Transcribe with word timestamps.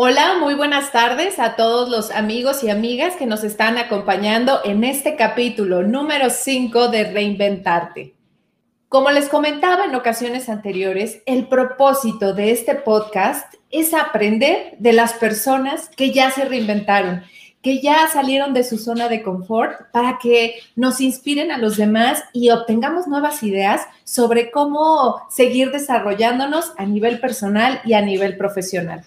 Hola, 0.00 0.36
muy 0.38 0.54
buenas 0.54 0.92
tardes 0.92 1.40
a 1.40 1.56
todos 1.56 1.88
los 1.88 2.12
amigos 2.12 2.62
y 2.62 2.70
amigas 2.70 3.16
que 3.16 3.26
nos 3.26 3.42
están 3.42 3.78
acompañando 3.78 4.60
en 4.64 4.84
este 4.84 5.16
capítulo 5.16 5.82
número 5.82 6.30
5 6.30 6.86
de 6.86 7.10
Reinventarte. 7.10 8.14
Como 8.88 9.10
les 9.10 9.28
comentaba 9.28 9.86
en 9.86 9.96
ocasiones 9.96 10.48
anteriores, 10.48 11.20
el 11.26 11.48
propósito 11.48 12.32
de 12.32 12.52
este 12.52 12.76
podcast 12.76 13.52
es 13.72 13.92
aprender 13.92 14.76
de 14.78 14.92
las 14.92 15.14
personas 15.14 15.88
que 15.88 16.12
ya 16.12 16.30
se 16.30 16.44
reinventaron, 16.44 17.24
que 17.60 17.80
ya 17.80 18.06
salieron 18.06 18.54
de 18.54 18.62
su 18.62 18.78
zona 18.78 19.08
de 19.08 19.24
confort 19.24 19.90
para 19.90 20.20
que 20.22 20.60
nos 20.76 21.00
inspiren 21.00 21.50
a 21.50 21.58
los 21.58 21.76
demás 21.76 22.22
y 22.32 22.50
obtengamos 22.50 23.08
nuevas 23.08 23.42
ideas 23.42 23.84
sobre 24.04 24.52
cómo 24.52 25.26
seguir 25.28 25.72
desarrollándonos 25.72 26.72
a 26.76 26.86
nivel 26.86 27.18
personal 27.18 27.80
y 27.84 27.94
a 27.94 28.00
nivel 28.00 28.36
profesional. 28.36 29.04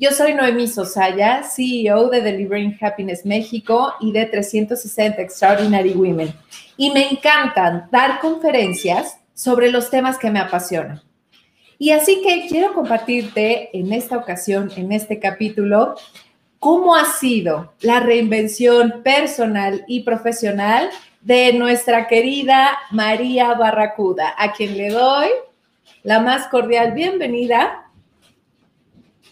Yo 0.00 0.12
soy 0.12 0.32
Noemí 0.32 0.68
Sosaya, 0.68 1.42
CEO 1.42 2.08
de 2.08 2.20
Delivering 2.20 2.78
Happiness 2.80 3.26
México 3.26 3.94
y 3.98 4.12
de 4.12 4.26
360 4.26 5.20
Extraordinary 5.20 5.92
Women. 5.92 6.32
Y 6.76 6.92
me 6.92 7.10
encantan 7.10 7.88
dar 7.90 8.20
conferencias 8.20 9.18
sobre 9.34 9.72
los 9.72 9.90
temas 9.90 10.16
que 10.16 10.30
me 10.30 10.38
apasionan. 10.38 11.02
Y 11.80 11.90
así 11.90 12.22
que 12.22 12.46
quiero 12.48 12.74
compartirte 12.74 13.76
en 13.76 13.92
esta 13.92 14.16
ocasión, 14.16 14.70
en 14.76 14.92
este 14.92 15.18
capítulo, 15.18 15.96
cómo 16.60 16.94
ha 16.94 17.04
sido 17.04 17.72
la 17.80 17.98
reinvención 17.98 19.02
personal 19.02 19.84
y 19.88 20.04
profesional 20.04 20.90
de 21.22 21.54
nuestra 21.54 22.06
querida 22.06 22.78
María 22.92 23.52
Barracuda, 23.54 24.32
a 24.38 24.52
quien 24.52 24.76
le 24.76 24.90
doy 24.90 25.26
la 26.04 26.20
más 26.20 26.46
cordial 26.46 26.92
bienvenida 26.92 27.87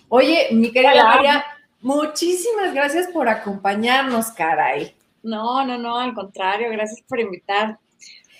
Oye, 0.08 0.48
mi 0.52 0.70
querida 0.70 1.04
María, 1.04 1.44
muchísimas 1.80 2.72
gracias 2.72 3.08
por 3.08 3.28
acompañarnos, 3.28 4.30
caray. 4.30 4.94
No, 5.22 5.64
no, 5.64 5.76
no, 5.78 5.98
al 5.98 6.14
contrario, 6.14 6.70
gracias 6.70 7.02
por 7.08 7.18
invitar. 7.18 7.78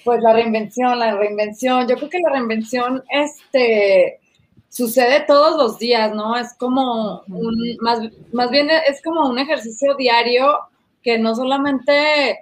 Pues 0.05 0.20
la 0.23 0.33
reinvención, 0.33 0.98
la 0.98 1.17
reinvención. 1.17 1.89
Yo 1.89 1.97
creo 1.97 2.08
que 2.08 2.20
la 2.20 2.31
reinvención, 2.31 3.03
este, 3.08 4.20
sucede 4.69 5.20
todos 5.27 5.56
los 5.56 5.78
días, 5.78 6.14
¿no? 6.14 6.36
Es 6.36 6.55
como 6.55 7.23
un, 7.27 7.55
más, 7.80 7.98
más 8.33 8.51
bien 8.51 8.69
es 8.70 9.03
como 9.03 9.28
un 9.28 9.39
ejercicio 9.39 9.95
diario 9.97 10.58
que 11.03 11.19
no 11.19 11.34
solamente 11.34 12.41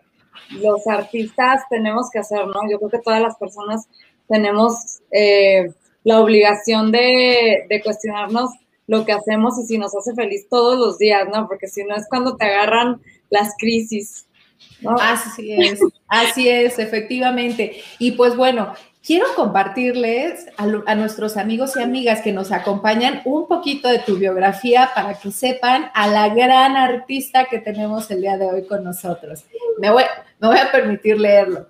los 0.50 0.86
artistas 0.86 1.62
tenemos 1.70 2.11
que 2.12 2.19
hacer, 2.19 2.47
¿no? 2.47 2.69
Yo 2.69 2.78
creo 2.78 2.91
que 2.91 2.98
todas 2.98 3.22
las 3.22 3.36
personas 3.36 3.88
tenemos 4.28 5.00
eh, 5.11 5.72
la 6.03 6.20
obligación 6.20 6.92
de, 6.92 7.66
de 7.69 7.83
cuestionarnos 7.83 8.50
lo 8.87 9.05
que 9.05 9.13
hacemos 9.13 9.59
y 9.59 9.67
si 9.67 9.79
nos 9.79 9.95
hace 9.97 10.15
feliz 10.15 10.49
todos 10.49 10.79
los 10.79 10.99
días, 10.99 11.27
¿no? 11.33 11.49
Porque 11.49 11.69
si 11.69 11.85
no 11.85 11.95
es 11.97 12.07
cuando 12.09 12.37
te 12.37 12.45
agarran 12.45 13.01
las 13.31 13.55
crisis. 13.59 14.27
¿no? 14.81 14.97
Así 15.01 15.53
es, 15.53 15.81
así 16.09 16.49
es, 16.49 16.79
efectivamente. 16.79 17.83
Y 17.99 18.12
pues 18.12 18.37
bueno, 18.37 18.75
quiero 19.05 19.27
compartirles 19.34 20.47
a, 20.56 20.65
a, 20.87 20.94
nuestros 20.94 21.37
amigos 21.37 21.77
y 21.77 21.83
amigas 21.83 22.21
que 22.21 22.33
nos 22.33 22.53
acompañan 22.53 23.23
un 23.25 23.47
poquito 23.47 23.89
de 23.89 23.99
tu 24.00 24.17
biografía 24.17 24.91
para 24.94 25.15
que 25.15 25.31
sepan 25.31 25.91
a 25.94 26.06
la 26.06 26.28
gran 26.28 26.77
artista 26.77 27.47
que 27.47 27.59
tenemos 27.59 28.11
el 28.11 28.21
día 28.21 28.37
de 28.37 28.47
hoy 28.47 28.67
con 28.67 28.84
nosotros. 28.84 29.44
Me 29.78 29.91
voy, 29.91 30.05
me 30.39 30.49
voy 30.49 30.59
a 30.59 30.71
permitir 30.71 31.19
leerlo. 31.19 31.67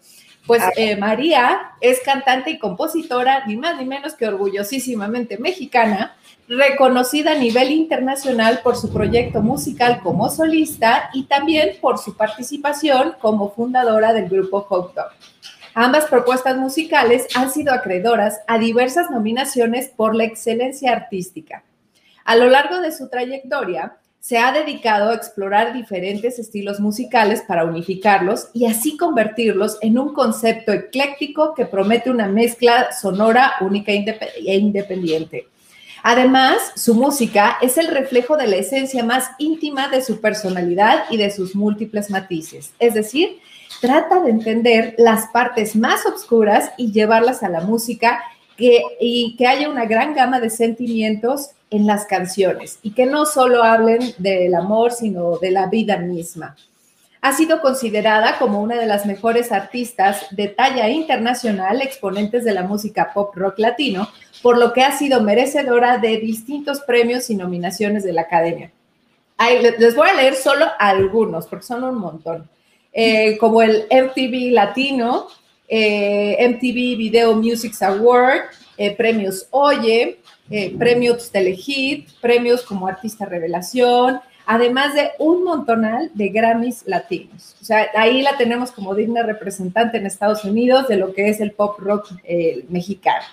Pues 0.46 0.62
eh, 0.76 0.96
María 0.96 1.72
es 1.80 2.00
cantante 2.04 2.50
y 2.50 2.58
compositora, 2.58 3.46
ni 3.46 3.56
más 3.56 3.78
ni 3.78 3.86
menos 3.86 4.14
que 4.14 4.26
orgullosísimamente 4.26 5.38
mexicana, 5.38 6.16
reconocida 6.48 7.32
a 7.32 7.38
nivel 7.38 7.70
internacional 7.70 8.60
por 8.62 8.76
su 8.76 8.92
proyecto 8.92 9.40
musical 9.40 10.00
como 10.02 10.28
solista 10.28 11.10
y 11.14 11.24
también 11.24 11.76
por 11.80 11.98
su 11.98 12.16
participación 12.16 13.14
como 13.20 13.50
fundadora 13.50 14.12
del 14.12 14.28
grupo 14.28 14.60
Hot 14.62 14.94
Dog. 14.94 15.10
Ambas 15.74 16.04
propuestas 16.04 16.56
musicales 16.56 17.26
han 17.34 17.50
sido 17.50 17.72
acreedoras 17.72 18.40
a 18.46 18.58
diversas 18.58 19.10
nominaciones 19.10 19.88
por 19.88 20.14
la 20.14 20.24
excelencia 20.24 20.92
artística. 20.92 21.64
A 22.24 22.36
lo 22.36 22.48
largo 22.48 22.80
de 22.80 22.92
su 22.92 23.08
trayectoria, 23.08 23.96
se 24.20 24.38
ha 24.38 24.52
dedicado 24.52 25.10
a 25.10 25.14
explorar 25.14 25.74
diferentes 25.74 26.38
estilos 26.38 26.80
musicales 26.80 27.42
para 27.42 27.64
unificarlos 27.64 28.48
y 28.54 28.64
así 28.64 28.96
convertirlos 28.96 29.76
en 29.82 29.98
un 29.98 30.14
concepto 30.14 30.72
ecléctico 30.72 31.54
que 31.54 31.66
promete 31.66 32.08
una 32.08 32.26
mezcla 32.26 32.90
sonora 32.92 33.54
única 33.60 33.92
e 33.92 34.56
independiente. 34.56 35.48
Además, 36.06 36.72
su 36.76 36.94
música 36.94 37.56
es 37.62 37.78
el 37.78 37.88
reflejo 37.88 38.36
de 38.36 38.46
la 38.46 38.56
esencia 38.56 39.02
más 39.02 39.30
íntima 39.38 39.88
de 39.88 40.02
su 40.02 40.20
personalidad 40.20 41.04
y 41.08 41.16
de 41.16 41.30
sus 41.30 41.56
múltiples 41.56 42.10
matices. 42.10 42.74
Es 42.78 42.92
decir, 42.92 43.38
trata 43.80 44.20
de 44.20 44.28
entender 44.28 44.94
las 44.98 45.28
partes 45.28 45.74
más 45.74 46.04
oscuras 46.04 46.72
y 46.76 46.92
llevarlas 46.92 47.42
a 47.42 47.48
la 47.48 47.62
música 47.62 48.22
que, 48.58 48.82
y 49.00 49.34
que 49.36 49.46
haya 49.46 49.70
una 49.70 49.86
gran 49.86 50.14
gama 50.14 50.40
de 50.40 50.50
sentimientos 50.50 51.52
en 51.70 51.86
las 51.86 52.04
canciones 52.04 52.80
y 52.82 52.90
que 52.90 53.06
no 53.06 53.24
solo 53.24 53.64
hablen 53.64 54.12
del 54.18 54.54
amor, 54.54 54.92
sino 54.92 55.38
de 55.38 55.52
la 55.52 55.68
vida 55.68 55.96
misma. 55.96 56.54
Ha 57.24 57.32
sido 57.32 57.62
considerada 57.62 58.36
como 58.38 58.60
una 58.60 58.76
de 58.76 58.84
las 58.84 59.06
mejores 59.06 59.50
artistas 59.50 60.26
de 60.32 60.48
talla 60.48 60.90
internacional, 60.90 61.80
exponentes 61.80 62.44
de 62.44 62.52
la 62.52 62.64
música 62.64 63.14
pop 63.14 63.34
rock 63.34 63.60
latino, 63.60 64.10
por 64.42 64.58
lo 64.58 64.74
que 64.74 64.82
ha 64.82 64.94
sido 64.94 65.22
merecedora 65.22 65.96
de 65.96 66.18
distintos 66.18 66.80
premios 66.80 67.30
y 67.30 67.34
nominaciones 67.36 68.04
de 68.04 68.12
la 68.12 68.20
Academia. 68.20 68.72
les 69.58 69.96
voy 69.96 70.06
a 70.06 70.12
leer 70.12 70.34
solo 70.34 70.66
algunos, 70.78 71.46
porque 71.46 71.64
son 71.64 71.84
un 71.84 71.94
montón. 71.94 72.46
Eh, 72.92 73.38
como 73.38 73.62
el 73.62 73.86
MTV 73.90 74.52
Latino, 74.52 75.28
eh, 75.66 76.36
MTV 76.46 76.98
Video 76.98 77.34
Music 77.36 77.72
Award, 77.80 78.50
eh, 78.76 78.94
premios 78.94 79.46
Oye, 79.50 80.18
premios 80.78 81.30
Telehit, 81.30 82.06
premios 82.20 82.60
como 82.64 82.86
Artista 82.86 83.24
Revelación, 83.24 84.20
además 84.46 84.94
de 84.94 85.10
un 85.18 85.44
montonal 85.44 86.10
de 86.14 86.28
Grammys 86.28 86.84
latinos. 86.86 87.56
O 87.60 87.64
sea, 87.64 87.88
ahí 87.94 88.22
la 88.22 88.36
tenemos 88.36 88.72
como 88.72 88.94
digna 88.94 89.22
representante 89.22 89.98
en 89.98 90.06
Estados 90.06 90.44
Unidos 90.44 90.88
de 90.88 90.96
lo 90.96 91.14
que 91.14 91.28
es 91.28 91.40
el 91.40 91.52
pop 91.52 91.78
rock 91.78 92.10
eh, 92.24 92.64
mexicano. 92.68 93.24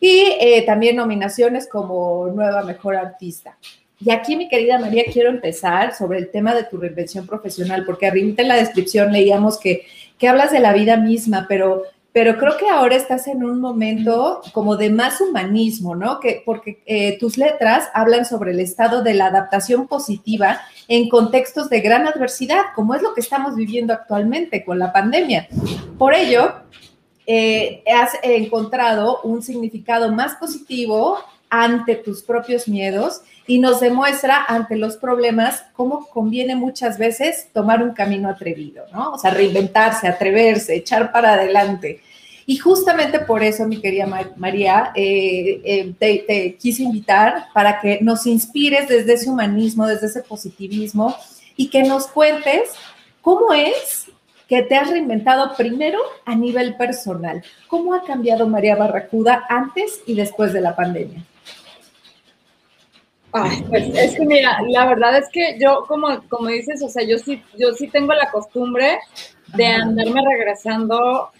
Y 0.00 0.34
eh, 0.40 0.62
también 0.66 0.96
nominaciones 0.96 1.68
como 1.68 2.28
Nueva 2.34 2.64
Mejor 2.64 2.96
Artista. 2.96 3.56
Y 4.04 4.10
aquí, 4.10 4.36
mi 4.36 4.48
querida 4.48 4.80
María, 4.80 5.04
quiero 5.12 5.30
empezar 5.30 5.94
sobre 5.94 6.18
el 6.18 6.30
tema 6.30 6.54
de 6.56 6.64
tu 6.64 6.76
reinvención 6.76 7.24
profesional, 7.24 7.84
porque 7.86 8.06
arriba 8.06 8.34
en 8.36 8.48
la 8.48 8.56
descripción 8.56 9.12
leíamos 9.12 9.60
que, 9.60 9.86
que 10.18 10.26
hablas 10.26 10.50
de 10.50 10.58
la 10.58 10.72
vida 10.72 10.96
misma, 10.96 11.46
pero 11.48 11.84
pero 12.12 12.36
creo 12.36 12.58
que 12.58 12.68
ahora 12.68 12.94
estás 12.94 13.26
en 13.26 13.42
un 13.42 13.60
momento 13.60 14.42
como 14.52 14.76
de 14.76 14.90
más 14.90 15.20
humanismo, 15.20 15.94
¿no? 15.94 16.20
Que, 16.20 16.42
porque 16.44 16.82
eh, 16.84 17.18
tus 17.18 17.38
letras 17.38 17.88
hablan 17.94 18.26
sobre 18.26 18.50
el 18.50 18.60
estado 18.60 19.02
de 19.02 19.14
la 19.14 19.26
adaptación 19.26 19.88
positiva 19.88 20.60
en 20.88 21.08
contextos 21.08 21.70
de 21.70 21.80
gran 21.80 22.06
adversidad, 22.06 22.66
como 22.74 22.94
es 22.94 23.02
lo 23.02 23.14
que 23.14 23.22
estamos 23.22 23.56
viviendo 23.56 23.94
actualmente 23.94 24.62
con 24.64 24.78
la 24.78 24.92
pandemia. 24.92 25.48
Por 25.96 26.14
ello, 26.14 26.52
eh, 27.26 27.82
has 27.94 28.10
encontrado 28.22 29.20
un 29.22 29.42
significado 29.42 30.12
más 30.12 30.34
positivo 30.34 31.18
ante 31.48 31.96
tus 31.96 32.22
propios 32.22 32.66
miedos 32.66 33.22
y 33.46 33.58
nos 33.58 33.80
demuestra 33.80 34.44
ante 34.46 34.76
los 34.76 34.96
problemas 34.96 35.64
cómo 35.74 36.06
conviene 36.06 36.56
muchas 36.56 36.96
veces 36.96 37.48
tomar 37.52 37.82
un 37.82 37.92
camino 37.92 38.28
atrevido, 38.28 38.86
¿no? 38.92 39.12
O 39.12 39.18
sea, 39.18 39.32
reinventarse, 39.32 40.08
atreverse, 40.08 40.74
echar 40.74 41.12
para 41.12 41.34
adelante. 41.34 42.00
Y 42.46 42.56
justamente 42.56 43.20
por 43.20 43.42
eso, 43.42 43.66
mi 43.66 43.80
querida 43.80 44.06
María, 44.36 44.92
eh, 44.94 45.60
eh, 45.64 45.94
te, 45.98 46.24
te, 46.26 46.56
quise 46.56 46.82
invitar 46.82 47.46
para 47.54 47.80
que 47.80 47.98
nos 48.00 48.26
inspires 48.26 48.88
desde 48.88 49.14
ese 49.14 49.30
humanismo, 49.30 49.86
desde 49.86 50.06
ese 50.06 50.22
positivismo 50.22 51.16
y 51.56 51.68
que 51.68 51.82
nos 51.82 52.06
cuentes 52.08 52.72
cómo 53.20 53.52
es 53.52 54.06
que 54.48 54.62
te 54.62 54.76
has 54.76 54.90
reinventado 54.90 55.56
primero 55.56 55.98
a 56.26 56.34
nivel 56.34 56.76
personal. 56.76 57.42
¿Cómo 57.68 57.94
ha 57.94 58.04
cambiado 58.04 58.46
María 58.46 58.76
Barracuda 58.76 59.46
antes 59.48 60.02
y 60.06 60.14
después 60.14 60.52
de 60.52 60.60
la 60.60 60.76
pandemia? 60.76 61.24
Ay, 63.32 63.64
pues 63.66 63.84
es 63.94 64.14
que 64.14 64.26
mira, 64.26 64.58
la 64.68 64.84
verdad 64.84 65.16
es 65.16 65.28
que 65.32 65.56
yo, 65.58 65.86
como, 65.88 66.22
como 66.28 66.48
dices, 66.48 66.82
o 66.82 66.88
sea, 66.90 67.02
yo 67.02 67.18
sí, 67.18 67.42
yo 67.58 67.72
sí 67.72 67.88
tengo 67.88 68.12
la 68.12 68.30
costumbre 68.30 68.98
de 69.56 69.66
andarme 69.66 70.20
regresando 70.22 71.30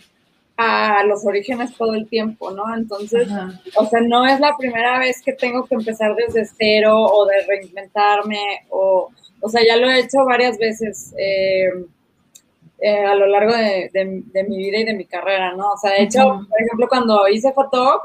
a 0.56 1.02
los 1.04 1.24
orígenes 1.26 1.76
todo 1.76 1.94
el 1.94 2.08
tiempo, 2.08 2.50
¿no? 2.50 2.74
Entonces, 2.74 3.28
o 3.76 3.86
sea, 3.86 4.00
no 4.00 4.26
es 4.26 4.38
la 4.38 4.56
primera 4.56 4.98
vez 4.98 5.22
que 5.22 5.32
tengo 5.32 5.64
que 5.64 5.74
empezar 5.74 6.14
desde 6.14 6.44
cero 6.44 7.00
o 7.00 7.26
de 7.26 7.42
reinventarme, 7.46 8.66
o, 8.70 9.10
o 9.40 9.48
sea, 9.48 9.62
ya 9.66 9.76
lo 9.76 9.90
he 9.90 10.00
hecho 10.00 10.24
varias 10.24 10.58
veces 10.58 11.14
eh, 11.18 11.68
eh, 12.84 13.04
a 13.04 13.14
lo 13.14 13.26
largo 13.26 13.52
de, 13.52 14.44
mi 14.48 14.56
vida 14.58 14.78
y 14.78 14.84
de 14.84 14.94
mi 14.94 15.04
carrera, 15.04 15.54
¿no? 15.54 15.72
O 15.72 15.76
sea, 15.76 15.92
de 15.92 16.02
hecho, 16.02 16.46
por 16.48 16.60
ejemplo, 16.60 16.88
cuando 16.88 17.28
hice 17.28 17.52
foto 17.52 18.02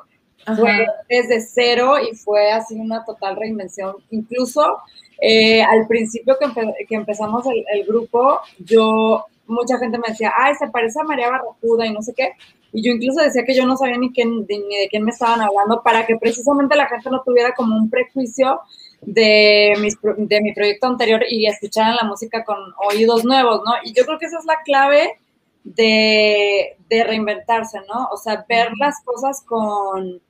Fue 0.56 0.86
desde 1.10 1.42
cero 1.42 1.96
y 2.00 2.16
fue 2.16 2.52
así 2.52 2.76
una 2.80 3.04
total 3.04 3.36
reinvención. 3.36 3.96
Incluso 4.12 4.78
eh, 5.20 5.64
al 5.64 5.88
principio 5.88 6.38
que, 6.40 6.96
empezamos 6.96 7.46
el, 7.74 7.86
grupo, 7.86 8.40
yo, 8.60 9.26
mucha 9.48 9.78
gente 9.78 9.98
me 9.98 10.10
decía, 10.10 10.34
ay, 10.38 10.56
se 10.56 10.68
parece 10.68 11.00
a 11.00 11.04
María 11.04 11.30
Barracuda 11.30 11.86
y 11.86 11.94
no 11.94 12.02
sé 12.02 12.14
qué. 12.14 12.32
Y 12.74 12.84
yo 12.84 12.92
incluso 12.92 13.22
decía 13.22 13.44
que 13.46 13.56
yo 13.56 13.66
no 13.66 13.78
sabía 13.78 13.98
ni, 13.98 14.12
quién, 14.12 14.46
ni 14.48 14.78
de 14.78 14.88
quién 14.90 15.04
me 15.04 15.12
estaban 15.12 15.42
hablando 15.42 15.82
para 15.84 16.06
que 16.06 16.18
precisamente 16.18 16.76
la 16.76 16.88
gente 16.88 17.10
no 17.10 17.22
tuviera 17.24 17.54
como 17.54 17.76
un 17.76 17.90
prejuicio 17.90 18.62
de, 19.02 19.74
de 20.18 20.42
mi 20.42 20.54
proyecto 20.54 20.88
anterior 20.88 21.22
y 21.30 21.48
escucharan 21.48 21.96
la 21.96 22.08
música 22.08 22.44
con 22.44 22.58
oídos 22.90 23.24
nuevos, 23.26 23.62
¿no? 23.66 23.74
Y 23.84 23.94
yo 23.94 24.06
creo 24.06 24.20
que 24.20 24.26
esa 24.26 24.40
es 24.40 24.46
la 24.46 24.62
clave 24.64 25.18
de, 25.64 26.78
de 26.90 27.04
reinventarse, 27.04 27.80
¿no? 27.88 28.08
O 28.12 28.18
sea, 28.18 28.46
ver 28.48 28.72
las 28.80 29.04
cosas 29.04 29.44
con, 29.44 30.22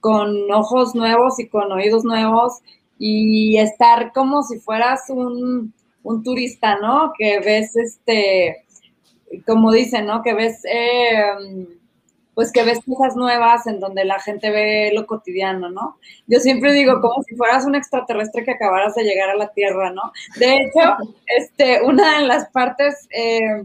con 0.00 0.50
ojos 0.52 0.94
nuevos 0.94 1.38
y 1.38 1.48
con 1.48 1.72
oídos 1.72 2.04
nuevos 2.04 2.60
y 2.98 3.58
estar 3.58 4.12
como 4.12 4.42
si 4.42 4.58
fueras 4.58 5.10
un, 5.10 5.74
un 6.06 6.22
turista, 6.22 6.76
¿no? 6.76 7.12
Que 7.18 7.40
ves 7.40 7.76
este, 7.76 8.64
como 9.46 9.72
dicen, 9.72 10.06
¿no? 10.06 10.22
Que 10.22 10.34
ves, 10.34 10.64
eh, 10.64 11.66
pues 12.34 12.52
que 12.52 12.62
ves 12.62 12.78
cosas 12.86 13.16
nuevas 13.16 13.66
en 13.66 13.80
donde 13.80 14.04
la 14.04 14.20
gente 14.20 14.50
ve 14.50 14.92
lo 14.94 15.06
cotidiano, 15.06 15.68
¿no? 15.68 15.98
Yo 16.26 16.38
siempre 16.38 16.72
digo 16.72 17.00
como 17.00 17.22
si 17.24 17.34
fueras 17.34 17.66
un 17.66 17.74
extraterrestre 17.74 18.44
que 18.44 18.52
acabaras 18.52 18.94
de 18.94 19.02
llegar 19.02 19.30
a 19.30 19.36
la 19.36 19.52
Tierra, 19.52 19.90
¿no? 19.90 20.12
De 20.36 20.56
hecho, 20.56 20.96
este, 21.26 21.82
una 21.82 22.20
de 22.20 22.26
las 22.26 22.48
partes 22.50 23.08
eh, 23.10 23.64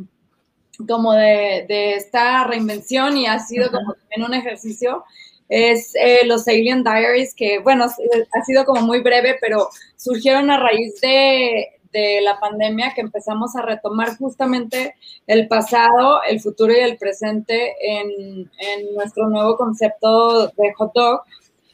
como 0.88 1.14
de, 1.14 1.66
de, 1.68 1.96
esta 1.96 2.46
reinvención 2.46 3.18
y 3.18 3.28
ha 3.28 3.38
sido 3.40 3.70
como 3.70 3.94
también 3.94 4.24
un 4.24 4.34
ejercicio 4.34 5.04
es 5.52 5.94
eh, 5.96 6.22
los 6.26 6.48
Alien 6.48 6.82
Diaries, 6.82 7.36
que 7.36 7.60
bueno, 7.60 7.84
ha 7.84 8.46
sido 8.46 8.64
como 8.64 8.82
muy 8.82 9.02
breve, 9.02 9.36
pero 9.42 9.68
surgieron 9.98 10.50
a 10.50 10.58
raíz 10.58 11.00
de, 11.02 11.81
de 11.92 12.22
la 12.22 12.40
pandemia 12.40 12.94
que 12.94 13.02
empezamos 13.02 13.56
a 13.56 13.62
retomar 13.62 14.18
justamente 14.18 14.96
el 15.28 15.48
pasado, 15.48 16.22
el 16.24 16.40
futuro 16.40 16.74
y 16.74 16.80
el 16.80 16.98
presente 16.98 17.76
en, 17.82 18.50
en 18.58 18.94
nuestro 18.96 19.28
nuevo 19.30 19.58
concepto 19.58 20.48
de 20.48 20.74
hot 20.78 20.94
dog. 20.94 21.22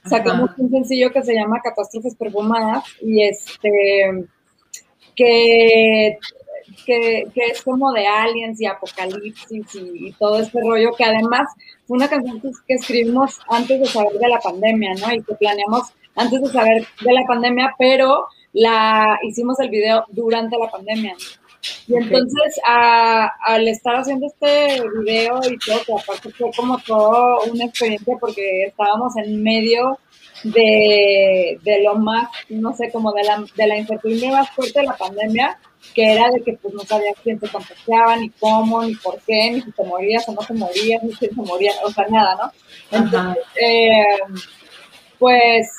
Sacamos 0.06 0.52
un 0.58 0.70
sencillo 0.70 1.12
que 1.12 1.24
se 1.24 1.34
llama 1.34 1.62
Catástrofes 1.62 2.16
Perfumadas 2.16 2.86
y 3.02 3.24
este 3.24 4.28
que 5.16 6.18
que, 6.86 7.28
es 7.36 7.62
como 7.62 7.92
de 7.92 8.08
aliens 8.08 8.60
y 8.62 8.66
apocalipsis 8.66 9.76
y, 9.76 10.12
todo 10.14 10.40
este 10.40 10.60
rollo, 10.62 10.92
que 10.98 11.04
además 11.04 11.48
fue 11.86 11.98
una 11.98 12.10
canción 12.10 12.42
que 12.42 12.74
escribimos 12.74 13.40
antes 13.50 13.80
de 13.80 13.86
saber 13.86 14.14
de 14.14 14.28
la 14.28 14.40
pandemia, 14.40 14.94
¿no? 14.96 15.14
Y 15.14 15.22
que 15.24 15.36
planeamos 15.36 15.94
antes 16.16 16.42
de 16.42 16.48
saber 16.50 16.88
de 17.02 17.14
la 17.14 17.26
pandemia, 17.28 17.76
pero 17.78 18.28
la 18.58 19.20
hicimos 19.22 19.60
el 19.60 19.70
video 19.70 20.04
durante 20.10 20.58
la 20.58 20.70
pandemia. 20.70 21.16
Y 21.88 21.96
entonces, 21.96 22.60
al 22.66 23.68
estar 23.68 23.98
haciendo 23.98 24.26
este 24.26 24.82
video 25.00 25.40
y 25.48 25.58
todo, 25.60 25.84
que 25.86 25.94
aparte 25.94 26.30
fue 26.32 26.50
como 26.56 26.78
todo 26.80 27.42
una 27.52 27.66
experiencia 27.66 28.16
porque 28.20 28.64
estábamos 28.66 29.16
en 29.18 29.44
medio 29.44 30.00
de, 30.44 31.60
de 31.64 31.84
lo 31.84 31.96
más, 31.96 32.30
no 32.50 32.76
sé, 32.76 32.92
como 32.92 33.12
de 33.12 33.24
la, 33.24 33.44
de 33.56 33.68
la 33.68 33.78
incertidumbre 33.78 34.32
más 34.32 34.50
fuerte 34.52 34.80
de 34.80 34.88
la 34.88 34.98
pandemia, 34.98 35.60
que 35.94 36.14
era 36.14 36.30
de 36.32 36.42
que 36.42 36.54
pues 36.54 36.74
no 36.74 36.82
sabías 36.82 37.16
quién 37.24 37.40
te 37.40 37.50
contagiaba, 37.50 38.16
ni 38.16 38.30
cómo, 38.32 38.84
ni 38.84 38.96
por 38.96 39.20
qué, 39.22 39.52
ni 39.52 39.62
si 39.62 39.72
te 39.72 39.84
morías 39.84 40.28
o 40.30 40.32
no 40.32 40.42
te 40.42 40.54
morías, 40.54 41.04
ni 41.04 41.14
si 41.14 41.28
te 41.28 41.36
morías, 41.36 41.76
o 41.84 41.92
sea, 41.92 42.08
nada, 42.10 42.36
¿no? 42.36 42.98
Entonces, 42.98 43.44
eh, 43.62 44.18
pues 45.20 45.70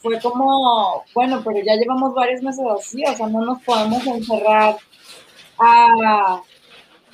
fue 0.00 0.20
como, 0.20 1.04
bueno, 1.14 1.42
pero 1.44 1.64
ya 1.64 1.76
llevamos 1.76 2.14
varios 2.14 2.42
meses 2.42 2.64
así, 2.66 3.02
o 3.04 3.16
sea, 3.16 3.26
no 3.28 3.44
nos 3.44 3.62
podemos 3.62 4.06
encerrar 4.06 4.76
a, 5.58 6.42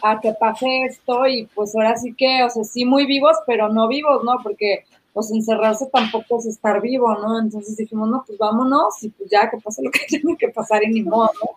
a 0.02 0.20
que 0.20 0.32
pase 0.32 0.66
esto 0.84 1.26
y 1.26 1.46
pues 1.54 1.74
ahora 1.74 1.96
sí 1.96 2.14
que, 2.16 2.42
o 2.44 2.50
sea, 2.50 2.64
sí 2.64 2.84
muy 2.84 3.06
vivos, 3.06 3.36
pero 3.46 3.68
no 3.68 3.88
vivos, 3.88 4.22
¿no? 4.24 4.38
Porque 4.42 4.84
pues 5.16 5.30
encerrarse 5.30 5.86
tampoco 5.90 6.38
es 6.38 6.44
estar 6.44 6.78
vivo, 6.82 7.14
¿no? 7.14 7.40
Entonces 7.40 7.74
dijimos, 7.74 8.06
no, 8.10 8.22
pues 8.26 8.38
vámonos 8.38 9.02
y 9.02 9.08
pues 9.08 9.30
ya 9.30 9.48
que 9.48 9.56
pase 9.56 9.82
lo 9.82 9.90
que 9.90 10.00
tenga 10.10 10.36
que 10.36 10.50
pasar 10.50 10.84
y 10.84 10.88
ni 10.88 11.02
modo, 11.02 11.30
¿no? 11.42 11.50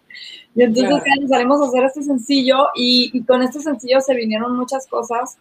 Y 0.55 0.63
entonces 0.63 1.03
ya 1.05 1.21
nos 1.21 1.29
salimos 1.29 1.61
a 1.61 1.65
hacer 1.65 1.83
este 1.83 2.03
sencillo 2.03 2.69
y, 2.73 3.21
con 3.25 3.43
este 3.43 3.59
sencillo 3.59 3.99
se 3.99 4.15
vinieron 4.15 4.55
muchas 4.55 4.87
cosas, 4.87 5.37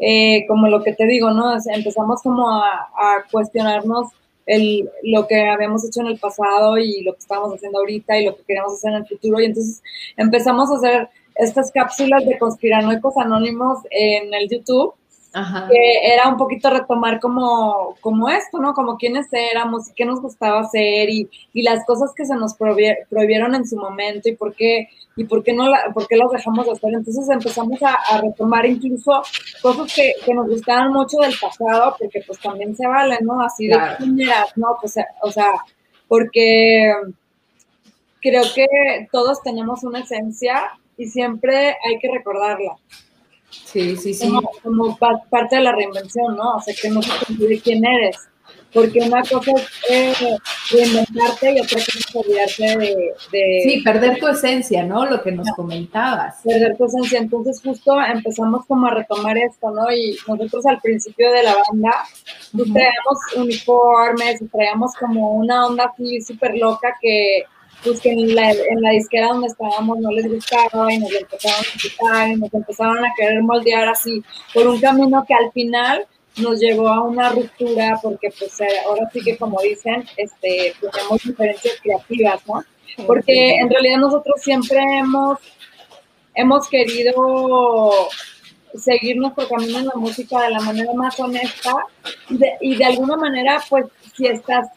eh, 0.00 0.44
como 0.48 0.66
lo 0.66 0.82
que 0.82 0.92
te 0.92 1.06
digo, 1.06 1.30
¿no? 1.30 1.54
empezamos 1.72 2.20
como 2.22 2.50
a, 2.50 2.88
cuestionarnos 3.30 4.08
el, 4.46 4.90
lo 5.02 5.26
que 5.26 5.48
habíamos 5.48 5.84
hecho 5.84 6.00
en 6.00 6.08
el 6.08 6.18
pasado 6.18 6.78
y 6.78 7.02
lo 7.02 7.12
que 7.12 7.20
estamos 7.20 7.54
haciendo 7.54 7.78
ahorita 7.78 8.18
y 8.18 8.26
lo 8.26 8.36
que 8.36 8.44
queremos 8.44 8.74
hacer 8.74 8.90
en 8.90 8.98
el 8.98 9.06
futuro. 9.06 9.40
Y 9.40 9.46
entonces 9.46 9.82
empezamos 10.16 10.70
a 10.70 10.76
hacer 10.76 11.08
estas 11.34 11.70
cápsulas 11.72 12.24
de 12.26 12.38
conspiranoicos 12.38 13.16
anónimos 13.16 13.78
en 13.90 14.34
el 14.34 14.48
YouTube 14.48 14.94
que 15.32 16.12
era 16.12 16.28
un 16.28 16.36
poquito 16.36 16.68
retomar 16.68 17.18
como, 17.18 17.96
como 18.00 18.28
esto, 18.28 18.58
¿no? 18.58 18.74
Como 18.74 18.98
quiénes 18.98 19.28
éramos 19.32 19.88
y 19.88 19.94
qué 19.94 20.04
nos 20.04 20.20
gustaba 20.20 20.60
hacer 20.60 21.08
y, 21.08 21.28
y 21.54 21.62
las 21.62 21.86
cosas 21.86 22.12
que 22.14 22.26
se 22.26 22.34
nos 22.34 22.54
prohibieron 22.54 23.54
en 23.54 23.66
su 23.66 23.76
momento 23.76 24.28
y 24.28 24.36
por 24.36 24.54
qué, 24.54 24.88
y 25.16 25.24
por 25.24 25.42
qué 25.42 25.54
no 25.54 25.68
la, 25.68 25.90
por 25.94 26.06
qué 26.06 26.16
las 26.16 26.30
dejamos 26.30 26.66
de 26.66 26.72
hacer. 26.72 26.92
Entonces 26.92 27.28
empezamos 27.30 27.80
a, 27.82 28.20
retomar 28.20 28.66
incluso 28.66 29.22
cosas 29.62 29.94
que, 29.94 30.12
que, 30.24 30.34
nos 30.34 30.48
gustaban 30.48 30.92
mucho 30.92 31.16
del 31.18 31.34
pasado, 31.40 31.96
porque 31.98 32.22
pues 32.26 32.38
también 32.40 32.76
se 32.76 32.86
vale, 32.86 33.18
¿no? 33.22 33.40
Así 33.40 33.68
de 33.68 33.78
primeras, 33.98 34.56
¿no? 34.56 34.76
Pues, 34.80 34.96
o 35.22 35.32
sea, 35.32 35.52
porque 36.08 36.92
creo 38.20 38.42
que 38.54 38.66
todos 39.10 39.42
tenemos 39.42 39.82
una 39.82 40.00
esencia 40.00 40.72
y 40.98 41.06
siempre 41.06 41.76
hay 41.86 41.98
que 42.00 42.10
recordarla. 42.12 42.76
Sí, 43.52 43.96
sí, 43.96 44.14
sí. 44.14 44.32
Como, 44.62 44.98
parte 44.98 45.56
de 45.56 45.62
la 45.62 45.72
reinvención, 45.72 46.36
¿no? 46.36 46.56
O 46.56 46.60
sea, 46.60 46.74
que 46.80 46.90
no 46.90 47.02
se 47.02 47.10
te 47.26 47.60
quién 47.60 47.84
eres. 47.84 48.16
Porque 48.72 49.00
una 49.00 49.20
cosa 49.20 49.52
es 49.90 50.22
eh, 50.22 50.36
reinventarte 50.70 51.52
y 51.52 51.60
otra 51.60 51.78
cosa 51.78 51.98
es 51.98 52.16
olvidarte 52.16 52.78
de, 53.30 53.62
Sí, 53.64 53.82
perder 53.84 54.18
tu 54.18 54.28
esencia, 54.28 54.82
¿no? 54.82 55.04
Lo 55.04 55.22
que 55.22 55.30
nos 55.30 55.46
comentabas. 55.54 56.40
Perder 56.42 56.76
tu 56.78 56.86
esencia. 56.86 57.18
Entonces 57.18 57.60
justo 57.62 58.00
empezamos 58.00 58.64
como 58.66 58.86
a 58.86 58.94
retomar 58.94 59.36
esto, 59.36 59.70
¿no? 59.70 59.92
Y 59.92 60.16
nosotros 60.26 60.64
al 60.64 60.80
principio 60.80 61.30
de 61.32 61.42
la 61.42 61.54
banda, 61.54 62.04
pues 62.56 62.72
traíamos 62.72 63.18
uniformes, 63.36 64.40
traíamos 64.50 64.94
como 64.94 65.34
una 65.34 65.66
onda 65.66 65.92
así 65.92 66.22
súper 66.22 66.56
loca 66.56 66.96
que 66.98 67.44
pues 67.84 68.00
que 68.00 68.10
en 68.10 68.34
la, 68.34 68.50
en 68.50 68.80
la 68.80 68.90
disquera 68.90 69.28
donde 69.28 69.48
estábamos 69.48 69.98
no 69.98 70.10
les 70.10 70.28
gustaba 70.28 70.92
y 70.92 70.98
nos 70.98 71.12
empezaron 71.12 71.60
a 71.60 71.78
quitar 71.78 72.28
y 72.28 72.36
nos 72.36 72.54
empezaron 72.54 73.04
a 73.04 73.12
querer 73.16 73.42
moldear 73.42 73.88
así 73.88 74.22
por 74.54 74.66
un 74.66 74.80
camino 74.80 75.24
que 75.26 75.34
al 75.34 75.50
final 75.52 76.06
nos 76.36 76.60
llevó 76.60 76.88
a 76.88 77.02
una 77.02 77.30
ruptura 77.30 77.98
porque 78.02 78.30
pues 78.38 78.60
eh, 78.60 78.66
ahora 78.86 79.08
sí 79.12 79.20
que 79.20 79.36
como 79.36 79.60
dicen, 79.60 80.04
este, 80.16 80.74
pues, 80.80 80.92
tenemos 80.92 81.22
diferencias 81.22 81.74
creativas, 81.82 82.46
¿no? 82.46 82.64
Porque 83.06 83.56
en 83.56 83.70
realidad 83.70 83.98
nosotros 83.98 84.40
siempre 84.40 84.78
hemos, 84.98 85.38
hemos 86.34 86.68
querido 86.68 88.08
seguir 88.74 89.16
nuestro 89.16 89.48
camino 89.48 89.78
en 89.78 89.86
la 89.86 89.94
música 89.96 90.42
de 90.42 90.50
la 90.50 90.60
manera 90.60 90.92
más 90.94 91.18
honesta 91.20 91.74
y 92.30 92.38
de, 92.38 92.52
y 92.60 92.76
de 92.76 92.84
alguna 92.84 93.16
manera 93.16 93.62
pues 93.68 93.86
si 94.14 94.26
estás 94.26 94.68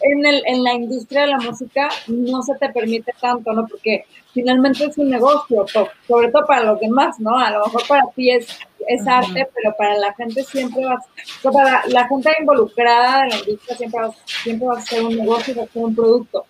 en, 0.00 0.26
el, 0.26 0.42
en 0.46 0.62
la 0.62 0.74
industria 0.74 1.22
de 1.22 1.26
la 1.28 1.38
música 1.38 1.88
no 2.06 2.42
se 2.42 2.54
te 2.56 2.68
permite 2.70 3.12
tanto, 3.20 3.52
¿no? 3.52 3.66
Porque 3.66 4.04
finalmente 4.32 4.84
es 4.84 4.98
un 4.98 5.10
negocio, 5.10 5.64
sobre 6.06 6.30
todo 6.30 6.46
para 6.46 6.64
los 6.64 6.80
demás, 6.80 7.18
¿no? 7.20 7.38
A 7.38 7.50
lo 7.50 7.64
mejor 7.64 7.86
para 7.86 8.02
ti 8.14 8.30
es, 8.30 8.46
es 8.88 9.06
arte, 9.06 9.48
pero 9.54 9.74
para 9.76 9.96
la 9.98 10.12
gente 10.14 10.42
siempre 10.44 10.84
va 10.84 10.94
a 10.94 11.50
para 11.50 11.86
la 11.88 12.08
gente 12.08 12.30
involucrada 12.40 13.24
en 13.24 13.30
la 13.30 13.36
industria 13.38 13.76
siempre 13.76 14.00
va, 14.00 14.14
siempre 14.42 14.66
va 14.66 14.78
a 14.78 14.82
ser 14.82 15.02
un 15.02 15.16
negocio, 15.16 15.54
va 15.56 15.64
a 15.64 15.66
ser 15.66 15.84
un 15.84 15.94
producto. 15.94 16.46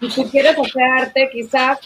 Y 0.00 0.10
si 0.10 0.22
tú 0.22 0.30
quieres 0.30 0.58
hacer 0.58 0.82
arte, 0.82 1.30
quizás 1.32 1.78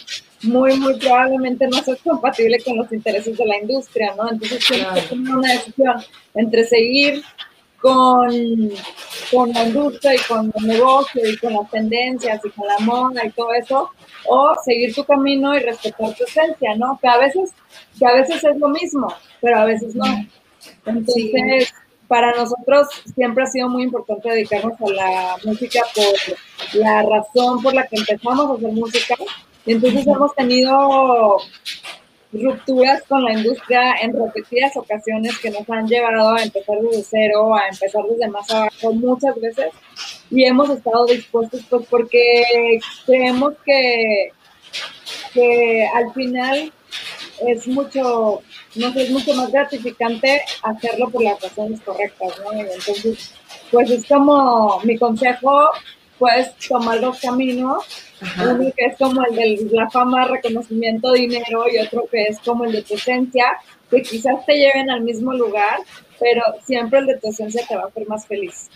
muy, 0.42 0.78
muy 0.78 0.98
probablemente 0.98 1.66
no 1.66 1.82
seas 1.82 1.98
compatible 2.02 2.58
con 2.64 2.76
los 2.76 2.90
intereses 2.92 3.36
de 3.36 3.46
la 3.46 3.58
industria, 3.58 4.14
¿no? 4.16 4.30
Entonces 4.30 4.64
tienes 4.66 4.88
que 4.94 5.08
tomar 5.08 5.36
una 5.36 5.52
decisión 5.52 5.96
entre 6.34 6.64
seguir 6.64 7.22
con, 7.80 8.28
con 9.30 9.52
la 9.52 9.64
industria 9.64 10.14
y 10.14 10.18
con 10.18 10.52
el 10.54 10.66
negocio 10.66 11.28
y 11.28 11.36
con 11.36 11.54
las 11.54 11.70
tendencias 11.70 12.40
y 12.44 12.50
con 12.50 12.66
la 12.66 12.78
moda 12.80 13.24
y 13.24 13.30
todo 13.30 13.52
eso, 13.54 13.90
o 14.26 14.54
seguir 14.64 14.94
tu 14.94 15.04
camino 15.04 15.54
y 15.54 15.60
respetar 15.60 16.14
tu 16.14 16.24
esencia, 16.24 16.74
¿no? 16.76 16.98
Que 17.00 17.08
a 17.08 17.18
veces, 17.18 17.52
que 17.98 18.06
a 18.06 18.14
veces 18.14 18.42
es 18.42 18.56
lo 18.58 18.68
mismo, 18.68 19.12
pero 19.40 19.58
a 19.58 19.64
veces 19.64 19.94
no. 19.94 20.04
Entonces, 20.84 21.72
para 22.08 22.32
nosotros 22.32 22.88
siempre 23.14 23.44
ha 23.44 23.46
sido 23.46 23.68
muy 23.68 23.82
importante 23.82 24.30
dedicarnos 24.30 24.80
a 24.80 24.90
la 24.90 25.36
música 25.44 25.80
por 25.94 26.80
la 26.80 27.02
razón 27.02 27.62
por 27.62 27.74
la 27.74 27.86
que 27.86 27.96
empezamos 27.96 28.50
a 28.50 28.54
hacer 28.54 28.72
música. 28.72 29.14
Y 29.64 29.72
entonces 29.72 30.06
hemos 30.06 30.34
tenido 30.34 31.38
rupturas 32.42 33.02
con 33.08 33.24
la 33.24 33.32
industria 33.32 33.94
en 34.02 34.12
repetidas 34.12 34.76
ocasiones 34.76 35.38
que 35.38 35.50
nos 35.50 35.68
han 35.68 35.86
llevado 35.86 36.34
a 36.34 36.42
empezar 36.42 36.76
desde 36.80 37.02
cero, 37.02 37.54
a 37.54 37.68
empezar 37.68 38.02
desde 38.08 38.28
más 38.28 38.50
abajo 38.50 38.92
muchas 38.92 39.34
veces 39.40 39.68
y 40.30 40.44
hemos 40.44 40.70
estado 40.70 41.06
dispuestos 41.06 41.62
pues 41.68 41.86
porque 41.88 42.44
creemos 43.04 43.54
que, 43.64 44.32
que 45.32 45.88
al 45.94 46.12
final 46.12 46.72
es 47.46 47.66
mucho, 47.68 48.42
no 48.74 48.92
sé, 48.92 49.02
es 49.02 49.10
mucho 49.10 49.34
más 49.34 49.50
gratificante 49.52 50.42
hacerlo 50.62 51.10
por 51.10 51.22
las 51.22 51.40
razones 51.40 51.80
correctas, 51.82 52.32
¿no? 52.42 52.52
entonces, 52.52 53.34
pues 53.70 53.90
es 53.90 54.06
como 54.06 54.80
mi 54.84 54.98
consejo, 54.98 55.70
puedes 56.18 56.54
tomar 56.56 57.00
dos 57.00 57.20
caminos, 57.20 57.84
uno 58.42 58.72
que 58.76 58.84
es 58.84 58.96
como 58.98 59.22
el 59.24 59.36
de 59.36 59.68
la 59.72 59.90
fama, 59.90 60.26
reconocimiento, 60.26 61.12
dinero, 61.12 61.64
y 61.72 61.78
otro 61.78 62.06
que 62.10 62.24
es 62.24 62.38
como 62.40 62.64
el 62.64 62.72
de 62.72 62.82
tu 62.82 62.94
esencia, 62.94 63.44
que 63.90 64.02
quizás 64.02 64.44
te 64.46 64.54
lleven 64.54 64.90
al 64.90 65.02
mismo 65.02 65.32
lugar, 65.32 65.78
pero 66.18 66.42
siempre 66.64 67.00
el 67.00 67.06
de 67.06 67.18
tu 67.18 67.28
esencia 67.28 67.66
te 67.66 67.76
va 67.76 67.82
a 67.82 67.86
hacer 67.86 68.06
más 68.08 68.26
feliz. 68.26 68.68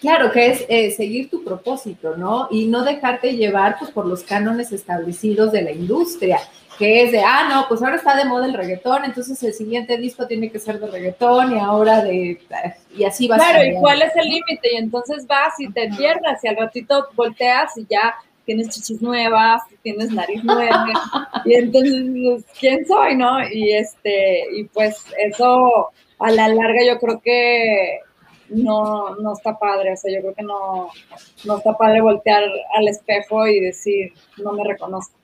Claro, 0.00 0.30
que 0.30 0.46
es 0.46 0.64
eh, 0.68 0.90
seguir 0.90 1.30
tu 1.30 1.42
propósito, 1.42 2.16
¿no? 2.16 2.48
Y 2.50 2.66
no 2.66 2.84
dejarte 2.84 3.34
llevar 3.34 3.78
pues, 3.78 3.90
por 3.90 4.06
los 4.06 4.22
cánones 4.22 4.70
establecidos 4.72 5.52
de 5.52 5.62
la 5.62 5.72
industria, 5.72 6.38
que 6.78 7.02
es 7.02 7.12
de, 7.12 7.20
ah, 7.20 7.48
no, 7.48 7.66
pues 7.68 7.82
ahora 7.82 7.96
está 7.96 8.16
de 8.16 8.24
moda 8.24 8.46
el 8.46 8.54
reggaetón, 8.54 9.04
entonces 9.04 9.42
el 9.42 9.54
siguiente 9.54 9.96
disco 9.96 10.26
tiene 10.26 10.50
que 10.50 10.58
ser 10.58 10.78
de 10.78 10.88
reggaetón 10.88 11.56
y 11.56 11.58
ahora 11.58 12.02
de... 12.02 12.40
y 12.94 13.04
así 13.04 13.28
va 13.28 13.36
Claro, 13.36 13.64
¿y 13.64 13.74
cuál 13.76 14.02
es 14.02 14.14
el 14.16 14.28
límite? 14.28 14.74
Y 14.74 14.76
entonces 14.76 15.26
vas 15.26 15.58
y 15.58 15.70
te 15.72 15.88
pierdas 15.96 16.42
y 16.44 16.48
al 16.48 16.56
ratito 16.56 17.08
volteas 17.14 17.76
y 17.78 17.86
ya 17.88 18.14
tienes 18.44 18.68
chichis 18.68 19.02
nuevas, 19.02 19.62
tienes 19.82 20.12
nariz 20.12 20.44
nueva, 20.44 20.86
y 21.44 21.54
entonces, 21.54 22.44
¿quién 22.58 22.86
soy, 22.86 23.16
no? 23.16 23.46
Y 23.48 23.72
este, 23.72 24.44
y 24.52 24.64
pues 24.64 25.04
eso 25.18 25.90
a 26.18 26.30
la 26.30 26.48
larga 26.48 26.84
yo 26.86 26.98
creo 26.98 27.20
que 27.20 28.00
no, 28.48 29.16
no 29.16 29.32
está 29.32 29.58
padre, 29.58 29.92
o 29.92 29.96
sea, 29.96 30.14
yo 30.14 30.20
creo 30.20 30.34
que 30.34 30.42
no, 30.42 30.90
no 31.44 31.58
está 31.58 31.76
padre 31.76 32.00
voltear 32.00 32.44
al 32.76 32.88
espejo 32.88 33.46
y 33.46 33.60
decir, 33.60 34.12
no 34.38 34.52
me 34.52 34.64
reconozco. 34.64 35.15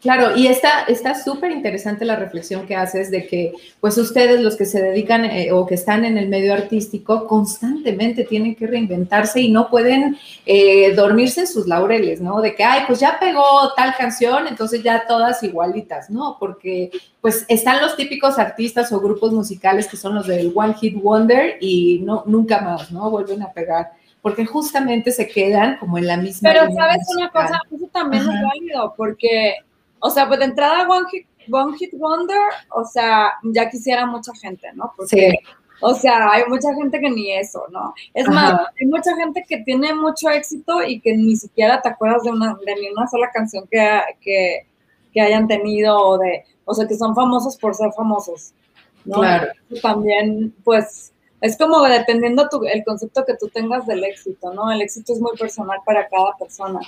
Claro, 0.00 0.36
y 0.36 0.46
está 0.46 0.86
súper 1.24 1.50
interesante 1.50 2.04
la 2.04 2.14
reflexión 2.14 2.66
que 2.66 2.76
haces 2.76 3.10
de 3.10 3.26
que, 3.26 3.52
pues 3.80 3.98
ustedes 3.98 4.40
los 4.40 4.56
que 4.56 4.64
se 4.64 4.80
dedican 4.80 5.24
eh, 5.24 5.50
o 5.50 5.66
que 5.66 5.74
están 5.74 6.04
en 6.04 6.16
el 6.16 6.28
medio 6.28 6.54
artístico, 6.54 7.26
constantemente 7.26 8.22
tienen 8.22 8.54
que 8.54 8.68
reinventarse 8.68 9.40
y 9.40 9.50
no 9.50 9.68
pueden 9.68 10.16
eh, 10.46 10.94
dormirse 10.94 11.40
en 11.40 11.46
sus 11.48 11.66
laureles, 11.66 12.20
¿no? 12.20 12.40
De 12.40 12.54
que, 12.54 12.62
ay, 12.62 12.84
pues 12.86 13.00
ya 13.00 13.18
pegó 13.18 13.42
tal 13.76 13.92
canción, 13.96 14.46
entonces 14.46 14.84
ya 14.84 15.04
todas 15.04 15.42
igualitas, 15.42 16.10
¿no? 16.10 16.36
Porque 16.38 16.92
pues 17.20 17.44
están 17.48 17.80
los 17.80 17.96
típicos 17.96 18.38
artistas 18.38 18.92
o 18.92 19.00
grupos 19.00 19.32
musicales 19.32 19.88
que 19.88 19.96
son 19.96 20.14
los 20.14 20.28
del 20.28 20.52
One 20.54 20.74
Hit 20.74 21.02
Wonder 21.02 21.56
y 21.60 22.02
no, 22.04 22.22
nunca 22.24 22.60
más, 22.60 22.92
¿no? 22.92 23.10
Vuelven 23.10 23.42
a 23.42 23.52
pegar 23.52 23.90
porque 24.22 24.46
justamente 24.46 25.10
se 25.10 25.26
quedan 25.26 25.78
como 25.78 25.98
en 25.98 26.06
la 26.06 26.16
misma. 26.16 26.50
Pero 26.50 26.72
sabes 26.72 26.98
una 27.16 27.30
cosa, 27.30 27.60
eso 27.74 27.88
también 27.92 28.22
es 28.22 28.28
válido, 28.28 28.94
porque 28.96 29.54
o 30.00 30.10
sea, 30.10 30.26
pues 30.28 30.38
de 30.40 30.46
entrada 30.46 30.88
One 30.88 31.06
Hit, 31.10 31.26
One 31.50 31.76
Hit 31.76 31.92
Wonder, 31.94 32.40
o 32.70 32.84
sea, 32.84 33.32
ya 33.42 33.68
quisiera 33.68 34.06
mucha 34.06 34.32
gente, 34.34 34.68
¿no? 34.74 34.92
Porque, 34.96 35.30
sí. 35.30 35.38
o 35.80 35.94
sea, 35.94 36.30
hay 36.32 36.44
mucha 36.48 36.74
gente 36.74 37.00
que 37.00 37.10
ni 37.10 37.32
eso, 37.32 37.64
¿no? 37.70 37.94
Es 38.14 38.28
más, 38.28 38.60
hay 38.80 38.86
mucha 38.86 39.14
gente 39.16 39.44
que 39.48 39.58
tiene 39.58 39.94
mucho 39.94 40.28
éxito 40.30 40.82
y 40.82 41.00
que 41.00 41.16
ni 41.16 41.36
siquiera 41.36 41.80
te 41.80 41.88
acuerdas 41.88 42.22
de, 42.22 42.30
una, 42.30 42.54
de 42.64 42.74
ni 42.76 42.90
una 42.90 43.06
sola 43.06 43.30
canción 43.32 43.66
que, 43.70 44.00
que, 44.20 44.66
que 45.12 45.20
hayan 45.20 45.48
tenido 45.48 45.96
o 45.98 46.18
de, 46.18 46.44
o 46.64 46.74
sea, 46.74 46.86
que 46.86 46.96
son 46.96 47.14
famosos 47.14 47.56
por 47.56 47.74
ser 47.74 47.92
famosos, 47.92 48.52
¿no? 49.04 49.20
Claro. 49.20 49.48
También, 49.82 50.54
pues, 50.64 51.12
es 51.40 51.56
como 51.56 51.82
dependiendo 51.82 52.48
tu, 52.48 52.64
el 52.64 52.84
concepto 52.84 53.24
que 53.24 53.34
tú 53.34 53.48
tengas 53.48 53.86
del 53.86 54.02
éxito, 54.02 54.52
¿no? 54.52 54.70
El 54.72 54.80
éxito 54.80 55.12
es 55.12 55.20
muy 55.20 55.36
personal 55.36 55.78
para 55.84 56.08
cada 56.08 56.32
persona. 56.36 56.80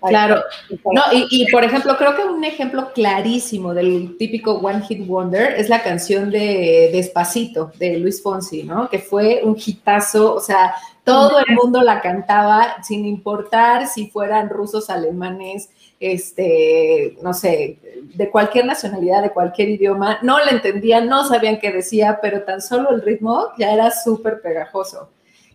Claro. 0.00 0.42
No, 0.70 1.02
y, 1.12 1.26
y, 1.30 1.50
por 1.50 1.64
ejemplo, 1.64 1.96
creo 1.98 2.16
que 2.16 2.24
un 2.24 2.42
ejemplo 2.44 2.92
clarísimo 2.92 3.74
del 3.74 4.16
típico 4.16 4.54
One 4.54 4.82
Hit 4.82 5.06
Wonder 5.06 5.54
es 5.58 5.68
la 5.68 5.82
canción 5.82 6.30
de 6.30 6.90
Despacito 6.92 7.72
de 7.78 7.98
Luis 7.98 8.22
Fonsi, 8.22 8.62
¿no? 8.62 8.88
Que 8.88 8.98
fue 8.98 9.40
un 9.44 9.56
hitazo, 9.58 10.34
o 10.34 10.40
sea, 10.40 10.74
todo 11.04 11.38
el 11.38 11.54
mundo 11.54 11.82
la 11.82 12.00
cantaba 12.00 12.82
sin 12.82 13.04
importar 13.06 13.86
si 13.86 14.08
fueran 14.08 14.50
rusos, 14.50 14.90
alemanes, 14.90 15.70
este, 16.00 17.16
no 17.22 17.34
sé, 17.34 17.78
de 18.14 18.30
cualquier 18.30 18.66
nacionalidad, 18.66 19.22
de 19.22 19.30
cualquier 19.30 19.70
idioma, 19.70 20.18
no 20.22 20.38
la 20.38 20.50
entendían, 20.50 21.08
no 21.08 21.26
sabían 21.26 21.58
qué 21.58 21.72
decía, 21.72 22.18
pero 22.22 22.42
tan 22.42 22.60
solo 22.60 22.90
el 22.90 23.02
ritmo 23.02 23.48
ya 23.58 23.72
era 23.72 23.90
súper 23.90 24.40
pegajoso. 24.40 25.10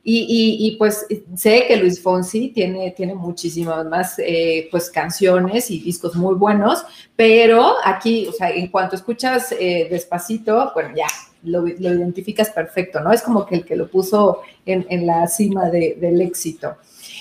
Y, 0.06 0.76
pues 0.78 1.06
sé 1.38 1.64
que 1.66 1.78
Luis 1.78 2.02
Fonsi 2.02 2.50
tiene, 2.50 2.92
tiene 2.92 3.16
muchísimas 3.16 3.86
más 3.86 4.20
eh, 4.20 4.68
pues 4.70 4.90
canciones 4.90 5.72
y 5.72 5.80
discos 5.80 6.16
muy 6.16 6.36
buenos, 6.36 6.84
pero 7.16 7.76
aquí, 7.86 8.28
o 8.28 8.34
sea, 8.34 8.50
en 8.50 8.68
cuanto 8.68 8.98
escuchas 8.98 9.54
eh, 9.58 9.88
despacito, 9.90 10.72
bueno, 10.74 10.94
ya 10.94 11.08
lo, 11.44 11.66
identificas 11.68 12.50
perfecto, 12.50 13.00
¿no? 13.00 13.14
Es 13.14 13.22
como 13.22 13.46
que 13.46 13.56
el 13.56 13.66
que 13.66 13.78
lo 13.78 13.88
puso 13.88 14.42
en, 14.66 15.06
la 15.06 15.26
cima 15.28 15.70
del 15.70 16.22
éxito. 16.22 16.76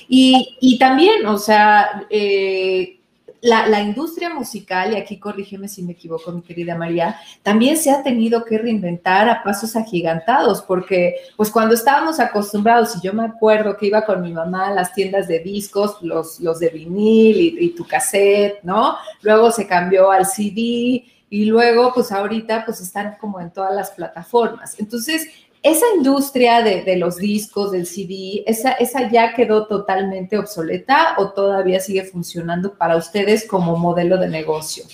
Y, 0.08 0.56
y, 0.60 0.76
también, 0.76 1.24
o 1.26 1.38
sea, 1.38 2.04
eh, 2.10 2.98
la, 3.42 3.80
industria 3.80 4.32
musical, 4.32 4.92
y 4.92 4.96
aquí 4.96 5.18
corrígeme 5.18 5.66
si 5.66 5.82
me 5.82 5.92
equivoco, 5.92 6.30
mi 6.30 6.42
querida 6.42 6.76
María, 6.76 7.16
también 7.42 7.76
se 7.76 7.90
ha 7.90 8.02
tenido 8.02 8.44
que 8.44 8.56
reinventar 8.56 9.28
a 9.28 9.42
pasos 9.42 9.74
agigantados, 9.74 10.62
porque 10.62 11.16
pues 11.36 11.50
cuando 11.50 11.74
estábamos 11.74 12.20
acostumbrados, 12.20 12.96
y 12.96 13.06
yo 13.06 13.12
me 13.12 13.24
acuerdo 13.24 13.76
que 13.76 13.86
iba 13.86 14.04
con 14.04 14.22
mi 14.22 14.32
mamá 14.32 14.68
a 14.68 14.74
las 14.74 14.94
tiendas 14.94 15.26
de 15.26 15.40
discos, 15.40 15.96
los, 16.02 16.38
los 16.38 16.60
de 16.60 16.68
vinil 16.68 17.36
y, 17.36 17.64
y 17.66 17.70
tu 17.70 17.84
cassette, 17.84 18.62
¿no? 18.62 18.96
Luego 19.22 19.50
se 19.50 19.66
cambió 19.66 20.12
al 20.12 20.24
CD 20.24 21.04
y 21.28 21.44
luego 21.46 21.92
pues 21.92 22.12
ahorita 22.12 22.64
pues 22.64 22.80
están 22.80 23.16
como 23.20 23.40
en 23.40 23.50
todas 23.50 23.74
las 23.74 23.90
plataformas. 23.90 24.78
Entonces, 24.78 25.26
esa 25.62 25.86
industria 25.96 26.62
de, 26.62 26.96
los 26.96 27.18
discos, 27.18 27.70
del 27.70 27.86
CD, 27.86 28.42
esa, 28.46 28.72
¿esa 28.72 29.10
ya 29.10 29.32
quedó 29.32 29.66
totalmente 29.66 30.36
obsoleta 30.36 31.14
o 31.18 31.30
todavía 31.30 31.78
sigue 31.78 32.04
funcionando 32.04 32.74
para 32.74 32.96
ustedes 32.96 33.46
como 33.46 33.76
modelo 33.76 34.18
de 34.18 34.28
negocio? 34.28 34.84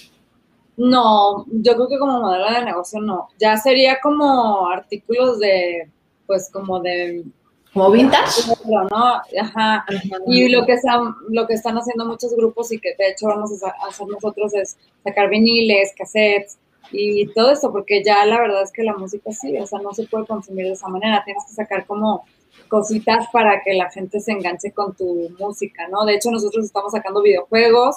No, 0.77 1.47
yo 1.49 1.75
creo 1.75 1.89
que 1.89 1.99
como 1.99 2.21
modelo 2.21 2.51
de 2.53 2.65
negocio 2.67 3.01
no. 3.01 3.29
Ya 3.39 3.57
sería 3.57 3.99
como 4.01 4.69
artículos 4.69 5.39
de, 5.39 5.91
pues 6.27 6.51
como 6.53 6.81
de... 6.81 7.25
¿Como 7.73 7.91
vintage? 7.91 8.43
¿no? 8.67 9.23
Ajá. 9.41 9.87
Y 10.27 10.49
lo 10.49 10.67
que, 10.67 10.73
están, 10.73 11.15
lo 11.31 11.47
que 11.47 11.55
están 11.55 11.77
haciendo 11.77 12.05
muchos 12.05 12.35
grupos 12.35 12.73
y 12.73 12.79
que 12.79 12.95
de 12.99 13.11
hecho 13.11 13.27
vamos 13.27 13.63
a 13.63 13.75
hacer 13.87 14.07
nosotros 14.07 14.55
es 14.55 14.77
sacar 15.03 15.29
viniles, 15.31 15.95
cassettes, 15.97 16.59
y 16.91 17.27
todo 17.33 17.53
eso, 17.53 17.71
porque 17.71 18.03
ya 18.03 18.25
la 18.25 18.41
verdad 18.41 18.63
es 18.63 18.73
que 18.73 18.83
la 18.83 18.95
música 18.95 19.31
sí, 19.33 19.57
o 19.59 19.67
sea, 19.67 19.81
no 19.81 19.93
se 19.93 20.07
puede 20.07 20.27
consumir 20.27 20.67
de 20.67 20.73
esa 20.73 20.89
manera, 20.89 21.23
tienes 21.25 21.45
que 21.47 21.53
sacar 21.53 21.87
como 21.87 22.25
cositas 22.69 23.27
para 23.33 23.63
que 23.63 23.75
la 23.75 23.91
gente 23.91 24.21
se 24.21 24.33
enganche 24.33 24.73
con 24.73 24.95
tu 24.95 25.31
música, 25.39 25.89
¿no? 25.89 26.05
De 26.05 26.15
hecho, 26.15 26.31
nosotros 26.31 26.65
estamos 26.65 26.93
sacando 26.93 27.23
videojuegos, 27.23 27.97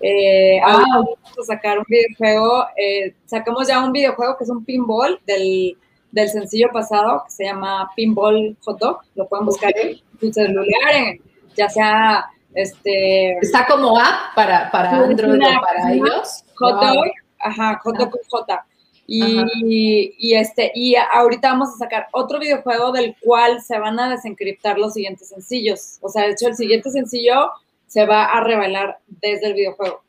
eh, 0.00 0.60
vamos 0.62 1.16
a 1.40 1.44
sacar 1.44 1.78
un 1.78 1.84
videojuego, 1.88 2.66
eh, 2.76 3.14
sacamos 3.26 3.68
ya 3.68 3.84
un 3.84 3.92
videojuego 3.92 4.36
que 4.36 4.44
es 4.44 4.50
un 4.50 4.64
pinball 4.64 5.20
del, 5.26 5.76
del 6.10 6.28
sencillo 6.28 6.68
pasado, 6.72 7.22
que 7.24 7.30
se 7.30 7.44
llama 7.44 7.90
Pinball 7.94 8.56
Hot 8.64 8.78
Dog, 8.78 9.00
lo 9.14 9.28
pueden 9.28 9.46
buscar 9.46 9.72
en 9.76 9.98
su 10.20 10.32
celular, 10.32 11.16
ya 11.56 11.68
sea 11.68 12.26
este... 12.54 13.32
Está 13.38 13.66
como 13.66 13.98
app 13.98 14.34
para, 14.34 14.70
para 14.70 14.90
Android 14.90 15.40
o 15.40 15.60
para 15.60 15.92
ellos. 15.92 16.44
Hot 16.56 16.80
Dog, 16.80 17.04
Ajá, 17.42 17.80
J 17.82 18.10
con 18.10 18.20
J. 18.28 18.66
Y, 19.06 20.14
y, 20.16 20.34
este, 20.34 20.70
y 20.74 20.94
ahorita 20.94 21.48
vamos 21.48 21.70
a 21.74 21.78
sacar 21.78 22.06
otro 22.12 22.38
videojuego 22.38 22.92
del 22.92 23.16
cual 23.20 23.60
se 23.60 23.78
van 23.78 23.98
a 24.00 24.08
desencriptar 24.08 24.78
los 24.78 24.94
siguientes 24.94 25.28
sencillos. 25.28 25.98
O 26.00 26.08
sea, 26.08 26.22
de 26.22 26.32
hecho, 26.32 26.48
el 26.48 26.56
siguiente 26.56 26.90
sencillo 26.90 27.50
se 27.86 28.06
va 28.06 28.24
a 28.24 28.42
revelar 28.42 28.98
desde 29.20 29.48
el 29.48 29.54
videojuego. 29.54 30.02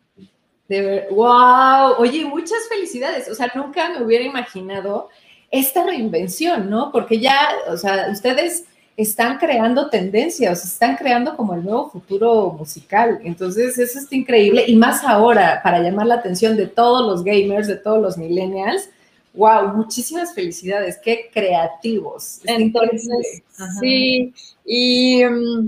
De 0.70 1.08
wow, 1.12 1.96
oye, 1.98 2.24
muchas 2.26 2.60
felicidades. 2.70 3.28
O 3.30 3.36
sea, 3.36 3.52
nunca 3.56 3.90
me 3.90 4.04
hubiera 4.04 4.24
imaginado 4.24 5.10
esta 5.52 5.84
reinvención, 5.84 6.70
¿no? 6.70 6.92
Porque 6.92 7.20
ya, 7.20 7.50
o 7.68 7.78
sea, 7.78 8.08
ustedes 8.10 8.66
están 8.96 9.40
creando 9.40 9.90
tendencias, 9.90 10.64
están 10.64 10.96
creando 10.96 11.36
como 11.36 11.56
el 11.56 11.64
nuevo 11.64 11.90
futuro 11.90 12.52
musical. 12.52 13.20
Entonces, 13.24 13.78
eso 13.78 14.00
está 14.00 14.16
increíble. 14.16 14.66
Y 14.68 14.76
más 14.76 15.04
ahora, 15.04 15.62
para 15.64 15.80
llamar 15.80 16.08
la 16.08 16.16
atención 16.16 16.56
de 16.56 16.68
todos 16.68 17.06
los 17.06 17.24
gamers, 17.24 17.68
de 17.68 17.78
todos 17.78 18.02
los 18.02 18.18
millennials. 18.18 18.90
Wow, 19.34 19.74
muchísimas 19.76 20.36
felicidades, 20.36 21.00
qué 21.04 21.32
creativos. 21.34 22.40
Entonces, 22.44 23.42
sí, 23.80 24.32
mm, 24.66 25.68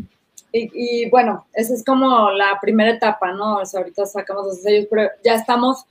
y, 0.51 0.69
y, 0.73 1.09
bueno, 1.09 1.47
esa 1.51 1.73
es 1.73 1.83
como 1.83 2.29
la 2.29 2.59
primera 2.61 2.91
etapa, 2.91 3.31
¿no? 3.31 3.57
O 3.57 3.65
sea, 3.65 3.79
ahorita 3.79 4.05
sacamos 4.05 4.45
los 4.45 4.61
sellos, 4.61 4.85
pero 4.87 5.09
ya 5.23 5.33
estamos 5.33 5.83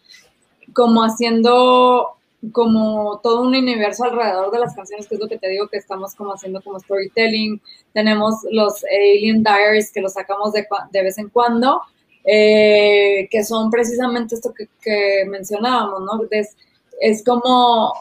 como 0.73 1.03
haciendo 1.03 2.17
como 2.53 3.21
todo 3.23 3.43
un 3.43 3.55
universo 3.55 4.05
alrededor 4.05 4.51
de 4.51 4.59
las 4.59 4.75
canciones, 4.75 5.07
que 5.07 5.15
es 5.15 5.21
lo 5.21 5.29
que 5.29 5.39
te 5.39 5.49
digo 5.49 5.69
que 5.69 5.79
estamos 5.79 6.15
como 6.15 6.33
haciendo 6.33 6.61
como 6.63 6.81
storytelling. 6.81 7.61
Tenemos 7.93 8.37
los 8.51 8.85
Alien 8.85 9.43
Diaries 9.43 9.93
que 9.93 10.01
los 10.01 10.15
sacamos 10.15 10.53
de, 10.53 10.67
de 10.91 11.03
vez 11.03 11.19
en 11.19 11.29
cuando, 11.29 11.83
eh, 12.25 13.29
que 13.31 13.45
son 13.45 13.71
precisamente 13.71 14.35
esto 14.35 14.53
que, 14.55 15.25
mencionábamos, 15.27 16.01
¿no? 16.01 16.27
Es, 16.31 16.57
es 17.01 17.25
como 17.25 17.93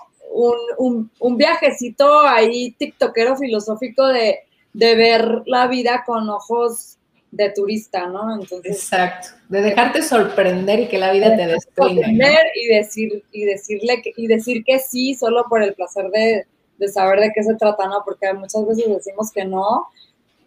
un, 0.78 1.12
un, 1.20 1.38
viajecito 1.38 2.22
ahí 2.22 2.72
tiktokero 2.72 3.38
filosófico 3.38 4.08
de, 4.08 4.40
de 4.74 4.96
ver 4.96 5.44
la 5.46 5.68
vida 5.68 6.04
con 6.06 6.30
ojos 6.30 6.98
de 7.34 7.50
turista, 7.50 8.06
¿no? 8.08 8.36
Entonces, 8.36 8.72
Exacto, 8.72 9.30
de 9.50 9.62
dejarte 9.62 10.04
sorprender 10.04 10.82
y 10.82 10.88
que 10.88 11.00
la 11.00 11.12
vida 11.12 11.36
te 11.36 11.48
despeine. 11.48 12.02
Sorprender 12.02 12.40
y 12.56 12.68
decir 12.68 13.24
y 13.32 13.46
decirle 13.46 14.02
que, 14.04 14.14
y 14.16 14.28
decir 14.28 14.64
que 14.64 14.78
sí 14.80 15.16
solo 15.16 15.46
por 15.50 15.64
el 15.64 15.74
placer 15.74 16.10
de, 16.12 16.46
de, 16.78 16.88
saber 16.90 17.20
de 17.20 17.32
qué 17.34 17.44
se 17.44 17.56
trata, 17.56 17.88
¿no? 17.88 18.04
Porque 18.06 18.32
muchas 18.34 18.68
veces 18.68 18.86
decimos 18.88 19.32
que 19.32 19.46
no 19.46 19.88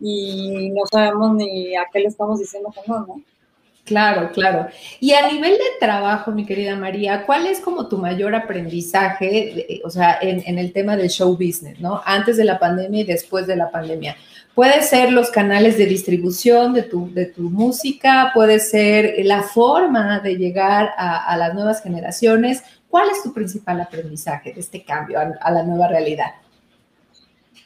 y 0.01 0.71
no 0.71 0.83
sabemos 0.91 1.35
ni 1.35 1.75
a 1.75 1.87
qué 1.93 2.01
le 2.01 2.07
estamos 2.07 2.39
diciendo 2.39 2.73
que 2.73 2.89
no, 2.89 3.01
¿no? 3.01 3.23
Claro, 3.85 4.31
claro. 4.33 4.67
Y 4.99 5.13
a 5.13 5.31
nivel 5.31 5.53
de 5.53 5.79
trabajo, 5.79 6.33
mi 6.33 6.45
querida 6.45 6.77
María, 6.77 7.25
¿cuál 7.25 7.47
es 7.47 7.61
como 7.61 7.89
tu 7.89 7.99
mayor 7.99 8.35
aprendizaje, 8.35 9.81
o 9.85 9.91
sea, 9.91 10.19
en, 10.21 10.43
en, 10.45 10.59
el 10.59 10.73
tema 10.73 10.97
del 10.97 11.09
show 11.09 11.33
business, 11.33 11.79
¿no? 11.79 12.03
Antes 12.05 12.37
de 12.37 12.45
la 12.45 12.59
pandemia 12.59 13.03
y 13.03 13.05
después 13.05 13.47
de 13.47 13.55
la 13.55 13.71
pandemia. 13.71 14.17
Puede 14.57 14.81
ser 14.85 15.13
los 15.13 15.29
canales 15.31 15.77
de 15.77 15.85
distribución 15.85 16.73
de 16.73 16.83
tu, 16.83 17.13
de 17.13 17.27
tu 17.27 17.43
música, 17.43 18.31
puede 18.33 18.59
ser 18.59 19.17
la 19.27 19.43
forma 19.43 20.21
de 20.21 20.37
llegar 20.37 20.95
a, 20.97 21.37
las 21.37 21.53
nuevas 21.53 21.83
generaciones. 21.83 22.63
¿Cuál 22.89 23.11
es 23.11 23.23
tu 23.23 23.35
principal 23.35 23.83
aprendizaje 23.83 24.55
de 24.55 24.61
este 24.61 24.83
cambio 24.83 25.19
a, 25.21 25.51
la 25.51 25.63
nueva 25.63 25.89
realidad? 25.89 26.37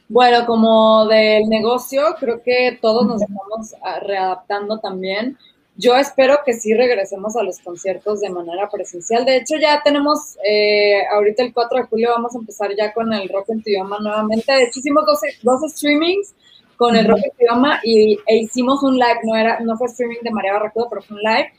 Bueno, 0.09 0.45
como 0.47 1.07
del 1.07 1.49
negocio, 1.49 2.17
creo 2.19 2.43
que 2.43 2.77
todos 2.83 3.07
nos 3.07 3.23
estamos 3.23 3.77
ah, 3.85 4.01
readaptando 4.01 4.81
también. 4.81 5.39
Yo 5.77 5.95
espero 5.95 6.41
que 6.45 6.55
sí 6.55 6.75
regresemos 6.75 7.37
a 7.37 7.45
los 7.45 7.61
conciertos 7.61 8.21
de 8.21 8.31
manera 8.31 8.69
presencial. 8.69 9.25
De 9.25 9.37
hecho, 9.37 9.55
ya 9.59 9.81
tenemos, 9.85 10.37
eh, 10.45 11.07
ahorita 11.13 11.45
el 11.45 11.55
4 11.55 11.83
de 11.83 11.87
julio 11.87 12.11
vamos 12.11 12.35
a 12.35 12.39
empezar 12.39 12.75
ya 12.77 12.93
con 12.93 13.13
el 13.13 13.29
Rock 13.29 13.51
en 13.51 13.63
tu 13.63 13.71
idioma 13.71 14.01
nuevamente. 14.01 14.53
De 14.53 14.65
hecho, 14.65 14.81
hicimos 14.81 15.07
dos, 15.07 15.21
dos 15.45 15.73
streamings 15.73 16.35
con 16.81 16.97
el 16.97 17.07
rock 17.07 17.21
idioma 17.39 17.79
y 17.85 18.19
e 18.27 18.37
hicimos 18.39 18.83
un 18.83 18.95
live, 18.95 19.21
no 19.25 19.37
era, 19.37 19.61
no 19.61 19.77
fue 19.77 19.87
streaming 19.89 20.23
de 20.23 20.31
María 20.31 20.55
Barracuda, 20.55 20.87
pero 20.89 21.03
fue 21.03 21.19
un 21.19 21.23
live. 21.23 21.53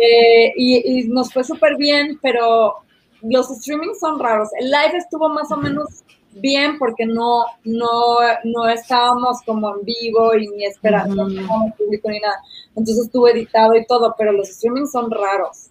Eh, 0.00 0.52
y, 0.56 1.08
nos 1.08 1.30
fue 1.30 1.44
súper 1.44 1.76
bien, 1.76 2.18
pero 2.22 2.76
los 3.20 3.48
streamings 3.48 4.00
son 4.00 4.18
raros. 4.18 4.48
El 4.58 4.70
live 4.70 4.96
estuvo 4.96 5.28
más 5.28 5.52
o 5.52 5.58
menos 5.58 6.04
bien 6.32 6.78
porque 6.78 7.04
no, 7.04 7.44
no, 7.64 8.16
no 8.44 8.68
estábamos 8.70 9.42
como 9.44 9.76
en 9.76 9.84
vivo 9.84 10.34
y 10.34 10.48
ni 10.48 10.64
esperando 10.64 11.24
uh 11.26 11.72
público 11.76 12.08
ni 12.08 12.20
nada. 12.20 12.40
Entonces 12.68 13.04
estuvo 13.04 13.28
editado 13.28 13.76
y 13.76 13.84
todo, 13.84 14.14
pero 14.16 14.32
los 14.32 14.48
streamings 14.48 14.90
son 14.90 15.10
raros. 15.10 15.68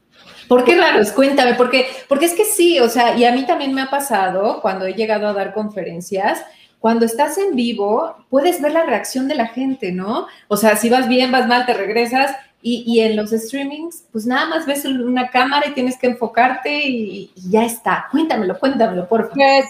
¿Por 0.47 0.63
qué 0.63 0.75
raros? 0.75 1.11
Cuéntame, 1.11 1.55
porque, 1.55 1.88
porque 2.07 2.25
es 2.25 2.36
que 2.36 2.45
sí, 2.45 2.79
o 2.79 2.88
sea, 2.88 3.17
y 3.17 3.25
a 3.25 3.32
mí 3.32 3.47
también 3.47 3.73
me 3.73 3.82
ha 3.82 3.89
pasado 3.89 4.62
cuando 4.62 4.86
he 4.86 4.93
llegado 4.93 5.25
a 5.27 5.34
dar 5.34 5.55
conferencias, 5.55 6.45
cuando 6.79 7.05
estás 7.05 7.37
en 7.37 7.55
vivo, 7.55 8.15
puedes 8.29 8.61
ver 8.61 8.71
la 8.71 8.83
reacción 8.85 9.27
de 9.27 9.35
la 9.35 9.47
gente, 9.47 9.91
¿no? 9.91 10.27
O 10.47 10.55
sea, 10.55 10.77
si 10.77 10.89
vas 10.89 11.07
bien, 11.09 11.31
vas 11.31 11.47
mal, 11.47 11.65
te 11.65 11.73
regresas. 11.73 12.35
Y, 12.61 12.99
en 12.99 13.15
los 13.15 13.29
streamings, 13.29 14.03
pues 14.11 14.25
nada 14.25 14.45
más 14.47 14.65
ves 14.65 14.83
una 14.83 15.29
cámara 15.29 15.65
y 15.69 15.73
tienes 15.73 15.97
que 15.97 16.07
enfocarte 16.07 16.69
y, 16.85 17.31
ya 17.49 17.63
está. 17.63 18.07
Cuéntamelo, 18.11 18.59
cuéntamelo, 18.59 19.07
por 19.07 19.29
favor. 19.29 19.35
Pues 19.35 19.65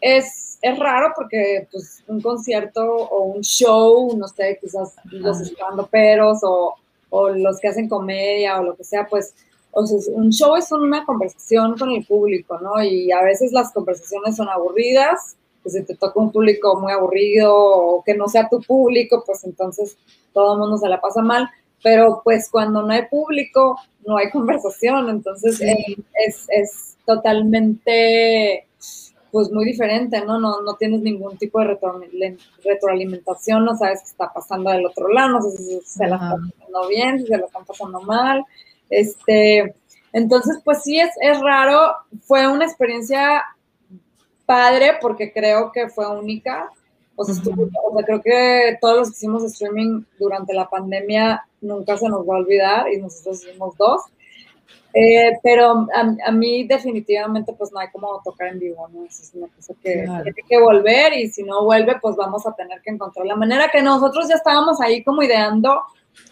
es, 0.00 0.58
es 0.62 0.78
raro 0.78 1.12
porque 1.14 1.68
pues 1.70 2.02
un 2.06 2.22
concierto 2.22 2.82
o 2.82 3.24
un 3.24 3.42
show, 3.42 4.16
no 4.16 4.26
sé, 4.26 4.58
quizás 4.58 4.94
los 5.10 5.88
peros 5.90 6.38
o, 6.42 6.76
o 7.10 7.28
los 7.28 7.60
que 7.60 7.68
hacen 7.68 7.90
comedia 7.90 8.58
o 8.58 8.64
lo 8.64 8.74
que 8.74 8.84
sea, 8.84 9.06
pues 9.06 9.34
o 9.72 9.86
sea, 9.86 9.98
un 10.14 10.30
show 10.30 10.56
es 10.56 10.72
una 10.72 11.04
conversación 11.04 11.76
con 11.76 11.90
el 11.90 12.04
público, 12.04 12.58
¿no? 12.58 12.82
Y 12.82 13.12
a 13.12 13.22
veces 13.22 13.52
las 13.52 13.70
conversaciones 13.72 14.36
son 14.36 14.48
aburridas 14.48 15.36
que 15.62 15.70
si 15.70 15.84
te 15.84 15.94
toca 15.96 16.20
un 16.20 16.32
público 16.32 16.78
muy 16.80 16.92
aburrido 16.92 17.54
o 17.54 18.04
que 18.04 18.14
no 18.14 18.28
sea 18.28 18.48
tu 18.48 18.60
público, 18.60 19.22
pues 19.26 19.44
entonces 19.44 19.96
todo 20.32 20.54
el 20.54 20.60
mundo 20.60 20.78
se 20.78 20.88
la 20.88 21.00
pasa 21.00 21.22
mal. 21.22 21.48
Pero 21.82 22.20
pues 22.22 22.50
cuando 22.50 22.82
no 22.82 22.92
hay 22.92 23.06
público, 23.06 23.78
no 24.06 24.16
hay 24.16 24.30
conversación, 24.32 25.08
entonces 25.08 25.60
es, 25.60 26.46
es, 26.48 26.86
totalmente 27.06 28.68
pues 29.32 29.50
muy 29.50 29.64
diferente, 29.64 30.24
¿no? 30.24 30.38
¿no? 30.38 30.60
No 30.60 30.74
tienes 30.74 31.00
ningún 31.00 31.36
tipo 31.38 31.60
de 31.60 31.76
retroalimentación, 32.64 33.64
no 33.64 33.76
sabes 33.76 34.00
qué 34.00 34.10
está 34.10 34.32
pasando 34.32 34.70
del 34.70 34.86
otro 34.86 35.08
lado, 35.08 35.30
no 35.30 35.42
sé 35.42 35.56
si 35.56 35.80
se 35.84 36.06
la 36.06 36.16
están 36.16 36.50
pasando 36.50 36.88
bien, 36.88 37.18
si 37.18 37.26
se 37.26 37.38
la 37.38 37.46
están 37.46 37.64
pasando 37.64 38.00
mal. 38.02 38.44
Este, 38.90 39.74
entonces, 40.12 40.60
pues 40.64 40.82
sí, 40.82 40.98
es, 41.00 41.10
es 41.20 41.40
raro. 41.40 41.94
Fue 42.22 42.46
una 42.48 42.64
experiencia 42.64 43.44
padre 44.50 44.98
porque 45.00 45.32
creo 45.32 45.70
que 45.70 45.88
fue 45.88 46.04
única. 46.10 46.68
O 47.14 47.24
sea, 47.24 47.40
creo 48.04 48.20
que 48.20 48.78
todos 48.80 48.98
los 48.98 49.08
que 49.10 49.16
hicimos 49.18 49.44
streaming 49.44 50.02
durante 50.18 50.52
la 50.54 50.68
pandemia 50.68 51.46
nunca 51.60 51.96
se 51.96 52.08
nos 52.08 52.28
va 52.28 52.34
a 52.34 52.38
olvidar 52.38 52.92
y 52.92 53.00
nosotros 53.00 53.44
hicimos 53.44 53.76
dos. 53.76 54.02
Eh, 54.92 55.38
pero 55.44 55.86
a, 55.94 56.32
mí 56.32 56.66
definitivamente 56.66 57.52
pues 57.52 57.70
no 57.70 57.78
hay 57.78 57.88
como 57.92 58.20
tocar 58.24 58.48
en 58.48 58.58
vivo, 58.58 58.88
¿no? 58.92 59.04
es 59.04 59.30
una 59.34 59.46
cosa 59.54 59.72
que 59.80 60.04
tiene 60.24 60.42
que 60.48 60.60
volver 60.60 61.12
y 61.12 61.30
si 61.30 61.44
no 61.44 61.64
vuelve 61.64 62.00
pues 62.02 62.16
vamos 62.16 62.44
a 62.44 62.52
tener 62.56 62.80
que 62.80 62.90
encontrar 62.90 63.24
la 63.24 63.36
manera 63.36 63.70
que 63.70 63.82
nosotros 63.82 64.28
ya 64.28 64.34
estábamos 64.34 64.80
ahí 64.80 65.04
como 65.04 65.22
ideando 65.22 65.80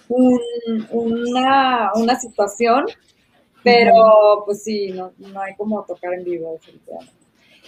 una, 0.08 1.92
una, 1.94 2.18
situación, 2.18 2.86
pero 3.62 4.42
pues 4.44 4.64
sí, 4.64 4.90
no, 4.90 5.12
no 5.18 5.40
hay 5.40 5.54
como 5.54 5.84
tocar 5.84 6.14
en 6.14 6.24
vivo 6.24 6.54
definitivamente. 6.54 7.17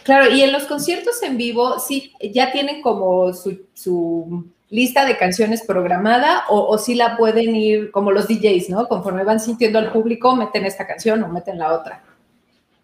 Claro, 0.02 0.30
y 0.30 0.42
en 0.42 0.52
los 0.52 0.64
conciertos 0.64 1.22
en 1.22 1.36
vivo, 1.36 1.78
sí, 1.78 2.12
ya 2.32 2.52
tienen 2.52 2.82
como 2.82 3.32
su, 3.32 4.44
lista 4.70 5.04
de 5.04 5.18
canciones 5.18 5.62
programada 5.62 6.44
o, 6.48 6.68
o 6.68 6.78
sí 6.78 6.94
la 6.94 7.16
pueden 7.16 7.56
ir 7.56 7.90
como 7.90 8.12
los 8.12 8.28
DJs, 8.28 8.70
¿no? 8.70 8.86
Conforme 8.86 9.24
van 9.24 9.40
sintiendo 9.40 9.80
al 9.80 9.90
público, 9.90 10.36
meten 10.36 10.64
esta 10.64 10.86
canción 10.86 11.22
o 11.24 11.28
meten 11.28 11.58
la 11.58 11.72
otra. 11.72 12.02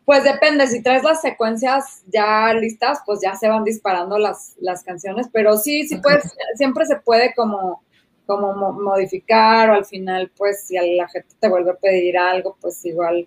Pues 0.05 0.25
depende, 0.25 0.67
si 0.67 0.83
traes 0.83 1.03
las 1.05 1.21
secuencias 1.21 2.03
ya 2.07 2.53
listas, 2.55 3.01
pues 3.07 3.21
ya 3.23 3.35
se 3.35 3.49
van 3.49 3.65
disparando 3.65 4.19
las, 4.19 4.55
las 4.61 4.83
canciones, 4.83 5.29
pero 5.33 5.57
sí, 5.57 5.87
sí 5.87 5.97
puedes, 5.97 6.37
siempre 6.55 6.87
se 6.87 6.97
puede 6.97 7.35
como, 7.35 7.83
como 8.25 8.73
modificar 8.73 9.71
o 9.71 9.75
al 9.75 9.85
final, 9.85 10.31
pues 10.37 10.67
si 10.67 10.75
la 10.75 11.09
gente 11.09 11.35
te 11.39 11.49
vuelve 11.49 11.71
a 11.71 11.75
pedir 11.75 12.19
algo, 12.19 12.57
pues 12.61 12.85
igual 12.85 13.27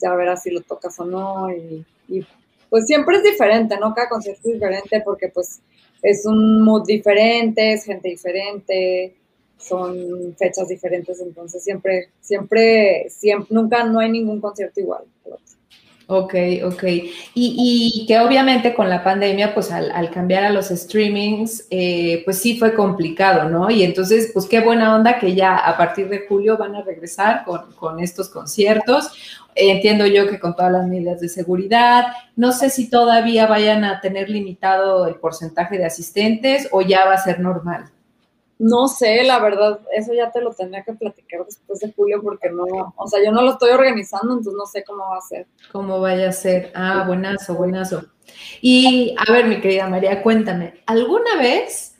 ya 0.00 0.14
verás 0.14 0.42
si 0.42 0.50
lo 0.50 0.60
tocas 0.60 0.98
o 1.00 1.04
no 1.04 1.50
y 1.50 1.84
pues 2.72 2.86
siempre 2.86 3.18
es 3.18 3.22
diferente, 3.22 3.76
¿no? 3.78 3.92
Cada 3.94 4.08
concierto 4.08 4.40
es 4.48 4.54
diferente 4.54 5.02
porque 5.04 5.28
pues 5.28 5.60
es 6.00 6.24
un 6.24 6.62
mood 6.62 6.86
diferente, 6.86 7.74
es 7.74 7.84
gente 7.84 8.08
diferente, 8.08 9.14
son 9.58 10.34
fechas 10.38 10.68
diferentes, 10.68 11.20
entonces 11.20 11.62
siempre, 11.62 12.08
siempre, 12.22 13.10
siempre, 13.10 13.54
nunca, 13.54 13.84
no 13.84 14.00
hay 14.00 14.10
ningún 14.10 14.40
concierto 14.40 14.80
igual. 14.80 15.02
Ok, 16.14 16.34
ok. 16.64 16.84
Y, 17.34 18.04
que 18.06 18.18
obviamente 18.20 18.74
con 18.74 18.90
la 18.90 19.02
pandemia, 19.02 19.54
pues 19.54 19.70
al, 19.70 20.10
cambiar 20.10 20.44
a 20.44 20.50
los 20.50 20.68
streamings, 20.68 21.66
eh, 21.70 22.22
pues 22.24 22.38
sí 22.38 22.58
fue 22.58 22.74
complicado, 22.74 23.48
¿no? 23.48 23.70
Y 23.70 23.82
entonces, 23.82 24.30
pues 24.34 24.46
qué 24.46 24.60
buena 24.60 24.94
onda 24.94 25.18
que 25.18 25.34
ya 25.34 25.56
a 25.56 25.76
partir 25.76 26.08
de 26.08 26.26
julio 26.28 26.58
van 26.58 26.74
a 26.74 26.82
regresar 26.82 27.44
con, 27.44 28.00
estos 28.00 28.28
conciertos. 28.28 29.12
Entiendo 29.54 30.06
yo 30.06 30.28
que 30.28 30.40
con 30.40 30.54
todas 30.54 30.72
las 30.72 30.86
medidas 30.86 31.20
de 31.20 31.28
seguridad. 31.28 32.06
No 32.36 32.52
sé 32.52 32.70
si 32.70 32.88
todavía 32.88 33.46
vayan 33.46 33.84
a 33.84 34.00
tener 34.00 34.28
limitado 34.28 35.06
el 35.06 35.16
porcentaje 35.16 35.78
de 35.78 35.86
asistentes 35.86 36.68
o 36.72 36.82
ya 36.82 37.04
va 37.04 37.14
a 37.14 37.18
ser 37.18 37.40
normal. 37.40 37.90
No 38.58 38.86
sé, 38.86 39.24
la 39.24 39.40
verdad, 39.40 39.80
eso 39.92 40.14
ya 40.14 40.30
te 40.30 40.40
lo 40.40 40.52
tendría 40.52 40.84
que 40.84 40.92
platicar 40.92 41.44
después 41.44 41.80
de 41.80 41.92
julio 41.92 42.22
porque 42.22 42.48
no, 42.48 42.94
o 42.96 43.08
sea, 43.08 43.18
yo 43.24 43.32
no 43.32 43.42
lo 43.42 43.52
estoy 43.52 43.70
organizando, 43.70 44.34
entonces 44.34 44.54
no 44.56 44.66
sé 44.66 44.84
cómo 44.84 45.02
va 45.10 45.18
a 45.18 45.20
ser. 45.20 45.48
Cómo 45.72 46.00
vaya 46.00 46.28
a 46.28 46.32
ser. 46.32 46.70
Ah, 46.72 47.02
buenazo, 47.04 47.56
buenazo. 47.56 48.04
Y 48.60 49.16
a 49.18 49.32
ver, 49.32 49.46
mi 49.46 49.60
querida 49.60 49.88
María, 49.88 50.22
cuéntame, 50.22 50.74
¿alguna 50.86 51.38
vez 51.38 51.96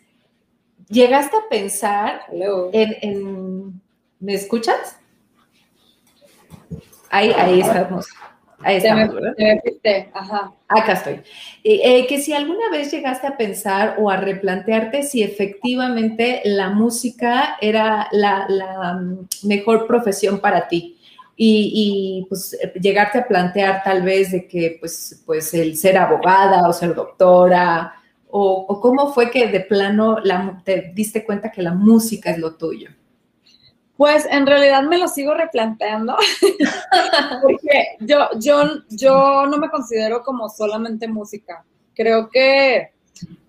llegaste 0.89 1.37
a 1.37 1.49
pensar 1.51 2.21
en, 2.31 2.97
en, 3.03 3.83
¿Me 4.21 4.35
escuchas? 4.35 5.01
Ahí, 7.13 7.31
ahí 7.37 7.61
estamos. 7.61 8.07
Ahí 8.65 8.77
estamos, 8.79 9.15
Ajá. 10.15 10.53
Acá 10.67 10.93
estoy. 10.93 11.15
Eh, 11.63 11.81
eh, 11.85 12.07
que 12.07 12.19
si 12.19 12.33
alguna 12.33 12.71
vez 12.71 12.91
llegaste 12.91 13.27
a 13.27 13.37
pensar 13.37 13.97
o 13.99 14.09
a 14.09 14.17
replantearte 14.17 15.03
si 15.03 15.23
efectivamente 15.23 16.41
la 16.45 16.71
música 16.71 17.59
era 17.61 18.09
la, 18.13 18.99
mm, 18.99 19.47
mejor 19.47 19.87
profesión 19.87 20.41
para 20.41 20.69
ti. 20.69 20.99
y, 21.45 22.25
pues 22.29 22.57
llegarte 22.81 23.19
a 23.19 23.27
plantear 23.27 23.83
tal 23.83 24.03
vez 24.03 24.31
de 24.31 24.47
que 24.47 24.77
pues, 24.79 25.23
pues 25.27 25.53
el 25.55 25.77
ser 25.77 25.99
abogada 25.99 26.69
o 26.69 26.73
ser 26.73 26.95
doctora, 26.95 27.95
o, 28.31 28.81
cómo 28.81 29.13
fue 29.13 29.31
que 29.31 29.49
de 29.49 29.61
plano 29.61 30.19
la, 30.23 30.63
te 30.65 30.93
diste 30.95 31.25
cuenta 31.25 31.51
que 31.51 31.63
la 31.63 31.75
música 31.75 32.31
es 32.31 32.39
lo 32.39 32.55
tuyo? 32.55 32.91
Pues 33.97 34.27
en 34.31 34.47
realidad 34.47 34.83
me 34.83 34.99
lo 34.99 35.07
sigo 35.07 35.35
replanteando, 35.35 36.17
porque 37.43 37.97
yo, 38.01 38.29
yo, 38.39 38.63
yo 38.89 39.47
no 39.47 39.59
me 39.59 39.71
considero 39.71 40.23
como 40.23 40.49
solamente 40.49 41.07
música. 41.09 41.65
Creo 41.95 42.29
que 42.31 42.91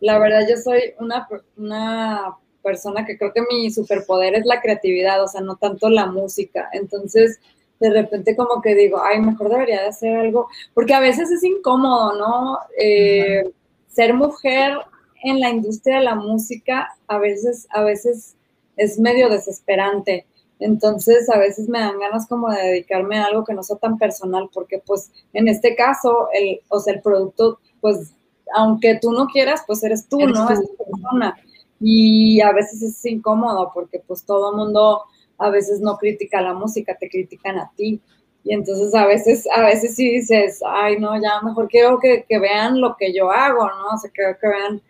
la 0.01 0.19
verdad 0.19 0.45
yo 0.47 0.57
soy 0.57 0.93
una, 0.99 1.27
una 1.57 2.35
persona 2.61 3.05
que 3.05 3.17
creo 3.17 3.33
que 3.33 3.43
mi 3.49 3.71
superpoder 3.71 4.35
es 4.35 4.45
la 4.45 4.61
creatividad, 4.61 5.23
o 5.23 5.27
sea, 5.27 5.41
no 5.41 5.55
tanto 5.55 5.89
la 5.89 6.07
música. 6.07 6.69
Entonces, 6.73 7.39
de 7.79 7.89
repente 7.89 8.35
como 8.35 8.61
que 8.61 8.75
digo, 8.75 9.01
ay, 9.03 9.19
mejor 9.19 9.49
debería 9.49 9.81
de 9.81 9.87
hacer 9.87 10.15
algo, 10.15 10.47
porque 10.73 10.93
a 10.93 10.99
veces 10.99 11.29
es 11.31 11.43
incómodo, 11.43 12.17
¿no? 12.17 12.59
Eh, 12.77 13.43
ser 13.87 14.13
mujer 14.13 14.77
en 15.23 15.39
la 15.39 15.49
industria 15.49 15.97
de 15.97 16.05
la 16.05 16.15
música 16.15 16.95
a 17.07 17.17
veces, 17.17 17.67
a 17.69 17.81
veces 17.81 18.35
es 18.77 18.99
medio 18.99 19.29
desesperante. 19.29 20.25
Entonces, 20.63 21.29
a 21.29 21.37
veces 21.37 21.67
me 21.67 21.79
dan 21.79 21.99
ganas 21.99 22.25
como 22.27 22.49
de 22.49 22.61
dedicarme 22.61 23.17
a 23.17 23.25
algo 23.25 23.43
que 23.43 23.53
no 23.53 23.63
sea 23.63 23.75
tan 23.77 23.97
personal, 23.97 24.49
porque 24.53 24.79
pues 24.79 25.11
en 25.33 25.49
este 25.49 25.75
caso, 25.75 26.29
el, 26.33 26.61
o 26.69 26.79
sea, 26.79 26.93
el 26.93 27.01
producto, 27.01 27.59
pues, 27.81 28.13
aunque 28.55 28.97
tú 29.01 29.11
no 29.11 29.27
quieras, 29.27 29.63
pues 29.67 29.83
eres 29.83 30.07
tú, 30.07 30.19
¿no? 30.19 30.49
Es 30.49 30.61
persona. 30.77 31.35
Y 31.81 32.39
a 32.39 32.53
veces 32.53 32.81
es 32.81 33.05
incómodo 33.05 33.71
porque 33.73 34.01
pues 34.07 34.25
todo 34.25 34.51
el 34.51 34.57
mundo 34.57 35.01
a 35.37 35.49
veces 35.49 35.81
no 35.81 35.97
critica 35.97 36.41
la 36.41 36.53
música, 36.53 36.95
te 36.97 37.09
critican 37.09 37.59
a 37.59 37.69
ti. 37.75 37.99
Y 38.45 38.53
entonces 38.53 38.95
a 38.95 39.05
veces, 39.05 39.45
a 39.53 39.61
veces 39.61 39.95
sí 39.95 40.09
dices, 40.09 40.61
ay, 40.65 40.97
no, 40.97 41.21
ya 41.21 41.41
mejor 41.41 41.67
quiero 41.67 41.99
que, 41.99 42.25
vean 42.29 42.79
lo 42.79 42.95
que 42.95 43.13
yo 43.13 43.31
hago, 43.31 43.67
¿no? 43.67 43.95
O 43.95 43.97
sea, 43.97 44.09
quiero 44.11 44.37
que 44.39 44.47
vean, 44.47 44.81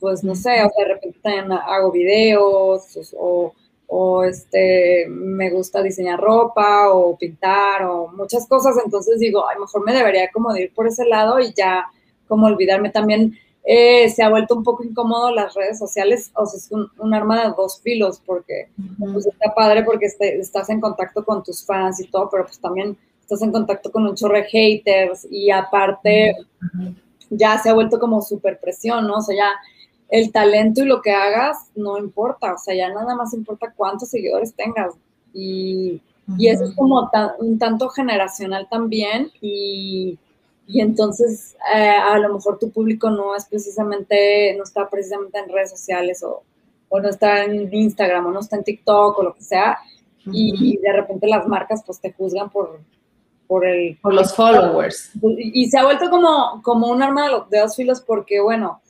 pues 0.00 0.24
no 0.24 0.34
sé, 0.34 0.62
o 0.64 0.70
sea, 0.70 0.84
de 0.84 0.94
repente 0.94 1.18
también 1.22 1.52
hago 1.52 1.92
videos 1.92 3.14
o, 3.16 3.52
o 3.92 4.22
este, 4.22 5.06
me 5.08 5.50
gusta 5.50 5.82
diseñar 5.82 6.20
ropa 6.20 6.90
o 6.90 7.18
pintar 7.18 7.82
o 7.84 8.06
muchas 8.08 8.46
cosas. 8.46 8.76
Entonces 8.84 9.18
digo, 9.18 9.44
ay, 9.48 9.58
mejor 9.58 9.84
me 9.84 9.92
debería 9.92 10.30
como 10.30 10.52
de 10.52 10.62
ir 10.62 10.72
por 10.72 10.86
ese 10.86 11.04
lado 11.04 11.40
y 11.40 11.52
ya 11.52 11.86
como 12.28 12.46
olvidarme 12.46 12.90
también 12.90 13.36
eh, 13.64 14.08
se 14.08 14.22
ha 14.22 14.30
vuelto 14.30 14.54
un 14.54 14.62
poco 14.62 14.84
incómodo 14.84 15.34
las 15.34 15.54
redes 15.54 15.78
sociales, 15.78 16.30
o 16.34 16.46
sea, 16.46 16.58
es 16.58 16.70
un, 16.70 17.14
arma 17.14 17.42
de 17.42 17.52
dos 17.56 17.80
filos, 17.82 18.22
porque 18.24 18.70
pues, 19.12 19.26
está 19.26 19.52
padre 19.54 19.82
porque 19.82 20.06
este, 20.06 20.38
estás 20.38 20.70
en 20.70 20.80
contacto 20.80 21.24
con 21.24 21.42
tus 21.42 21.66
fans 21.66 22.00
y 22.00 22.08
todo, 22.08 22.30
pero 22.30 22.44
pues 22.44 22.58
también 22.60 22.96
estás 23.20 23.42
en 23.42 23.52
contacto 23.52 23.90
con 23.92 24.06
un 24.06 24.14
chorro 24.14 24.36
de 24.36 24.44
haters 24.44 25.26
y 25.30 25.50
aparte 25.50 26.34
ya 27.28 27.58
se 27.58 27.68
ha 27.68 27.74
vuelto 27.74 27.98
como 27.98 28.22
súper 28.22 28.58
presión, 28.60 29.06
¿no? 29.06 29.18
O 29.18 29.22
sea, 29.22 29.36
ya 29.36 29.50
el 30.10 30.32
talento 30.32 30.82
y 30.82 30.86
lo 30.86 31.00
que 31.02 31.12
hagas 31.12 31.70
no 31.74 31.98
importa, 31.98 32.54
o 32.54 32.58
sea, 32.58 32.74
ya 32.74 32.88
nada 32.88 33.14
más 33.14 33.32
importa 33.34 33.72
cuántos 33.76 34.10
seguidores 34.10 34.54
tengas. 34.54 34.94
Y, 35.32 36.00
y 36.38 36.48
eso 36.48 36.64
es 36.64 36.74
como 36.74 37.10
un 37.38 37.58
tanto 37.58 37.88
generacional 37.88 38.68
también 38.68 39.30
y 39.40 40.18
y 40.72 40.80
entonces 40.80 41.56
eh, 41.74 41.88
a 41.88 42.16
lo 42.18 42.34
mejor 42.34 42.58
tu 42.58 42.70
público 42.70 43.10
no 43.10 43.34
es 43.34 43.44
precisamente, 43.44 44.54
no 44.56 44.62
está 44.62 44.88
precisamente 44.88 45.38
en 45.40 45.48
redes 45.48 45.70
sociales 45.70 46.22
o, 46.22 46.42
no 46.90 47.08
está 47.08 47.44
en 47.44 47.72
Instagram 47.72 48.26
o 48.26 48.30
no 48.30 48.40
está 48.40 48.56
en 48.56 48.64
TikTok 48.64 49.18
o 49.18 49.22
lo 49.22 49.34
que 49.34 49.42
sea, 49.42 49.78
y, 50.26 50.76
de 50.76 50.92
repente 50.92 51.26
las 51.26 51.46
marcas 51.46 51.82
pues 51.84 52.00
te 52.00 52.12
juzgan 52.12 52.50
por, 52.50 52.80
por 53.46 53.64
el... 53.64 53.96
Por 54.02 54.14
los 54.14 54.34
followers. 54.34 55.10
Y, 55.38 55.68
se 55.70 55.78
ha 55.78 55.84
vuelto 55.84 56.10
como, 56.10 56.60
como 56.62 56.88
un 56.88 57.02
arma 57.02 57.24
de, 57.24 57.30
los, 57.30 57.50
dos 57.50 57.76
filos 57.76 58.00
porque, 58.00 58.40
bueno, 58.40 58.80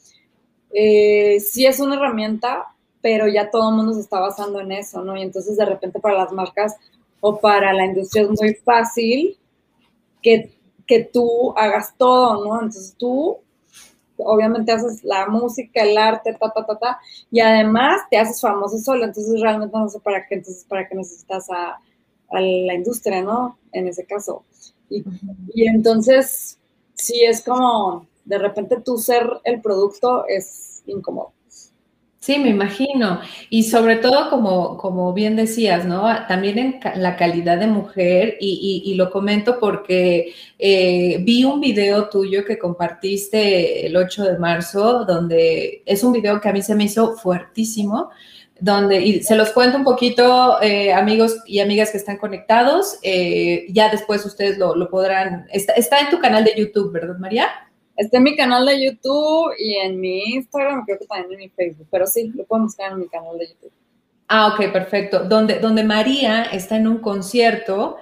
eh, 0.73 1.41
sí 1.41 1.67
es 1.67 1.81
una 1.81 1.97
herramienta, 1.97 2.67
pero 3.01 3.27
ya 3.29 3.51
todo 3.51 3.71
el 3.71 3.77
mundo 3.77 3.93
se 3.95 4.01
está 4.01 4.21
basando 4.21 4.61
en 4.61 4.73
eso, 4.73 5.03
¿no? 5.03 5.17
Y 5.17 5.23
entonces 5.23 5.57
de 5.57 5.65
repente 5.65 6.01
para 6.01 6.17
las 6.17 6.33
marcas 6.33 6.77
o 7.21 7.39
para 7.39 7.73
la 7.73 7.87
industria 7.87 8.23
es 8.23 8.41
muy 8.41 8.55
fácil 8.55 9.39
que 10.23 10.53
que 10.91 11.05
tú 11.05 11.55
hagas 11.57 11.95
todo, 11.97 12.45
¿no? 12.45 12.55
Entonces 12.55 12.97
tú 12.99 13.39
obviamente 14.17 14.73
haces 14.73 15.05
la 15.05 15.29
música, 15.29 15.83
el 15.85 15.97
arte, 15.97 16.33
ta, 16.33 16.51
ta, 16.53 16.67
ta, 16.67 16.79
ta, 16.81 16.99
y 17.31 17.39
además 17.39 18.03
te 18.11 18.19
haces 18.19 18.41
famoso 18.41 18.77
solo, 18.79 19.05
entonces 19.05 19.41
realmente 19.41 19.79
no 19.79 19.89
sé 19.89 20.01
para 20.01 20.27
qué, 20.27 20.35
entonces 20.35 20.65
para 20.65 20.89
qué 20.89 20.97
necesitas 20.97 21.49
a, 21.49 21.81
la 22.33 22.75
industria, 22.75 23.23
¿no? 23.23 23.57
En 23.73 23.87
ese 23.87 24.05
caso. 24.05 24.45
Y, 24.89 25.05
y, 25.55 25.69
entonces, 25.69 26.59
sí 26.95 27.25
es 27.25 27.43
como, 27.43 28.07
de 28.31 28.39
repente 28.39 28.77
tú 28.85 28.97
ser 28.97 29.29
el 29.45 29.61
producto 29.61 30.25
es 30.29 30.83
incómodo. 30.87 31.33
Sí, 32.21 32.39
me 32.39 32.51
imagino. 32.51 33.21
Y 33.49 33.65
sobre 33.65 33.97
todo, 33.97 34.29
como, 34.29 34.77
como 34.77 35.15
bien 35.15 35.37
decías, 35.37 35.87
¿no? 35.87 36.05
También 36.29 36.59
en 36.59 36.81
la 36.97 37.17
calidad 37.17 37.59
de 37.59 37.67
mujer, 37.67 38.37
y, 38.39 38.95
lo 38.95 39.11
comento 39.11 39.59
porque 39.59 40.35
eh, 40.59 41.19
vi 41.23 41.45
un 41.45 41.61
video 41.61 42.11
tuyo 42.11 42.45
que 42.45 42.59
compartiste 42.59 43.87
el 43.87 43.97
8 43.97 44.25
de 44.25 44.39
marzo, 44.39 45.07
donde 45.07 45.83
es 45.87 46.05
un 46.05 46.13
video 46.13 46.41
que 46.41 46.51
a 46.51 46.53
mí 46.53 46.61
se 46.61 46.75
me 46.75 46.85
hizo 46.85 47.17
fuertísimo, 47.17 48.11
donde, 48.61 49.01
y 49.01 49.23
se 49.23 49.35
los 49.35 49.51
cuento 49.51 49.79
un 49.79 49.85
poquito, 49.85 50.61
eh, 50.61 50.93
amigos 50.93 51.39
y 51.47 51.61
amigas 51.61 51.91
que 51.91 51.97
están 51.97 52.19
conectados, 52.19 52.99
eh, 53.03 53.67
ya 53.71 53.89
después 53.91 54.25
ustedes 54.27 54.59
lo, 54.59 54.77
lo 54.77 54.91
podrán, 54.91 55.47
está, 55.51 55.73
está 55.73 56.01
en 56.01 56.11
tu 56.11 56.19
canal 56.21 56.45
de 56.45 56.55
YouTube, 56.55 56.93
¿verdad, 56.93 57.17
María? 57.19 57.49
Está 58.01 58.17
en 58.17 58.23
mi 58.23 58.35
canal 58.35 58.65
de 58.65 58.83
YouTube 58.83 59.53
y 59.59 59.75
en 59.77 60.01
mi 60.01 60.23
Instagram, 60.33 60.87
creo 60.87 60.99
que 60.99 61.05
también 61.05 61.33
en 61.35 61.39
mi 61.39 61.49
Facebook, 61.51 61.87
pero 61.91 62.07
sí, 62.07 62.33
lo 62.35 62.45
pueden 62.45 62.65
buscar 62.65 62.93
en 62.93 63.01
mi 63.01 63.09
canal 63.09 63.37
de 63.37 63.49
YouTube. 63.49 63.73
Ah, 64.27 64.47
ok, 64.49 64.73
perfecto. 64.73 65.25
Donde, 65.25 65.59
donde 65.59 65.85
María 65.85 66.45
está 66.45 66.77
en 66.77 66.87
un 66.87 66.99
concierto 66.99 67.99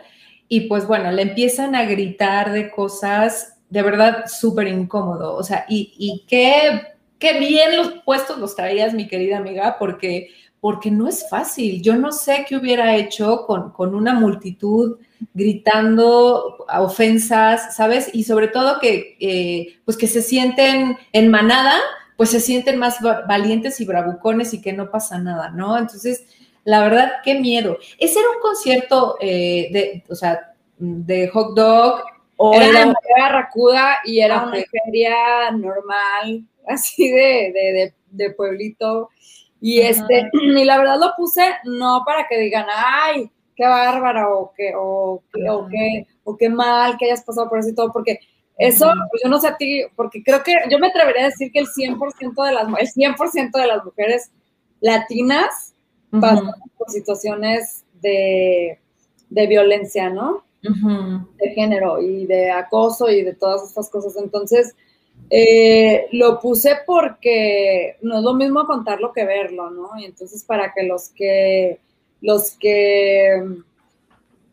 y 0.46 0.68
pues 0.68 0.86
bueno, 0.86 1.10
le 1.10 1.22
empiezan 1.22 1.74
a 1.74 1.84
gritar 1.84 2.52
de 2.52 2.70
cosas 2.70 3.58
de 3.70 3.82
verdad 3.82 4.26
súper 4.28 4.68
incómodo. 4.68 5.34
O 5.34 5.42
sea, 5.42 5.66
y, 5.68 5.92
y 5.98 6.24
qué, 6.28 6.80
qué 7.18 7.40
bien 7.40 7.76
los 7.76 7.94
puestos 8.04 8.38
los 8.38 8.54
traías, 8.54 8.94
mi 8.94 9.08
querida 9.08 9.38
amiga, 9.38 9.78
porque 9.80 10.28
porque 10.60 10.90
no 10.90 11.08
es 11.08 11.28
fácil. 11.28 11.82
Yo 11.82 11.96
no 11.96 12.12
sé 12.12 12.44
qué 12.48 12.56
hubiera 12.56 12.96
hecho 12.96 13.44
con, 13.46 13.72
con 13.72 13.94
una 13.94 14.14
multitud 14.14 14.98
gritando 15.34 16.66
ofensas, 16.78 17.76
¿sabes? 17.76 18.10
Y 18.12 18.24
sobre 18.24 18.48
todo 18.48 18.80
que, 18.80 19.16
eh, 19.20 19.78
pues 19.84 19.96
que 19.96 20.06
se 20.06 20.22
sienten 20.22 20.96
en 21.12 21.30
manada, 21.30 21.78
pues 22.16 22.30
se 22.30 22.40
sienten 22.40 22.78
más 22.78 23.00
valientes 23.00 23.80
y 23.80 23.84
bravucones 23.84 24.52
y 24.54 24.60
que 24.60 24.72
no 24.72 24.90
pasa 24.90 25.18
nada, 25.18 25.50
¿no? 25.50 25.78
Entonces, 25.78 26.24
la 26.64 26.82
verdad, 26.82 27.12
qué 27.24 27.38
miedo. 27.38 27.78
¿Ese 27.98 28.18
era 28.18 28.30
un 28.30 28.40
concierto 28.40 29.16
eh, 29.20 29.68
de, 29.72 30.04
o 30.08 30.14
sea, 30.14 30.54
de 30.78 31.28
hot 31.28 31.54
dog? 31.54 32.02
O 32.36 32.54
era, 32.54 32.82
era... 32.82 32.94
Barracuda 33.16 33.98
y 34.04 34.20
era 34.20 34.44
una 34.44 34.58
feria 34.84 35.50
normal, 35.52 36.44
así 36.68 37.10
de, 37.10 37.52
de, 37.52 37.94
de 38.10 38.30
pueblito 38.30 39.10
y 39.60 39.80
este, 39.80 40.30
y 40.32 40.64
la 40.64 40.78
verdad 40.78 40.98
lo 41.00 41.14
puse 41.16 41.42
no 41.64 42.02
para 42.04 42.26
que 42.28 42.38
digan, 42.38 42.66
ay, 42.74 43.30
qué 43.56 43.66
bárbara, 43.66 44.28
o 44.32 44.52
qué, 44.56 44.72
o, 44.76 45.22
o, 45.50 45.68
qué, 45.68 46.06
o 46.24 46.36
qué 46.36 46.48
mal 46.48 46.96
que 46.96 47.06
hayas 47.06 47.24
pasado 47.24 47.48
por 47.48 47.58
eso 47.58 47.70
y 47.70 47.74
todo, 47.74 47.92
porque 47.92 48.20
eso, 48.56 48.92
pues 49.10 49.22
yo 49.22 49.30
no 49.30 49.40
sé 49.40 49.48
a 49.48 49.56
ti, 49.56 49.82
porque 49.94 50.22
creo 50.22 50.42
que 50.42 50.52
yo 50.68 50.78
me 50.78 50.88
atrevería 50.88 51.22
a 51.22 51.28
decir 51.28 51.52
que 51.52 51.60
el 51.60 51.66
100% 51.66 52.44
de 52.44 52.52
las, 52.52 52.66
el 52.66 53.14
100% 53.14 53.50
de 53.52 53.66
las 53.66 53.84
mujeres 53.84 54.32
latinas 54.80 55.74
pasan 56.10 56.52
por 56.76 56.90
situaciones 56.90 57.84
de, 58.00 58.80
de 59.30 59.46
violencia, 59.46 60.10
¿no? 60.10 60.44
De 60.62 61.50
género 61.50 62.00
y 62.02 62.26
de 62.26 62.50
acoso 62.50 63.08
y 63.08 63.22
de 63.22 63.34
todas 63.34 63.62
estas 63.62 63.88
cosas. 63.90 64.16
Entonces, 64.16 64.74
eh, 65.30 66.06
lo 66.12 66.40
puse 66.40 66.78
porque 66.86 67.96
no 68.02 68.18
es 68.18 68.22
lo 68.22 68.34
mismo 68.34 68.66
contarlo 68.66 69.12
que 69.12 69.24
verlo, 69.24 69.70
¿no? 69.70 69.90
Y 69.98 70.06
entonces 70.06 70.44
para 70.44 70.72
que 70.72 70.84
los 70.84 71.10
que, 71.10 71.78
los 72.20 72.52
que, 72.52 73.42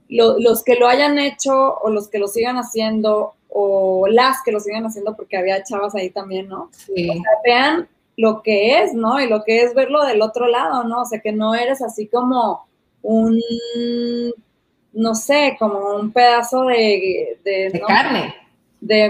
los 0.10 0.64
que 0.64 0.76
lo 0.76 0.88
hayan 0.88 1.18
hecho 1.18 1.78
o 1.78 1.90
los 1.90 2.10
que 2.10 2.20
lo 2.20 2.28
sigan 2.28 2.58
haciendo 2.58 3.34
o 3.50 4.08
las 4.08 4.44
que 4.44 4.52
lo 4.52 4.60
sigan 4.60 4.86
haciendo, 4.86 5.16
porque 5.16 5.38
había 5.38 5.64
chavas 5.64 5.96
ahí 5.96 6.10
también, 6.10 6.50
¿no? 6.50 6.70
Sí. 6.74 7.10
O 7.10 7.14
sea, 7.14 7.32
vean 7.46 7.88
lo 8.18 8.42
que 8.42 8.80
es, 8.82 8.94
¿no? 8.94 9.22
Y 9.22 9.30
lo 9.30 9.44
que 9.44 9.64
es 9.64 9.74
verlo 9.74 10.04
del 10.04 10.22
otro 10.22 10.48
lado, 10.48 10.84
¿no? 10.84 11.04
O 11.04 11.06
sea, 11.06 11.22
que 11.22 11.32
no 11.32 11.56
eres 11.56 11.82
así 11.82 12.08
como 12.08 12.68
un, 13.02 13.40
no 14.92 15.16
sé, 15.16 15.56
como 15.58 15.96
un 15.96 16.12
pedazo 16.12 16.64
de... 16.66 17.40
De, 17.46 17.82
carne. 17.88 18.36
De, 18.82 19.10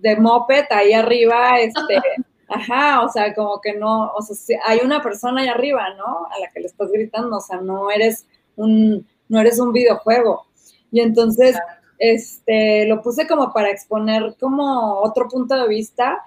de 0.00 0.16
moped 0.16 0.64
ahí 0.70 0.92
arriba, 0.92 1.58
este, 1.60 2.00
ajá, 2.48 3.04
o 3.04 3.08
sea, 3.08 3.34
como 3.34 3.60
que 3.60 3.74
no, 3.74 4.12
o 4.12 4.22
sea, 4.22 4.60
hay 4.66 4.80
una 4.84 5.02
persona 5.02 5.42
ahí 5.42 5.48
arriba, 5.48 5.94
¿no? 5.94 6.26
A 6.26 6.38
la 6.40 6.50
que 6.52 6.60
le 6.60 6.66
estás 6.66 6.90
gritando, 6.90 7.36
o 7.36 7.40
sea, 7.40 7.60
no 7.60 7.90
eres 7.90 8.26
un, 8.56 9.06
no 9.28 9.40
eres 9.40 9.58
un 9.58 9.72
videojuego. 9.72 10.46
Y 10.90 11.00
entonces, 11.00 11.56
este, 11.98 12.86
lo 12.86 13.02
puse 13.02 13.26
como 13.26 13.52
para 13.52 13.70
exponer 13.70 14.34
como 14.40 15.00
otro 15.00 15.28
punto 15.28 15.54
de 15.54 15.68
vista 15.68 16.22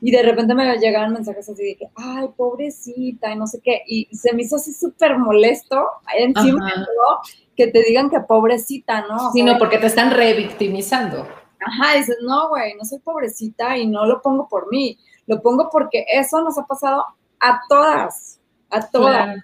y 0.00 0.10
de 0.10 0.22
repente 0.22 0.54
me 0.54 0.78
llegaban 0.78 1.12
mensajes 1.12 1.48
así 1.48 1.62
de 1.62 1.76
que, 1.76 1.90
ay, 1.94 2.28
pobrecita, 2.36 3.30
y 3.30 3.36
no 3.36 3.46
sé 3.46 3.60
qué, 3.62 3.82
y 3.86 4.08
se 4.16 4.32
me 4.34 4.42
hizo 4.42 4.56
así 4.56 4.72
súper 4.72 5.18
molesto 5.18 5.86
encima 6.16 6.66
de 6.68 6.74
todo 6.86 7.20
que 7.60 7.66
te 7.66 7.82
digan 7.82 8.08
que 8.08 8.20
pobrecita, 8.20 9.02
¿no? 9.02 9.30
sí, 9.32 9.42
no, 9.42 9.58
porque 9.58 9.76
te 9.76 9.86
están 9.86 10.10
revictimizando. 10.12 11.28
Ajá, 11.60 11.96
dices, 11.96 12.16
no, 12.22 12.48
güey, 12.48 12.74
no 12.74 12.84
soy 12.84 12.98
pobrecita 13.00 13.76
y 13.76 13.86
no 13.86 14.06
lo 14.06 14.22
pongo 14.22 14.48
por 14.48 14.70
mí, 14.70 14.98
lo 15.26 15.40
pongo 15.42 15.68
porque 15.70 16.04
eso 16.12 16.40
nos 16.42 16.58
ha 16.58 16.66
pasado 16.66 17.04
a 17.38 17.60
todas, 17.68 18.40
a 18.70 18.88
todas. 18.88 19.36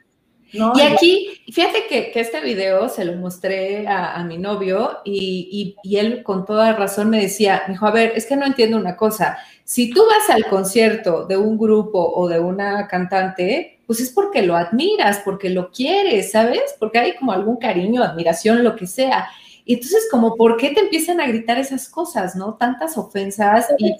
Y 0.52 0.80
aquí, 0.80 1.40
fíjate 1.52 1.86
que, 1.88 2.12
este 2.14 2.40
video 2.40 2.88
se 2.88 3.04
lo 3.04 3.14
mostré 3.16 3.86
a, 3.88 4.22
mi 4.24 4.38
novio 4.38 4.98
y, 5.04 5.76
él 5.84 6.22
con 6.22 6.44
toda 6.44 6.72
razón 6.72 7.10
me 7.10 7.20
decía, 7.20 7.64
me 7.66 7.74
dijo, 7.74 7.86
a 7.86 7.90
ver, 7.90 8.12
es 8.14 8.26
que 8.26 8.36
no 8.36 8.46
entiendo 8.46 8.76
una 8.76 8.96
cosa, 8.96 9.38
si 9.64 9.90
tú 9.90 10.04
vas 10.06 10.30
al 10.30 10.46
concierto 10.46 11.26
de 11.26 11.36
un 11.36 11.58
grupo 11.58 12.12
o 12.14 12.28
de 12.28 12.38
una 12.38 12.86
cantante, 12.86 13.80
pues 13.86 14.00
es 14.00 14.10
porque 14.10 14.42
lo 14.42 14.56
admiras, 14.56 15.20
porque 15.24 15.50
lo 15.50 15.70
quieres, 15.70 16.30
¿sabes? 16.30 16.76
Porque 16.78 16.98
hay 16.98 17.16
como 17.16 17.32
algún 17.32 17.56
cariño, 17.56 18.02
admiración, 18.02 18.62
lo 18.62 18.76
que 18.76 18.86
sea. 18.86 19.28
Y 19.66 19.74
entonces, 19.74 20.08
como, 20.10 20.36
¿por 20.36 20.56
qué 20.56 20.70
te 20.70 20.80
empiezan 20.80 21.20
a 21.20 21.26
gritar 21.26 21.58
esas 21.58 21.88
cosas, 21.90 22.36
no? 22.36 22.54
Tantas 22.54 22.96
ofensas 22.96 23.66
y, 23.78 23.92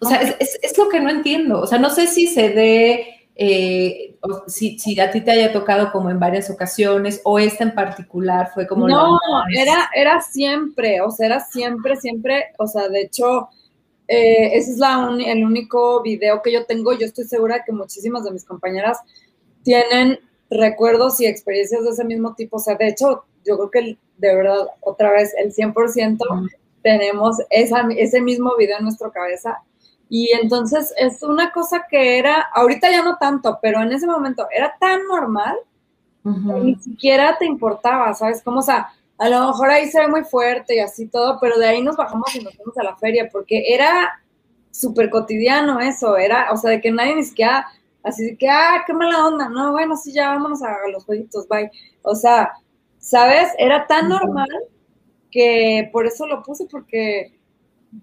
o 0.00 0.06
sea, 0.06 0.20
es, 0.20 0.58
es, 0.62 0.78
lo 0.78 0.88
que 0.88 1.00
no 1.00 1.10
entiendo. 1.10 1.60
O 1.60 1.66
sea, 1.66 1.78
no 1.78 1.90
sé 1.90 2.06
si 2.06 2.28
se 2.28 2.50
dé 2.50 3.18
eh, 3.40 4.18
si, 4.48 4.80
si, 4.80 4.98
a 4.98 5.12
ti 5.12 5.20
te 5.20 5.30
haya 5.30 5.52
tocado 5.52 5.92
como 5.92 6.10
en 6.10 6.18
varias 6.18 6.50
ocasiones 6.50 7.20
o 7.22 7.38
esta 7.38 7.62
en 7.62 7.72
particular 7.72 8.50
fue 8.52 8.66
como... 8.66 8.88
No, 8.88 9.16
era, 9.56 9.88
era 9.94 10.20
siempre, 10.20 11.00
o 11.00 11.10
sea, 11.12 11.26
era 11.26 11.40
siempre, 11.40 11.94
siempre, 11.96 12.46
o 12.58 12.66
sea, 12.66 12.88
de 12.88 13.02
hecho, 13.02 13.48
eh, 14.08 14.56
ese 14.56 14.72
es 14.72 14.78
la 14.78 15.16
el 15.24 15.44
único 15.44 16.02
video 16.02 16.42
que 16.42 16.52
yo 16.52 16.66
tengo. 16.66 16.92
Yo 16.98 17.06
estoy 17.06 17.26
segura 17.26 17.62
que 17.64 17.70
muchísimas 17.70 18.24
de 18.24 18.32
mis 18.32 18.44
compañeras 18.44 18.98
tienen 19.62 20.18
recuerdos 20.50 21.20
y 21.20 21.26
experiencias 21.26 21.84
de 21.84 21.90
ese 21.90 22.04
mismo 22.04 22.34
tipo. 22.34 22.56
O 22.56 22.60
sea, 22.60 22.74
de 22.74 22.88
hecho, 22.88 23.24
yo 23.44 23.56
creo 23.56 23.70
que 23.70 23.98
de 24.18 24.34
verdad, 24.34 24.68
otra 24.80 25.12
vez, 25.12 25.34
el 25.38 25.52
100% 25.54 26.18
tenemos 26.82 27.36
esa, 27.50 27.86
ese 27.96 28.20
mismo 28.20 28.56
video 28.56 28.78
en 28.78 28.84
nuestra 28.84 29.10
cabeza 29.10 29.62
y 30.08 30.30
entonces 30.32 30.92
es 30.96 31.22
una 31.22 31.52
cosa 31.52 31.86
que 31.88 32.18
era, 32.18 32.40
ahorita 32.54 32.90
ya 32.90 33.02
no 33.02 33.16
tanto, 33.18 33.58
pero 33.60 33.82
en 33.82 33.92
ese 33.92 34.06
momento 34.06 34.46
era 34.54 34.74
tan 34.80 35.06
normal 35.06 35.56
que 36.22 36.60
ni 36.60 36.74
siquiera 36.76 37.38
te 37.38 37.46
importaba, 37.46 38.12
¿sabes? 38.14 38.42
Como, 38.42 38.58
o 38.58 38.62
sea, 38.62 38.90
a 39.16 39.28
lo 39.28 39.46
mejor 39.46 39.70
ahí 39.70 39.88
se 39.88 40.00
ve 40.00 40.08
muy 40.08 40.24
fuerte 40.24 40.76
y 40.76 40.80
así 40.80 41.08
todo, 41.08 41.38
pero 41.40 41.58
de 41.58 41.66
ahí 41.66 41.82
nos 41.82 41.96
bajamos 41.96 42.34
y 42.34 42.42
nos 42.42 42.54
fuimos 42.54 42.76
a 42.76 42.84
la 42.84 42.96
feria, 42.96 43.28
porque 43.32 43.74
era 43.74 44.20
súper 44.70 45.10
cotidiano 45.10 45.80
eso, 45.80 46.16
era, 46.16 46.52
o 46.52 46.56
sea, 46.56 46.70
de 46.70 46.80
que 46.80 46.90
nadie 46.90 47.16
ni 47.16 47.24
siquiera, 47.24 47.66
así 48.02 48.24
de 48.24 48.36
que, 48.36 48.48
ah, 48.48 48.84
qué 48.86 48.92
mala 48.92 49.26
onda, 49.26 49.48
no, 49.48 49.72
bueno, 49.72 49.96
sí, 49.96 50.12
ya 50.12 50.28
vámonos 50.30 50.62
a 50.62 50.76
los 50.92 51.04
jueguitos, 51.04 51.48
bye. 51.48 51.70
O 52.02 52.14
sea, 52.14 52.52
¿sabes? 52.98 53.50
Era 53.58 53.86
tan 53.86 54.08
normal 54.08 54.48
que 55.30 55.88
por 55.92 56.06
eso 56.06 56.26
lo 56.26 56.42
puse, 56.42 56.66
porque 56.66 57.38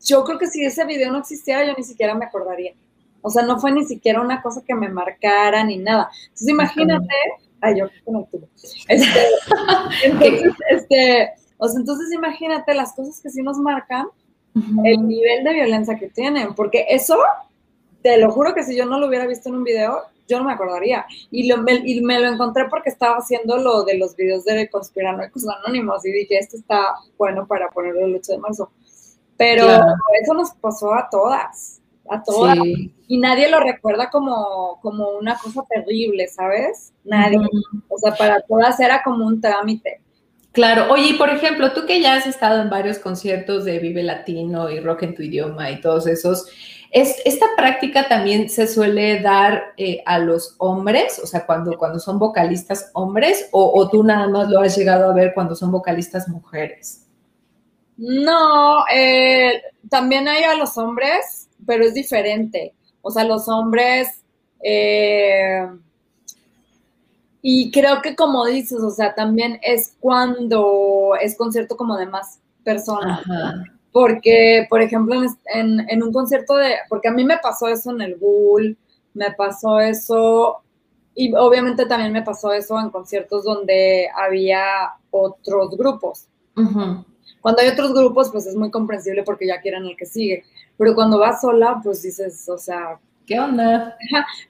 yo 0.04 0.24
creo 0.24 0.38
que 0.38 0.48
si 0.48 0.64
ese 0.64 0.86
video 0.86 1.12
no 1.12 1.20
existiera, 1.20 1.66
yo 1.66 1.74
ni 1.78 1.84
siquiera 1.84 2.16
me 2.16 2.26
acordaría. 2.26 2.74
O 3.22 3.30
sea, 3.30 3.44
no 3.44 3.60
fue 3.60 3.72
ni 3.72 3.84
siquiera 3.86 4.22
una 4.22 4.42
cosa 4.42 4.64
que 4.66 4.76
me 4.76 4.90
marcara 4.90 5.64
ni 5.64 5.78
nada. 5.78 6.10
Entonces, 6.26 6.48
imagínate, 6.48 7.16
ay, 7.62 7.80
yo 7.80 7.88
no 8.08 8.28
tuve. 8.32 8.48
Este, 8.88 9.20
entonces, 10.04 10.54
este, 10.70 11.34
o 11.58 11.68
sea, 11.68 11.80
entonces 11.80 12.12
imagínate 12.14 12.74
las 12.74 12.94
cosas 12.94 13.20
que 13.22 13.30
sí 13.30 13.42
nos 13.42 13.58
marcan, 13.58 14.08
el 14.86 15.06
nivel 15.06 15.44
de 15.44 15.54
violencia 15.54 15.98
que 15.98 16.08
tienen, 16.08 16.56
porque 16.56 16.86
eso, 16.88 17.18
te 18.02 18.18
lo 18.18 18.32
juro 18.32 18.54
que 18.54 18.64
si 18.64 18.76
yo 18.78 18.86
no 18.86 19.00
lo 19.00 19.08
hubiera 19.08 19.28
visto 19.28 19.50
en 19.50 19.56
un 19.56 19.64
video, 19.66 20.04
yo 20.28 20.40
no 20.40 20.46
me 20.46 20.54
acordaría. 20.54 21.06
Y, 21.32 21.48
lo, 21.48 21.58
me, 21.58 21.74
y 21.86 22.02
me 22.02 22.20
lo 22.20 22.28
encontré 22.28 22.66
porque 22.70 22.90
estaba 22.90 23.18
haciendo 23.18 23.58
lo 23.58 23.84
de 23.84 23.98
los 23.98 24.16
videos 24.16 24.44
de 24.46 24.70
conspiranoicos 24.70 25.46
anónimos 25.48 26.06
y 26.06 26.12
dije, 26.12 26.38
esto 26.38 26.58
está 26.58 26.96
bueno 27.18 27.48
para 27.48 27.70
ponerlo 27.70 28.06
el 28.06 28.16
8 28.16 28.32
de 28.34 28.38
marzo. 28.40 28.72
Pero 29.38 29.66
eso 30.22 30.34
nos 30.34 30.52
pasó 30.54 30.94
a 30.94 31.10
todas, 31.10 31.82
a 32.10 32.24
todas. 32.24 32.58
Y 33.08 33.18
nadie 33.20 33.50
lo 33.50 33.60
recuerda 33.60 34.10
como, 34.10 34.80
como 34.82 35.10
una 35.12 35.38
cosa 35.38 35.64
terrible, 35.70 36.28
¿sabes? 36.28 36.94
Nadie. 37.04 37.40
O 37.90 37.98
sea, 37.98 38.16
para 38.16 38.42
todas 38.42 38.80
era 38.80 39.04
como 39.04 39.26
un 39.26 39.42
trámite. 39.42 40.02
Claro, 40.56 40.90
oye, 40.90 41.10
y 41.10 41.14
por 41.14 41.30
ejemplo, 41.30 41.74
tú 41.74 41.86
que 41.86 42.00
ya 42.00 42.16
has 42.16 42.26
estado 42.26 42.62
en 42.62 42.70
varios 42.70 42.98
conciertos 42.98 43.66
de 43.66 43.78
Vive 43.78 44.04
Latino 44.04 44.70
y 44.70 44.80
Rock 44.80 45.04
en 45.04 45.14
tu 45.14 45.22
idioma 45.22 45.70
y 45.70 45.82
todos 45.82 46.08
esos, 46.08 46.48
es, 46.96 47.22
¿esta 47.26 47.48
práctica 47.58 48.08
también 48.08 48.48
se 48.48 48.70
suele 48.70 49.20
dar 49.20 49.74
eh, 49.76 50.02
a 50.06 50.18
los 50.18 50.56
hombres, 50.60 51.20
o 51.22 51.28
sea, 51.28 51.46
cuando, 51.46 51.78
cuando 51.78 52.00
son 52.00 52.18
vocalistas 52.18 52.90
hombres, 52.94 53.50
o, 53.52 53.70
o, 53.76 53.90
tú 53.90 54.02
nada 54.02 54.30
más 54.30 54.50
lo 54.50 54.62
has 54.62 54.78
llegado 54.78 55.12
a 55.12 55.14
ver 55.14 55.34
cuando 55.34 55.56
son 55.56 55.72
vocalistas 55.72 56.30
mujeres? 56.30 57.06
No, 57.98 58.86
eh, 58.94 59.62
también 59.90 60.30
hay 60.30 60.44
a 60.44 60.56
los 60.56 60.78
hombres, 60.78 61.50
pero 61.68 61.84
es 61.84 61.94
diferente. 61.94 62.74
O 63.02 63.12
sea, 63.12 63.26
los 63.26 63.50
hombres, 63.50 64.22
eh, 64.64 65.68
y 67.42 67.72
creo 67.72 68.02
que 68.02 68.16
como 68.16 68.46
dices, 68.46 68.80
o 68.80 68.90
sea, 68.90 69.14
también 69.14 69.60
es 69.64 69.98
cuando 70.00 71.12
es 71.22 71.36
concierto 71.36 71.76
como 71.76 71.98
de 71.98 72.06
más 72.06 72.40
personas. 72.64 73.22
Porque, 73.96 74.68
por 74.70 74.82
ejemplo, 74.82 75.16
en, 75.46 76.04
un 76.04 76.12
concierto 76.12 76.58
de, 76.58 76.76
porque 76.90 77.08
a 77.08 77.14
mí 77.14 77.24
me 77.24 77.38
pasó 77.38 77.70
eso 77.70 77.92
en 77.92 78.02
el 78.02 78.16
Bull, 78.16 78.78
me 79.14 79.32
pasó 79.32 79.80
eso, 79.80 80.62
y 81.14 81.34
obviamente 81.34 81.86
también 81.86 82.12
me 82.12 82.22
pasó 82.22 82.52
eso 82.52 82.78
en 82.78 82.90
conciertos 82.90 83.46
donde 83.46 84.10
había 84.14 84.96
otros 85.12 85.78
grupos. 85.78 86.28
Cuando 87.40 87.62
hay 87.62 87.70
otros 87.70 87.94
grupos, 87.94 88.32
pues 88.34 88.46
es 88.48 88.58
muy 88.58 88.70
comprensible 88.70 89.24
porque 89.24 89.48
ya 89.48 89.62
quieren 89.62 89.86
el 89.86 89.96
que 89.96 90.06
sigue. 90.06 90.44
Pero 90.78 90.94
cuando 90.94 91.18
vas 91.18 91.40
sola, 91.40 91.80
pues 91.82 92.02
dices, 92.02 92.50
o 92.50 92.58
sea, 92.58 93.00
¿qué 93.26 93.40
onda? 93.40 93.98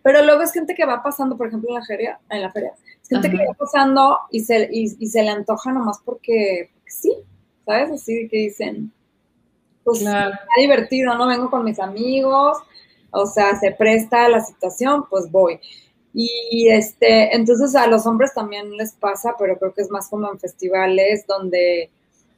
Pero 0.01 0.25
luego 0.25 0.41
es 0.41 0.53
gente 0.53 0.73
que 0.73 0.87
va 0.87 1.03
pasando, 1.03 1.37
por 1.37 1.49
ejemplo, 1.49 1.69
en 1.69 1.75
la 1.75 1.85
feria, 1.85 2.19
en 2.31 2.41
la 2.41 2.51
feria. 2.51 2.73
Es 2.99 3.09
gente 3.09 3.29
que 3.29 3.45
va 3.45 3.53
pasando 3.53 4.21
y 4.31 4.39
se, 4.39 4.67
y, 4.71 4.87
se 4.87 5.21
le 5.21 5.29
antoja 5.29 5.71
nomás 5.71 5.99
porque, 6.03 6.71
sí, 6.87 7.15
¿sabes? 7.63 7.91
Así 7.91 8.27
que 8.27 8.37
dicen, 8.37 8.91
pues 9.85 10.01
está 10.01 10.37
divertido, 10.59 11.15
¿no? 11.15 11.27
Vengo 11.27 11.49
con 11.49 11.63
mis 11.63 11.79
amigos, 11.79 12.57
o 13.11 13.25
sea, 13.25 13.55
se 13.55 13.71
presta 13.71 14.27
la 14.27 14.41
situación, 14.41 15.05
pues 15.09 15.31
voy. 15.31 15.61
Y 16.13 16.67
este, 16.69 17.33
entonces 17.35 17.75
a 17.75 17.87
los 17.87 18.05
hombres 18.05 18.33
también 18.33 18.71
les 18.75 18.93
pasa, 18.93 19.35
pero 19.39 19.57
creo 19.57 19.73
que 19.73 19.81
es 19.81 19.89
más 19.89 20.09
como 20.09 20.29
en 20.29 20.39
festivales 20.39 21.25
donde 21.27 21.89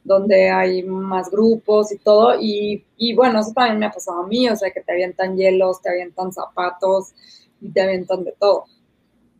donde 0.08 0.50
hay 0.50 0.82
más 0.82 1.30
grupos 1.30 1.92
y 1.92 1.98
todo. 1.98 2.34
Y, 2.40 2.82
bueno, 3.14 3.40
eso 3.40 3.52
también 3.52 3.78
me 3.78 3.86
ha 3.86 3.92
pasado 3.92 4.22
a 4.22 4.26
mí, 4.26 4.48
o 4.48 4.56
sea, 4.56 4.72
que 4.72 4.80
te 4.80 4.92
avientan 4.92 5.36
hielos, 5.36 5.80
te 5.82 5.90
avientan 5.90 6.32
zapatos 6.32 7.12
y 7.60 7.70
te 7.70 7.82
avientan 7.82 8.24
de 8.24 8.34
todo. 8.40 8.64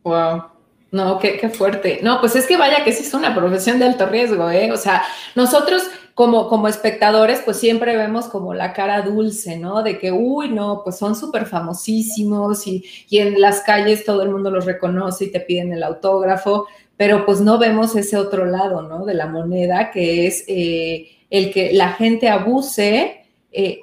Wow. 0.03 0.43
No, 0.91 1.19
qué, 1.19 1.37
qué, 1.37 1.49
fuerte. 1.49 1.99
No, 2.01 2.19
pues 2.19 2.35
es 2.35 2.47
que 2.47 2.57
vaya 2.57 2.83
que 2.83 2.93
sí 2.93 3.03
es 3.03 3.13
una 3.13 3.35
profesión 3.35 3.77
de 3.77 3.85
alto 3.85 4.07
riesgo, 4.07 4.49
¿eh? 4.49 4.71
O 4.71 4.77
sea, 4.77 5.03
nosotros 5.35 5.83
como, 6.19 6.49
como 6.49 6.67
espectadores, 6.67 7.39
pues 7.45 7.55
siempre 7.55 7.95
vemos 7.95 8.27
como 8.27 8.53
la 8.53 8.73
cara 8.73 9.03
dulce, 9.03 9.57
¿no? 9.57 9.83
De 9.83 9.97
que, 9.97 10.11
uy, 10.11 10.49
no, 10.49 10.81
pues 10.83 10.97
son 10.97 11.15
súper 11.15 11.45
famosísimos 11.45 12.67
y, 12.67 12.83
y 13.07 13.19
en 13.19 13.39
las 13.39 13.61
calles 13.61 14.03
todo 14.03 14.23
el 14.23 14.29
mundo 14.29 14.51
los 14.51 14.65
reconoce 14.65 15.23
y 15.23 15.31
te 15.31 15.39
piden 15.39 15.71
el 15.71 15.81
autógrafo, 15.81 16.67
pero 16.97 17.25
pues 17.25 17.39
no 17.39 17.57
vemos 17.57 17.95
ese 17.95 18.17
otro 18.17 18.43
lado, 18.43 18.81
¿no? 18.81 19.05
De 19.05 19.13
la 19.13 19.27
moneda, 19.27 19.91
que 19.91 20.27
es 20.27 20.43
eh, 20.49 21.07
el 21.29 21.53
que 21.53 21.71
la 21.71 21.93
gente 21.93 22.27
abuse 22.27 23.21
eh, 23.53 23.79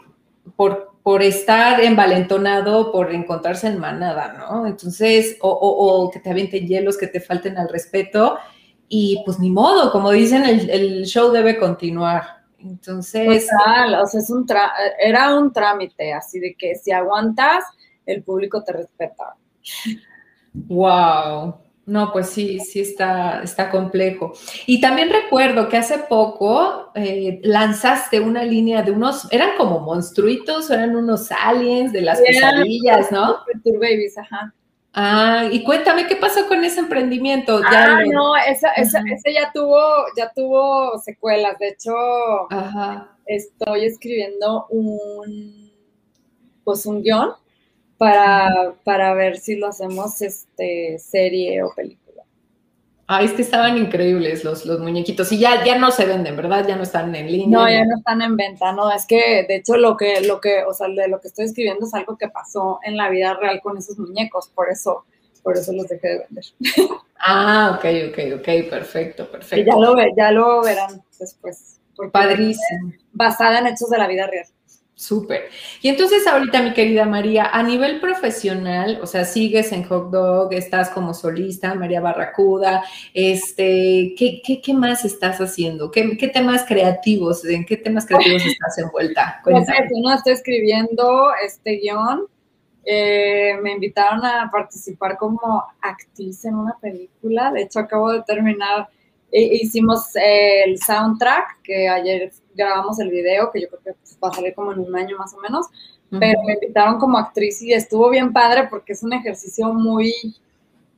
por, 0.56 0.92
por 1.02 1.22
estar 1.22 1.82
envalentonado, 1.82 2.92
por 2.92 3.14
encontrarse 3.14 3.68
en 3.68 3.78
manada, 3.78 4.34
¿no? 4.34 4.66
Entonces, 4.66 5.38
o, 5.40 6.10
que 6.12 6.20
te 6.20 6.28
avienten 6.28 6.66
hielos, 6.66 6.98
que 6.98 7.06
te 7.06 7.20
falten 7.20 7.56
al 7.56 7.70
respeto, 7.70 8.36
y 8.88 9.22
pues 9.24 9.38
ni 9.38 9.50
modo, 9.50 9.90
como 9.92 10.10
dicen, 10.10 10.44
el, 10.44 11.04
show 11.04 11.30
debe 11.32 11.58
continuar. 11.58 12.22
Entonces... 12.58 13.28
o 13.28 14.06
sea, 14.06 14.20
es 14.20 14.30
un 14.30 14.46
era 14.98 15.36
un 15.36 15.52
trámite, 15.52 16.12
así 16.12 16.38
de 16.40 16.54
que 16.54 16.74
si 16.74 16.92
aguantas, 16.92 17.64
el 18.04 18.22
público 18.22 18.62
te 18.62 18.72
respeta. 18.72 19.36
Wow. 20.52 21.54
No, 21.86 22.12
pues 22.12 22.30
sí, 22.30 22.58
sí 22.58 22.80
está, 22.80 23.42
está 23.44 23.70
complejo. 23.70 24.32
Y 24.66 24.80
también 24.80 25.08
recuerdo 25.08 25.68
que 25.68 25.76
hace 25.76 25.98
poco 25.98 26.90
eh, 26.96 27.40
lanzaste 27.44 28.18
una 28.18 28.42
línea 28.42 28.82
de 28.82 28.90
unos, 28.90 29.32
eran 29.32 29.50
como 29.56 29.78
monstruitos, 29.78 30.68
eran 30.70 30.96
unos 30.96 31.30
aliens 31.30 31.92
de 31.92 32.00
las 32.00 32.20
pesadillas, 32.20 33.12
¿no? 33.12 33.36
Babies, 33.64 34.18
ajá. 34.18 34.52
Ah, 34.98 35.46
y 35.52 35.62
cuéntame 35.62 36.06
qué 36.06 36.16
pasó 36.16 36.48
con 36.48 36.64
ese 36.64 36.80
emprendimiento. 36.80 37.60
ah, 37.66 37.98
no, 38.10 38.34
ese 38.34 39.34
ya 39.34 39.52
tuvo, 39.52 39.78
ya 40.16 40.32
tuvo 40.34 40.98
secuelas. 40.98 41.58
De 41.58 41.68
hecho, 41.68 41.92
estoy 43.26 43.84
escribiendo 43.84 44.66
un, 44.70 45.70
pues 46.64 46.86
un 46.86 47.02
guion 47.02 47.32
para, 47.98 48.74
para 48.84 49.12
ver 49.12 49.36
si 49.36 49.56
lo 49.56 49.66
hacemos 49.66 50.22
este 50.22 50.98
serie 50.98 51.62
o 51.62 51.74
película. 51.74 52.05
Ah, 53.08 53.22
es 53.22 53.32
que 53.32 53.42
estaban 53.42 53.78
increíbles 53.78 54.42
los, 54.42 54.66
los 54.66 54.80
muñequitos. 54.80 55.30
Y 55.30 55.38
ya, 55.38 55.64
ya 55.64 55.78
no 55.78 55.92
se 55.92 56.06
venden, 56.06 56.36
¿verdad? 56.36 56.66
Ya 56.66 56.74
no 56.74 56.82
están 56.82 57.14
en 57.14 57.30
línea. 57.30 57.58
No, 57.58 57.70
ya 57.70 57.84
no 57.84 57.96
están 57.98 58.20
en 58.20 58.36
venta, 58.36 58.72
no. 58.72 58.90
Es 58.90 59.06
que, 59.06 59.44
de 59.46 59.56
hecho, 59.56 59.76
lo 59.76 59.96
que, 59.96 60.22
lo 60.22 60.40
que, 60.40 60.64
o 60.64 60.74
sea, 60.74 60.88
de 60.88 61.06
lo 61.06 61.20
que 61.20 61.28
estoy 61.28 61.44
escribiendo 61.44 61.86
es 61.86 61.94
algo 61.94 62.16
que 62.16 62.28
pasó 62.28 62.80
en 62.82 62.96
la 62.96 63.08
vida 63.08 63.34
real 63.34 63.60
con 63.62 63.78
esos 63.78 63.96
muñecos. 63.96 64.48
Por 64.52 64.70
eso, 64.70 65.04
por 65.44 65.56
eso 65.56 65.72
los 65.72 65.86
dejé 65.86 66.08
de 66.08 66.18
vender. 66.18 66.44
Ah, 67.28 67.72
ok, 67.78 67.84
ok, 68.10 68.18
ok, 68.40 68.68
perfecto, 68.68 69.26
perfecto. 69.30 69.56
Y 69.56 69.64
ya 69.64 69.74
lo, 69.74 69.96
ya 70.14 70.30
lo 70.30 70.62
verán 70.62 71.02
después. 71.18 71.80
Padrísimo. 72.12 72.92
Basada 73.12 73.60
en 73.60 73.68
hechos 73.68 73.88
de 73.88 73.96
la 73.96 74.06
vida 74.06 74.26
real. 74.26 74.46
Súper. 74.98 75.50
Y 75.82 75.88
entonces 75.90 76.26
ahorita, 76.26 76.62
mi 76.62 76.72
querida 76.72 77.04
María, 77.04 77.50
a 77.52 77.62
nivel 77.62 78.00
profesional, 78.00 78.98
o 79.02 79.06
sea, 79.06 79.26
sigues 79.26 79.70
en 79.72 79.84
Hot 79.84 80.10
Dog, 80.10 80.54
estás 80.54 80.88
como 80.88 81.12
solista, 81.12 81.74
María 81.74 82.00
Barracuda, 82.00 82.82
este, 83.12 84.14
¿qué, 84.16 84.40
qué, 84.42 84.72
más 84.72 85.04
estás 85.04 85.38
haciendo? 85.38 85.90
¿Qué, 85.90 86.16
¿Qué, 86.16 86.28
temas 86.28 86.64
creativos, 86.64 87.44
en 87.44 87.66
qué 87.66 87.76
temas 87.76 88.06
creativos 88.06 88.42
estás 88.46 88.78
envuelta? 88.78 89.42
Pues 89.44 89.66
no, 90.02 90.14
estoy 90.14 90.32
escribiendo 90.32 91.28
este 91.44 91.72
guion. 91.72 92.26
Eh, 92.82 93.52
me 93.62 93.72
invitaron 93.72 94.24
a 94.24 94.48
participar 94.50 95.18
como 95.18 95.62
actriz 95.82 96.42
en 96.46 96.54
una 96.54 96.74
película. 96.80 97.52
De 97.52 97.62
hecho, 97.62 97.80
acabo 97.80 98.12
de 98.12 98.22
terminar, 98.22 98.88
e, 99.30 99.42
hicimos 99.42 100.06
el 100.14 100.78
soundtrack, 100.78 101.60
que 101.62 101.86
ayer 101.86 102.32
grabamos 102.56 102.98
el 102.98 103.10
video, 103.10 103.50
que 103.52 103.60
yo 103.60 103.68
creo 103.68 103.80
que 103.82 103.92
pues, 103.92 104.18
va 104.22 104.28
a 104.28 104.32
salir 104.32 104.54
como 104.54 104.72
en 104.72 104.80
un 104.80 104.96
año 104.96 105.16
más 105.18 105.34
o 105.34 105.40
menos, 105.40 105.66
pero 106.10 106.40
me 106.44 106.54
invitaron 106.54 106.98
como 106.98 107.18
actriz 107.18 107.60
y 107.62 107.72
estuvo 107.72 108.08
bien 108.10 108.32
padre 108.32 108.68
porque 108.70 108.92
es 108.92 109.02
un 109.02 109.12
ejercicio 109.12 109.72
muy, 109.72 110.12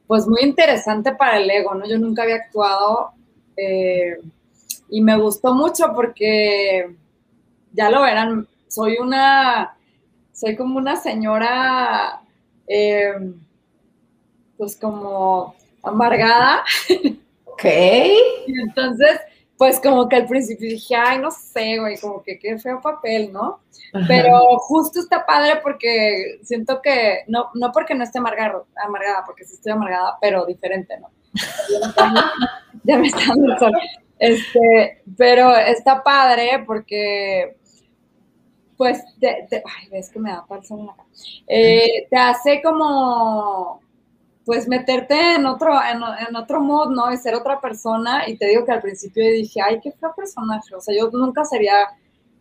pues 0.06 0.26
muy 0.26 0.42
interesante 0.42 1.14
para 1.14 1.38
el 1.38 1.50
ego, 1.50 1.74
¿no? 1.74 1.86
Yo 1.86 1.98
nunca 1.98 2.22
había 2.22 2.36
actuado 2.36 3.12
eh, 3.56 4.18
y 4.90 5.00
me 5.00 5.18
gustó 5.18 5.54
mucho 5.54 5.92
porque, 5.94 6.94
ya 7.72 7.90
lo 7.90 8.02
verán, 8.02 8.46
soy 8.68 8.96
una, 8.98 9.76
soy 10.32 10.56
como 10.56 10.78
una 10.78 10.96
señora, 10.96 12.22
eh, 12.66 13.14
pues 14.56 14.76
como 14.76 15.54
amargada. 15.82 16.64
Ok. 17.44 17.64
y 18.46 18.60
entonces 18.60 19.20
pues 19.58 19.80
como 19.80 20.08
que 20.08 20.14
al 20.14 20.28
principio 20.28 20.68
dije, 20.68 20.94
ay, 20.94 21.18
no 21.18 21.32
sé, 21.32 21.78
güey, 21.78 21.98
como 21.98 22.22
que 22.22 22.38
qué 22.38 22.56
feo 22.58 22.80
papel, 22.80 23.32
¿no? 23.32 23.60
Pero 24.06 24.38
justo 24.60 25.00
está 25.00 25.26
padre 25.26 25.58
porque 25.60 26.38
siento 26.44 26.80
que, 26.80 27.24
no, 27.26 27.50
no 27.54 27.72
porque 27.72 27.96
no 27.96 28.04
esté 28.04 28.20
amargada, 28.20 28.62
amargada, 28.86 29.24
porque 29.26 29.44
sí 29.44 29.54
estoy 29.54 29.72
amargada, 29.72 30.16
pero 30.20 30.46
diferente, 30.46 30.96
¿no? 31.00 31.10
ya 32.84 32.98
me 32.98 33.08
está 33.08 33.20
dando 33.26 33.52
el 33.52 33.58
sol. 33.58 33.72
Este, 34.20 35.02
pero 35.16 35.54
está 35.56 36.04
padre 36.04 36.62
porque, 36.64 37.56
pues, 38.76 39.02
te, 39.18 39.48
ay, 39.52 39.88
ves 39.90 40.08
que 40.08 40.20
me 40.20 40.30
da 40.30 40.44
falso 40.46 40.78
en 40.78 40.86
la 40.86 40.94
cara. 40.94 41.08
Eh, 41.48 42.06
te 42.08 42.16
hace 42.16 42.62
como 42.62 43.80
pues 44.48 44.66
meterte 44.66 45.34
en 45.34 45.44
otro, 45.44 45.74
en, 45.74 46.34
otro 46.34 46.62
mood, 46.62 46.88
¿no? 46.88 47.12
Y 47.12 47.18
ser 47.18 47.34
otra 47.34 47.60
persona. 47.60 48.26
Y 48.26 48.38
te 48.38 48.46
digo 48.46 48.64
que 48.64 48.72
al 48.72 48.80
principio 48.80 49.22
dije, 49.22 49.60
ay, 49.60 49.78
qué 49.82 49.92
feo 49.92 50.14
personaje. 50.16 50.74
O 50.74 50.80
sea, 50.80 50.96
yo 50.98 51.10
nunca 51.10 51.44
sería 51.44 51.74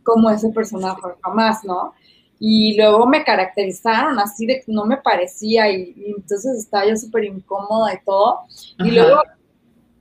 como 0.04 0.30
ese 0.30 0.48
personaje, 0.52 1.02
jamás, 1.22 1.66
¿no? 1.66 1.94
Y 2.40 2.78
luego 2.78 3.06
me 3.08 3.26
caracterizaron 3.26 4.18
así 4.20 4.46
de 4.46 4.62
que 4.62 4.72
no 4.72 4.86
me 4.86 4.96
parecía 4.96 5.70
y, 5.70 6.14
entonces 6.16 6.60
estaba 6.60 6.88
yo 6.88 6.96
súper 6.96 7.26
incómoda 7.26 7.94
y 7.94 8.02
todo. 8.06 8.40
Y 8.80 8.92
luego, 8.92 9.22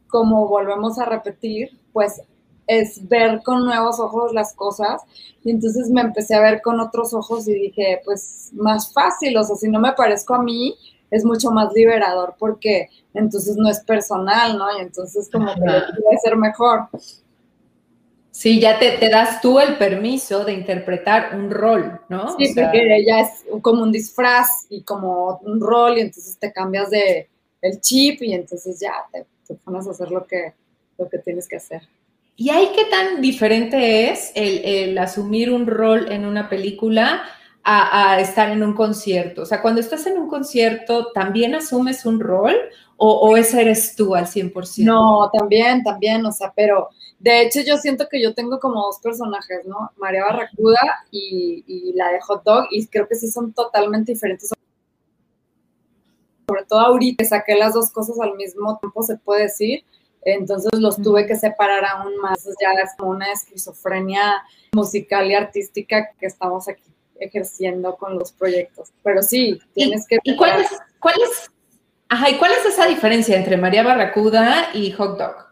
como 0.06 0.46
volvemos 0.46 1.00
a 1.00 1.06
repetir, 1.06 1.76
pues 1.92 2.22
es 2.68 3.08
ver 3.08 3.42
con 3.42 3.64
nuevos 3.64 3.98
ojos 3.98 4.32
las 4.32 4.54
cosas. 4.54 5.02
Y 5.42 5.50
entonces 5.50 5.90
me 5.90 6.02
empecé 6.02 6.36
a 6.36 6.40
ver 6.40 6.62
con 6.62 6.78
otros 6.78 7.12
ojos 7.14 7.48
y 7.48 7.54
dije, 7.54 8.00
pues 8.04 8.50
más 8.52 8.92
fácil, 8.92 9.36
o 9.36 9.42
sea, 9.42 9.56
si 9.56 9.68
no 9.68 9.80
me 9.80 9.92
parezco 9.94 10.36
a 10.36 10.42
mí, 10.44 10.76
es 11.10 11.24
mucho 11.24 11.50
más 11.50 11.72
liberador 11.72 12.34
porque 12.38 12.88
entonces 13.14 13.56
no 13.56 13.68
es 13.68 13.80
personal, 13.80 14.58
¿no? 14.58 14.78
Y 14.78 14.82
entonces 14.82 15.28
como 15.30 15.54
que 15.54 15.60
puede 15.60 16.18
ser 16.22 16.36
mejor. 16.36 16.88
Sí, 18.30 18.60
ya 18.60 18.78
te, 18.78 18.98
te, 18.98 19.08
das 19.08 19.40
tú 19.40 19.58
el 19.60 19.78
permiso 19.78 20.44
de 20.44 20.52
interpretar 20.52 21.34
un 21.34 21.50
rol, 21.50 22.00
¿no? 22.10 22.36
Sí, 22.36 22.52
porque 22.54 23.02
ya 23.06 23.20
es 23.20 23.46
como 23.62 23.82
un 23.82 23.90
disfraz 23.90 24.66
y 24.68 24.82
como 24.82 25.38
un 25.42 25.58
rol 25.58 25.96
y 25.96 26.02
entonces 26.02 26.36
te 26.38 26.52
cambias 26.52 26.90
de 26.90 27.30
el 27.62 27.80
chip 27.80 28.22
y 28.22 28.34
entonces 28.34 28.78
ya 28.78 28.92
te, 29.10 29.54
pones 29.64 29.86
a 29.86 29.92
hacer 29.92 30.10
lo 30.10 30.26
que, 30.26 30.52
lo 30.98 31.08
que 31.08 31.18
tienes 31.18 31.48
que 31.48 31.56
hacer. 31.56 31.82
¿Y 32.36 32.50
ahí 32.50 32.72
qué 32.74 32.84
tan 32.84 33.22
diferente 33.22 34.10
es 34.10 34.32
el, 34.34 34.62
el 34.64 34.98
asumir 34.98 35.50
un 35.50 35.66
rol 35.66 36.12
en 36.12 36.26
una 36.26 36.50
película 36.50 37.24
a, 37.68 38.20
estar 38.20 38.50
en 38.50 38.62
un 38.62 38.74
concierto? 38.74 39.42
O 39.42 39.46
sea, 39.46 39.60
cuando 39.60 39.80
estás 39.80 40.06
en 40.06 40.16
un 40.18 40.28
concierto, 40.28 41.10
¿también 41.12 41.54
asumes 41.54 42.06
un 42.06 42.20
rol 42.20 42.54
o, 42.96 43.36
ese 43.36 43.60
eres 43.60 43.96
tú 43.96 44.14
al 44.14 44.26
100%? 44.26 44.84
No, 44.84 45.28
también, 45.36 45.82
también, 45.82 46.24
o 46.24 46.32
sea, 46.32 46.52
pero 46.54 46.90
de 47.18 47.42
hecho 47.42 47.60
yo 47.66 47.76
siento 47.78 48.08
que 48.08 48.22
yo 48.22 48.34
tengo 48.34 48.60
como 48.60 48.84
dos 48.84 49.00
personajes, 49.00 49.66
¿no? 49.66 49.90
María 49.96 50.24
Barracuda 50.24 50.78
y, 51.10 51.92
la 51.96 52.12
de 52.12 52.20
Hot 52.20 52.44
Dog, 52.44 52.66
y 52.70 52.86
creo 52.86 53.08
que 53.08 53.16
sí 53.16 53.28
son 53.28 53.52
totalmente 53.52 54.12
diferentes. 54.12 54.50
Sobre 56.48 56.64
todo 56.66 56.80
ahorita 56.80 57.24
saqué 57.24 57.56
las 57.56 57.74
dos 57.74 57.90
cosas 57.90 58.16
al 58.20 58.36
mismo 58.36 58.78
tiempo, 58.78 59.02
se 59.02 59.18
puede 59.18 59.42
decir. 59.44 59.84
Entonces 60.22 60.70
los 60.78 60.96
tuve 60.96 61.26
que 61.26 61.34
separar 61.34 61.84
aún 61.84 62.16
más. 62.18 62.44
Ya 62.60 62.72
es 62.80 62.90
como 62.96 63.10
una 63.10 63.32
esquizofrenia 63.32 64.42
musical 64.72 65.28
y 65.28 65.34
artística 65.34 66.10
que 66.18 66.26
estamos 66.26 66.68
aquí 66.68 66.95
ejerciendo 67.20 67.96
con 67.96 68.18
los 68.18 68.32
proyectos. 68.32 68.92
Pero 69.02 69.22
sí, 69.22 69.60
tienes 69.74 70.06
que... 70.06 70.18
¿Y 70.22 70.36
cuál 70.36 70.60
es, 70.60 70.68
cuál 71.00 71.14
es, 71.22 71.50
ajá, 72.08 72.30
¿y 72.30 72.38
cuál 72.38 72.52
es 72.52 72.64
esa 72.64 72.86
diferencia 72.86 73.36
entre 73.36 73.56
María 73.56 73.82
Barracuda 73.82 74.70
y 74.74 74.90
Hot 74.92 75.18
Dog? 75.18 75.46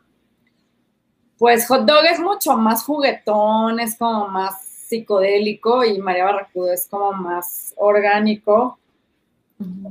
Pues 1.38 1.66
Hot 1.68 1.84
Dog 1.84 2.04
es 2.10 2.20
mucho 2.20 2.56
más 2.56 2.84
juguetón, 2.84 3.80
es 3.80 3.96
como 3.98 4.28
más 4.28 4.64
psicodélico 4.64 5.84
y 5.84 5.98
María 5.98 6.24
Barracuda 6.24 6.74
es 6.74 6.86
como 6.88 7.12
más 7.12 7.74
orgánico. 7.76 8.78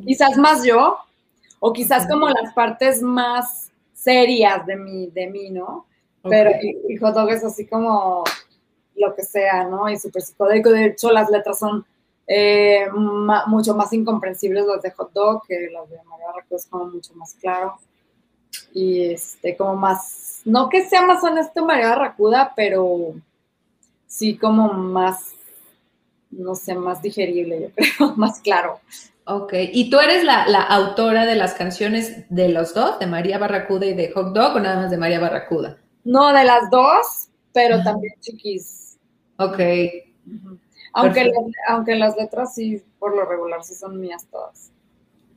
Quizás 0.05 0.37
más 0.37 0.63
yo, 0.63 0.97
o 1.59 1.73
quizás 1.73 2.07
como 2.07 2.29
las 2.29 2.53
partes 2.53 3.01
más 3.01 3.71
serias 3.93 4.65
de 4.65 4.75
mí, 4.75 5.09
de 5.13 5.27
mí 5.27 5.49
¿no? 5.49 5.85
Pero 6.23 6.51
y 6.87 6.97
Hot 6.97 7.15
Dog 7.15 7.29
es 7.31 7.43
así 7.43 7.65
como 7.65 8.23
lo 8.95 9.15
que 9.15 9.23
sea, 9.23 9.65
¿no? 9.65 9.89
Y 9.89 9.97
súper 9.97 10.21
psicodélico. 10.21 10.69
De 10.71 10.85
hecho, 10.87 11.11
las 11.11 11.29
letras 11.29 11.59
son 11.59 11.85
eh, 12.27 12.85
mucho 13.47 13.75
más 13.75 13.91
incomprensibles 13.93 14.65
las 14.65 14.81
de 14.81 14.91
Hot 14.91 15.11
Dog 15.13 15.45
que 15.45 15.69
las 15.71 15.89
de 15.89 15.97
María 16.03 16.27
Barracuda, 16.27 16.57
es 16.57 16.67
como 16.67 16.85
mucho 16.85 17.13
más 17.15 17.33
claro. 17.35 17.75
Y 18.73 19.11
este, 19.13 19.57
como 19.57 19.75
más, 19.75 20.41
no 20.45 20.69
que 20.69 20.87
sea 20.87 21.05
más 21.05 21.23
honesto 21.23 21.65
María 21.65 21.89
Barracuda, 21.89 22.53
pero 22.55 23.13
sí 24.07 24.37
como 24.37 24.73
más, 24.73 25.33
no 26.31 26.55
sé, 26.55 26.75
más 26.75 27.01
digerible, 27.01 27.61
yo 27.61 27.69
creo, 27.71 28.13
más 28.15 28.39
claro. 28.39 28.79
Ok, 29.25 29.53
¿y 29.71 29.89
tú 29.89 29.99
eres 29.99 30.25
la, 30.25 30.47
la, 30.47 30.61
autora 30.61 31.25
de 31.25 31.35
las 31.35 31.53
canciones 31.53 32.25
de 32.29 32.49
los 32.49 32.73
dos, 32.73 32.99
de 32.99 33.07
María 33.07 33.37
Barracuda 33.37 33.85
y 33.85 33.93
de 33.93 34.11
Hot 34.11 34.33
Dog, 34.33 34.57
o 34.57 34.59
nada 34.59 34.81
más 34.81 34.91
de 34.91 34.97
María 34.97 35.19
Barracuda? 35.19 35.77
No, 36.03 36.33
de 36.33 36.43
las 36.43 36.69
dos, 36.69 37.29
pero 37.53 37.81
también 37.83 38.13
chiquis. 38.19 38.97
Ok. 39.37 39.59
Aunque, 40.93 41.31
aunque 41.67 41.95
las 41.95 42.15
letras 42.17 42.53
sí, 42.53 42.83
por 42.99 43.15
lo 43.15 43.25
regular, 43.25 43.63
sí 43.63 43.73
son 43.73 43.99
mías 43.99 44.27
todas. 44.29 44.71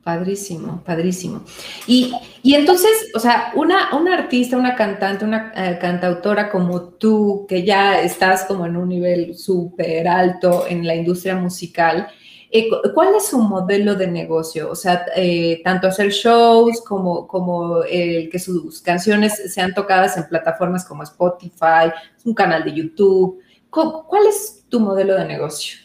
Padrísimo, 0.07 0.81
padrísimo. 0.85 1.41
Y, 1.85 2.13
entonces, 2.43 3.11
o 3.13 3.19
sea, 3.19 3.51
una, 3.55 3.93
una, 3.93 4.13
artista, 4.13 4.55
una 4.55 4.73
cantante, 4.73 5.25
una 5.25 5.51
eh, 5.53 5.77
cantautora 5.81 6.49
como 6.49 6.81
tú, 6.81 7.45
que 7.49 7.65
ya 7.65 7.99
estás 7.99 8.45
como 8.45 8.65
en 8.65 8.77
un 8.77 8.87
nivel 8.87 9.37
súper 9.37 10.07
alto 10.07 10.65
en 10.65 10.87
la 10.87 10.95
industria 10.95 11.35
musical, 11.35 12.07
eh, 12.51 12.69
¿cuál 12.93 13.15
es 13.15 13.27
su 13.27 13.39
modelo 13.39 13.95
de 13.95 14.07
negocio? 14.07 14.69
O 14.69 14.75
sea, 14.75 15.05
eh, 15.15 15.61
tanto 15.63 15.87
hacer 15.87 16.09
shows 16.11 16.81
como, 16.81 17.27
como 17.27 17.83
el 17.83 18.29
que 18.29 18.39
sus 18.39 18.81
canciones 18.81 19.53
sean 19.53 19.73
tocadas 19.73 20.17
en 20.17 20.27
plataformas 20.27 20.85
como 20.85 21.03
Spotify, 21.03 21.91
un 22.25 22.33
canal 22.33 22.63
de 22.63 22.73
YouTube. 22.73 23.41
¿Cuál 23.69 24.27
es 24.27 24.65
tu 24.69 24.79
modelo 24.79 25.15
de 25.15 25.25
negocio? 25.25 25.77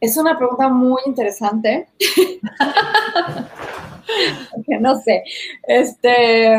Es 0.00 0.16
una 0.16 0.36
pregunta 0.36 0.68
muy 0.68 1.02
interesante. 1.06 1.88
no 4.80 5.00
sé. 5.00 5.24
Este, 5.62 6.56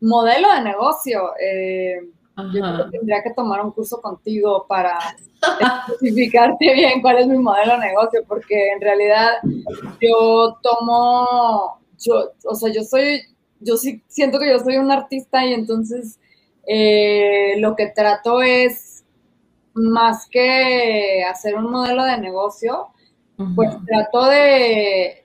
modelo 0.00 0.52
de 0.54 0.60
negocio. 0.62 1.32
Eh, 1.40 2.00
yo 2.36 2.90
tendría 2.90 3.22
que 3.22 3.32
tomar 3.32 3.64
un 3.64 3.70
curso 3.70 4.00
contigo 4.00 4.66
para 4.68 4.98
especificarte 5.88 6.72
bien 6.74 7.00
cuál 7.00 7.18
es 7.18 7.26
mi 7.26 7.38
modelo 7.38 7.74
de 7.74 7.88
negocio, 7.88 8.24
porque 8.26 8.72
en 8.72 8.80
realidad 8.80 9.34
yo 10.00 10.56
tomo, 10.62 11.80
yo, 11.98 12.32
o 12.44 12.54
sea, 12.54 12.72
yo 12.72 12.82
soy, 12.82 13.22
yo 13.60 13.76
sí 13.76 14.02
siento 14.08 14.38
que 14.38 14.50
yo 14.50 14.58
soy 14.58 14.76
un 14.76 14.90
artista 14.90 15.44
y 15.46 15.52
entonces 15.52 16.18
eh, 16.66 17.54
lo 17.58 17.76
que 17.76 17.88
trato 17.88 18.42
es 18.42 19.04
más 19.74 20.28
que 20.28 21.24
hacer 21.24 21.54
un 21.56 21.70
modelo 21.70 22.04
de 22.04 22.18
negocio, 22.18 22.88
pues 23.56 23.70
trato 23.86 24.26
de, 24.26 25.23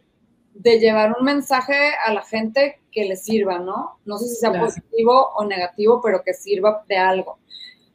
de, 0.60 0.80
llevar 0.80 1.16
un 1.18 1.26
mensaje 1.26 1.92
a 2.06 2.14
la 2.14 2.22
gente 2.22 2.80
que 2.92 3.06
le 3.06 3.16
sirva, 3.16 3.60
¿no? 3.60 4.00
No 4.06 4.18
sé 4.18 4.28
si 4.28 4.36
sea 4.36 4.52
positivo 4.60 5.30
o 5.36 5.46
negativo, 5.46 6.02
pero 6.04 6.24
que 6.24 6.34
sirva 6.34 6.84
de 6.88 6.98
algo. 6.98 7.40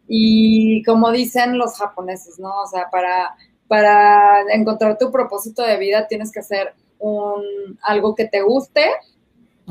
Y 0.09 0.83
como 0.85 1.11
dicen 1.11 1.59
los 1.59 1.77
japoneses, 1.77 2.39
¿no? 2.39 2.51
O 2.62 2.67
sea, 2.67 2.89
para, 2.91 3.35
para 3.69 4.43
encontrar 4.53 4.99
tu 4.99 5.11
propósito 5.11 5.62
de 5.62 5.79
vida 5.79 6.07
tienes 6.07 6.31
que 6.33 6.41
hacer 6.41 6.75
un, 6.99 7.79
algo 7.83 8.15
que 8.15 8.27
te 8.27 8.43
guste, 8.43 8.85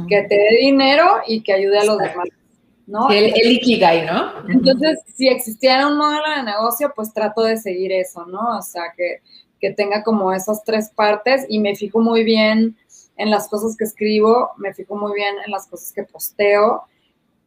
que 0.08 0.24
te 0.24 0.36
dé 0.36 0.58
dinero 0.62 1.18
y 1.28 1.44
que 1.44 1.54
ayude 1.54 1.80
a 1.80 1.86
los 1.86 1.98
demás. 1.98 2.28
¿no? 2.88 3.10
El, 3.10 3.26
el, 3.36 3.52
Ikigai, 3.54 4.06
¿no? 4.06 4.48
Entonces, 4.50 5.00
si 5.16 5.28
existiera 5.28 5.88
un 5.88 5.98
modelo 5.98 6.30
de 6.36 6.44
negocio, 6.44 6.92
pues 6.96 7.14
trato 7.14 7.44
de 7.44 7.58
seguir 7.58 7.92
eso, 7.92 8.26
¿no? 8.26 8.58
O 8.58 8.62
sea, 8.62 8.94
que, 8.96 9.22
que 9.60 9.72
tenga 9.72 10.04
como 10.04 10.34
esas 10.34 10.64
tres 10.64 10.90
partes 10.90 11.46
y 11.48 11.60
me 11.60 11.76
fijo 11.76 12.02
muy 12.02 12.24
bien 12.24 12.76
en 13.18 13.30
las 13.30 13.48
cosas 13.48 13.76
que 13.78 13.84
escribo, 13.84 14.50
me 14.58 14.74
fijo 14.74 14.96
muy 14.96 15.14
bien 15.14 15.36
en 15.46 15.52
las 15.52 15.68
cosas 15.68 15.92
que 15.92 16.04
posteo 16.04 16.84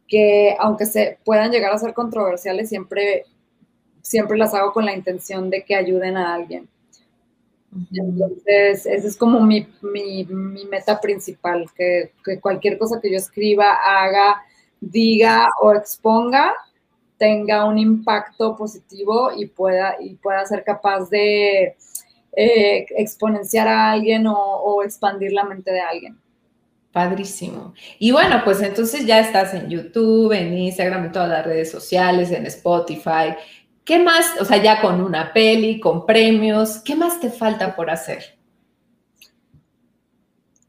que 0.07 0.55
aunque 0.59 0.85
se 0.85 1.19
puedan 1.25 1.51
llegar 1.51 1.73
a 1.73 1.77
ser 1.77 1.93
controversiales, 1.93 2.69
siempre, 2.69 3.25
siempre 4.01 4.37
las 4.37 4.53
hago 4.53 4.71
con 4.71 4.85
la 4.85 4.95
intención 4.95 5.49
de 5.49 5.63
que 5.65 5.75
ayuden 5.75 6.15
a 6.15 6.33
alguien. 6.33 6.69
Entonces, 7.91 8.85
esa 8.85 9.07
es 9.07 9.17
como 9.17 9.41
mi, 9.41 9.67
meta 10.69 10.99
principal, 11.01 11.69
que, 11.75 12.11
cualquier 12.39 12.77
cosa 12.77 12.99
que 13.01 13.11
yo 13.11 13.17
escriba, 13.17 13.73
haga, 13.85 14.41
diga 14.79 15.49
o 15.61 15.73
exponga 15.73 16.53
tenga 17.17 17.65
un 17.65 17.79
impacto 17.79 18.55
positivo 18.55 19.31
y 19.35 19.47
pueda, 19.47 19.95
y 19.99 20.15
pueda 20.15 20.45
ser 20.45 20.63
capaz 20.63 21.09
de 21.09 21.75
eh, 22.37 22.85
exponenciar 22.91 23.67
a 23.67 23.91
alguien 23.91 24.25
o 24.27 24.83
expandir 24.83 25.33
la 25.33 25.43
mente 25.43 25.71
de 25.71 25.81
alguien. 25.81 26.17
Padrísimo. 26.97 27.75
Y 27.99 28.11
bueno, 28.11 28.41
pues 28.43 28.59
entonces 28.59 29.05
ya 29.05 29.19
estás 29.19 29.53
en 29.53 29.69
YouTube, 29.69 30.31
en 30.31 30.57
Instagram, 30.57 31.05
en 31.05 31.11
todas 31.11 31.29
las 31.29 31.45
redes 31.45 31.69
sociales, 31.69 32.31
en 32.31 32.47
Spotify. 32.47 33.35
¿Qué 33.85 33.99
más? 33.99 34.31
O 34.41 34.45
sea, 34.45 34.57
ya 34.57 34.81
con 34.81 34.99
una 35.01 35.31
peli, 35.31 35.79
con 35.79 36.07
premios, 36.07 36.79
¿qué 36.79 36.95
más 36.95 37.19
te 37.19 37.29
falta 37.29 37.75
por 37.75 37.91
hacer? 37.91 38.37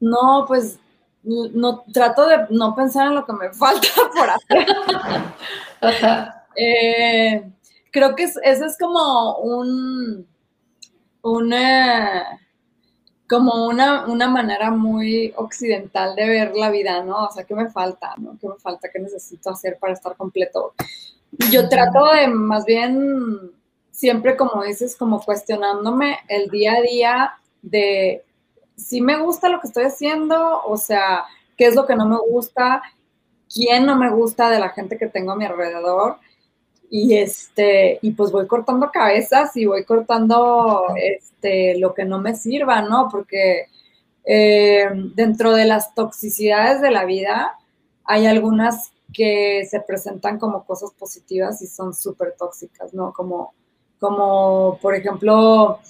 No, 0.01 0.45
pues 0.47 0.79
no 1.23 1.85
trato 1.95 2.27
de 2.27 2.47
no 2.51 2.75
pensar 2.75 3.07
en 3.07 3.15
lo 3.15 3.25
que 3.25 3.33
me 3.33 3.51
falta 3.55 3.89
por 4.15 4.29
hacer. 4.29 4.67
Eh, 6.57 7.51
creo 7.91 8.15
que 8.15 8.25
eso 8.25 8.41
es 8.43 8.77
como 8.79 9.39
un, 9.39 10.27
un 11.31 11.53
como 13.29 13.67
una, 13.67 14.29
manera 14.29 14.71
muy 14.71 15.35
occidental 15.37 16.17
de 16.17 16.27
ver 16.27 16.57
la 16.57 16.71
vida, 16.71 17.03
¿no? 17.03 17.27
O 17.27 17.31
sea, 17.31 17.45
¿qué 17.45 17.55
me 17.55 17.69
falta? 17.69 18.15
¿no? 18.17 18.39
¿Qué 18.41 18.49
me 18.49 18.57
falta? 18.57 18.89
¿Qué 18.91 18.99
necesito 18.99 19.51
hacer 19.51 19.79
para 19.79 19.93
estar 19.93 20.17
completo? 20.17 20.73
Yo 21.53 21.69
trato 21.69 22.07
de, 22.07 22.29
más 22.29 22.65
bien, 22.65 23.53
siempre 23.91 24.37
como 24.37 24.63
dices, 24.65 24.97
como 24.97 25.21
cuestionándome 25.21 26.19
el 26.29 26.49
día 26.49 26.77
a 26.77 26.81
día 26.81 27.35
de 27.61 28.25
si 28.77 29.03
me 29.03 29.19
gusta 29.19 29.51
lo 29.51 29.61
que 29.61 29.67
estoy 29.67 29.85
haciendo, 29.85 30.63
o 30.65 30.77
sea, 30.79 31.25
qué 31.57 31.67
es 31.67 31.75
lo 31.75 31.85
que 31.85 31.97
no 31.97 32.07
me 32.07 32.19
gusta, 32.19 32.81
quién 33.53 33.85
no 33.85 33.97
me 33.97 34.11
gusta 34.11 34.49
de 34.49 34.61
la 34.61 34.71
gente 34.71 34.97
que 34.97 35.09
tengo 35.09 35.33
a 35.33 35.37
mi 35.37 35.45
alrededor 35.45 36.17
y 36.91 37.15
este, 37.17 37.99
y 38.03 38.13
pues 38.13 38.33
voy 38.33 38.47
cortando 38.47 38.91
cabezas 38.93 39.57
y 39.57 39.67
voy 39.67 39.85
cortando 39.85 40.87
este, 40.97 41.79
lo 41.79 41.95
que 41.95 42.05
no 42.05 42.21
me 42.21 42.35
sirva, 42.35 42.83
¿no? 42.83 43.09
Porque 43.11 43.67
eh, 44.25 44.89
dentro 45.15 45.53
de 45.53 45.65
las 45.65 45.95
toxicidades 45.95 46.81
de 46.81 46.91
la 46.91 47.05
vida 47.05 47.59
hay 48.05 48.27
algunas 48.27 48.93
que 49.13 49.67
se 49.71 49.81
presentan 49.81 50.39
como 50.39 50.65
cosas 50.65 50.93
positivas 50.93 51.61
y 51.63 51.67
son 51.67 51.95
súper 51.95 52.35
tóxicas, 52.39 52.93
¿no? 52.95 53.13
Como, 53.13 53.55
como 53.99 54.79
por 54.81 54.95
ejemplo, 54.95 55.81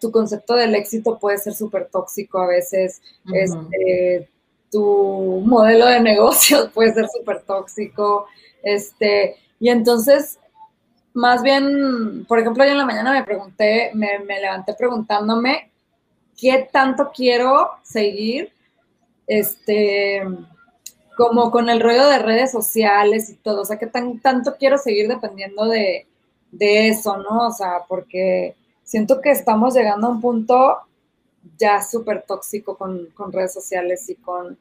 tu 0.00 0.10
concepto 0.10 0.54
del 0.54 0.74
éxito 0.74 1.18
puede 1.18 1.38
ser 1.38 1.54
súper 1.54 1.88
tóxico 1.90 2.38
a 2.38 2.46
veces, 2.46 3.02
este, 3.32 4.28
tu 4.70 5.42
modelo 5.44 5.86
de 5.86 6.00
negocios 6.00 6.70
puede 6.74 6.92
ser 6.94 7.06
súper 7.08 7.42
tóxico, 7.42 8.26
este, 8.62 9.36
y 9.60 9.70
entonces, 9.70 10.38
más 11.14 11.42
bien, 11.42 12.24
por 12.26 12.38
ejemplo, 12.38 12.64
yo 12.64 12.72
en 12.72 12.78
la 12.78 12.86
mañana 12.86 13.12
me 13.12 13.24
pregunté, 13.24 13.90
me, 13.94 14.18
levanté 14.40 14.74
preguntándome 14.74 15.70
qué 16.36 16.68
tanto 16.70 17.10
quiero 17.14 17.70
seguir, 17.82 18.52
este, 19.26 20.22
como 21.16 21.50
con 21.50 21.68
el 21.68 21.80
rollo 21.80 22.06
de 22.08 22.20
redes 22.20 22.52
sociales 22.52 23.30
y 23.30 23.36
todo, 23.36 23.62
o 23.62 23.64
sea, 23.64 23.78
qué 23.78 23.86
tan, 23.86 24.20
tanto 24.20 24.54
quiero 24.58 24.78
seguir 24.78 25.08
dependiendo 25.08 25.66
de, 25.66 26.06
eso, 26.60 27.18
¿no? 27.18 27.48
O 27.48 27.52
sea, 27.52 27.84
porque 27.88 28.56
siento 28.82 29.20
que 29.20 29.30
estamos 29.30 29.74
llegando 29.74 30.06
a 30.06 30.10
un 30.10 30.20
punto 30.20 30.78
ya 31.58 31.82
súper 31.82 32.24
tóxico 32.26 32.76
con, 32.76 33.06
con, 33.14 33.32
redes 33.32 33.52
sociales 33.52 34.08
y 34.08 34.14
con, 34.14 34.56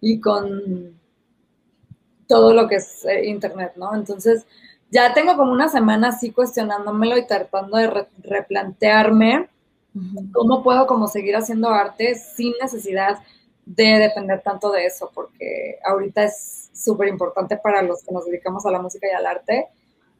y 0.00 0.20
con 0.20 0.98
todo 2.26 2.52
lo 2.54 2.68
que 2.68 2.76
es 2.76 3.04
eh, 3.04 3.26
Internet, 3.26 3.72
¿no? 3.76 3.94
Entonces, 3.94 4.46
ya 4.90 5.12
tengo 5.14 5.36
como 5.36 5.52
una 5.52 5.68
semana 5.68 6.08
así 6.08 6.30
cuestionándomelo 6.30 7.16
y 7.18 7.26
tratando 7.26 7.76
de 7.76 8.06
replantearme 8.22 9.48
cómo 10.32 10.62
puedo 10.62 10.86
como 10.86 11.08
seguir 11.08 11.36
haciendo 11.36 11.70
arte 11.70 12.14
sin 12.14 12.52
necesidad 12.60 13.18
de 13.64 13.98
depender 13.98 14.42
tanto 14.42 14.70
de 14.70 14.86
eso, 14.86 15.10
porque 15.14 15.78
ahorita 15.84 16.24
es 16.24 16.70
súper 16.72 17.08
importante 17.08 17.56
para 17.56 17.82
los 17.82 18.02
que 18.02 18.12
nos 18.12 18.26
dedicamos 18.26 18.64
a 18.66 18.70
la 18.70 18.80
música 18.80 19.08
y 19.10 19.14
al 19.14 19.26
arte 19.26 19.66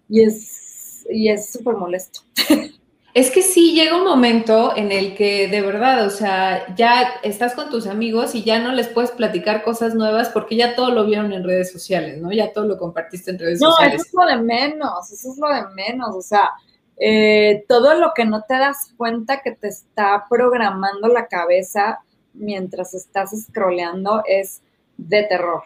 y 0.09 0.23
es 0.23 1.07
y 1.09 1.29
es 1.29 1.51
súper 1.51 1.77
molesto. 1.77 2.21
Es 3.17 3.31
que 3.31 3.41
sí 3.41 3.73
llega 3.73 3.97
un 3.97 4.05
momento 4.05 4.77
en 4.77 4.93
el 4.93 5.17
que 5.17 5.49
de 5.49 5.62
verdad, 5.62 6.07
o 6.07 6.11
sea, 6.11 6.75
ya 6.77 7.14
estás 7.23 7.55
con 7.55 7.71
tus 7.71 7.87
amigos 7.87 8.35
y 8.35 8.45
ya 8.45 8.59
no 8.59 8.73
les 8.73 8.89
puedes 8.89 9.11
platicar 9.11 9.62
cosas 9.62 9.95
nuevas 9.95 10.29
porque 10.29 10.55
ya 10.55 10.77
todo 10.77 10.91
lo 10.91 11.07
vieron 11.07 11.33
en 11.33 11.43
redes 11.43 11.73
sociales, 11.73 12.21
¿no? 12.21 12.31
Ya 12.31 12.53
todo 12.53 12.67
lo 12.67 12.77
compartiste 12.77 13.31
en 13.31 13.39
redes 13.39 13.61
sociales. 13.61 13.95
No, 13.95 14.03
eso 14.03 14.07
es 14.07 14.12
lo 14.12 14.37
de 14.37 14.43
menos, 14.45 15.11
eso 15.11 15.33
es 15.33 15.39
lo 15.39 15.49
de 15.49 15.62
menos, 15.75 16.14
o 16.14 16.21
sea, 16.21 16.51
eh, 16.99 17.64
todo 17.67 17.99
lo 17.99 18.12
que 18.14 18.27
no 18.27 18.43
te 18.43 18.59
das 18.59 18.93
cuenta 18.99 19.41
que 19.41 19.53
te 19.53 19.69
está 19.69 20.27
programando 20.29 21.09
la 21.09 21.27
cabeza 21.27 22.01
mientras 22.35 22.93
estás 22.93 23.31
scrolleando 23.31 24.25
es 24.27 24.61
de 24.99 25.23
terror. 25.23 25.62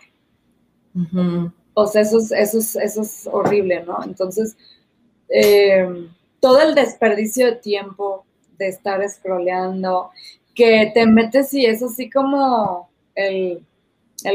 O 1.75 1.87
sea, 1.89 2.03
eso 2.03 2.19
es, 2.19 2.31
eso 2.31 2.59
es, 2.59 2.77
eso 2.77 3.03
es 3.03 3.29
horrible, 3.29 3.83
¿no? 3.85 4.05
Entonces, 4.05 4.57
eh, 5.29 6.09
todo 6.41 6.61
el 6.61 6.75
desperdicio 6.75 7.47
de 7.47 7.57
tiempo 7.57 8.25
de 8.59 8.69
estar 8.69 9.07
scrolleando, 9.09 10.11
que 10.55 10.91
te 10.93 11.07
metes 11.07 11.53
y 11.55 11.65
es 11.65 11.83
así 11.83 12.11
como 12.11 12.91
el, 13.15 13.65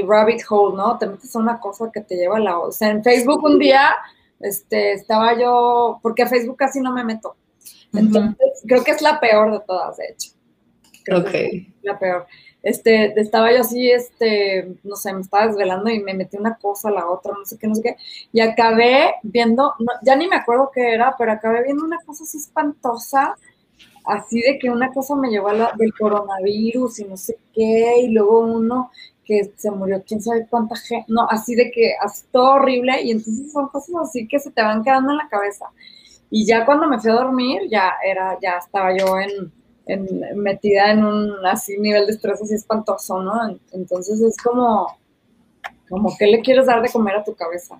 rabbit 0.07 0.41
hole, 0.49 0.77
¿no? 0.77 0.97
Te 0.97 1.07
metes 1.07 1.35
a 1.35 1.39
una 1.39 1.59
cosa 1.59 1.91
que 1.93 2.01
te 2.01 2.15
lleva 2.15 2.37
a 2.37 2.39
la... 2.39 2.59
O 2.59 2.71
sea, 2.71 2.89
en 2.89 3.03
Facebook 3.03 3.43
un 3.43 3.59
día 3.59 3.95
este, 4.39 4.93
estaba 4.93 5.37
yo, 5.39 5.99
porque 6.01 6.23
a 6.23 6.27
Facebook 6.27 6.57
casi 6.57 6.79
no 6.79 6.91
me 6.91 7.03
meto. 7.03 7.35
Entonces, 7.93 8.63
creo 8.67 8.83
que 8.83 8.91
es 8.91 9.01
la 9.01 9.19
peor 9.19 9.51
de 9.51 9.59
todas, 9.65 9.97
de 9.97 10.05
hecho. 10.09 10.31
ok. 11.11 11.73
la 11.83 11.99
peor 11.99 12.27
este, 12.65 13.17
estaba 13.21 13.53
yo 13.53 13.61
así, 13.61 13.91
este, 13.91 14.75
no 14.83 14.95
sé, 14.95 15.13
me 15.13 15.21
estaba 15.21 15.45
desvelando 15.45 15.87
y 15.91 15.99
me 15.99 16.15
metí 16.15 16.35
una 16.35 16.57
cosa 16.57 16.89
la 16.89 17.07
otra, 17.07 17.31
no 17.37 17.45
sé 17.45 17.59
qué, 17.59 17.67
no 17.67 17.75
sé 17.75 17.83
qué, 17.83 17.95
y 18.33 18.41
acabé 18.41 19.13
viendo, 19.21 19.75
ya 20.01 20.15
ni 20.15 20.27
me 20.27 20.35
acuerdo 20.35 20.71
qué 20.73 20.95
era, 20.95 21.15
pero 21.15 21.31
acabé 21.31 21.63
viendo 21.63 21.85
una 21.85 21.99
cosa 22.03 22.23
así 22.23 22.39
espantosa, 22.39 23.35
así 24.03 24.41
de 24.41 24.57
que 24.57 24.71
una 24.71 24.91
cosa 24.91 25.15
me 25.15 25.29
llevó 25.29 25.49
a 25.49 25.53
la, 25.53 25.73
del 25.77 25.93
coronavirus 25.93 27.01
y 27.01 27.03
no 27.05 27.17
sé 27.17 27.37
qué, 27.53 27.99
y 28.01 28.07
luego 28.09 28.39
uno 28.39 28.89
que 29.23 29.51
se 29.55 29.69
murió 29.69 30.03
quién 30.03 30.23
sabe 30.23 30.47
cuánta 30.49 30.75
gente, 30.75 31.05
no, 31.09 31.27
así 31.29 31.53
de 31.53 31.69
que, 31.69 31.93
así 32.01 32.23
todo 32.31 32.53
horrible, 32.53 32.99
y 33.03 33.11
entonces 33.11 33.51
son 33.51 33.67
cosas 33.67 33.95
así 34.01 34.27
que 34.27 34.39
se 34.39 34.49
te 34.49 34.63
van 34.63 34.83
quedando 34.83 35.11
en 35.11 35.17
la 35.17 35.29
cabeza. 35.29 35.67
Y 36.31 36.47
ya 36.47 36.65
cuando 36.65 36.87
me 36.87 36.99
fui 36.99 37.11
a 37.11 37.13
dormir, 37.13 37.61
ya 37.69 37.93
era, 38.03 38.39
ya 38.41 38.57
estaba 38.57 38.97
yo 38.97 39.19
en 39.19 39.51
metida 40.35 40.91
en 40.91 41.03
un 41.03 41.45
así 41.45 41.77
nivel 41.77 42.05
de 42.07 42.13
estrés 42.13 42.41
así 42.41 42.55
espantoso, 42.55 43.21
¿no? 43.21 43.57
Entonces 43.71 44.21
es 44.21 44.37
como, 44.37 44.97
como, 45.89 46.15
¿qué 46.17 46.27
le 46.27 46.41
quieres 46.41 46.65
dar 46.65 46.81
de 46.81 46.89
comer 46.89 47.15
a 47.15 47.23
tu 47.23 47.35
cabeza? 47.35 47.79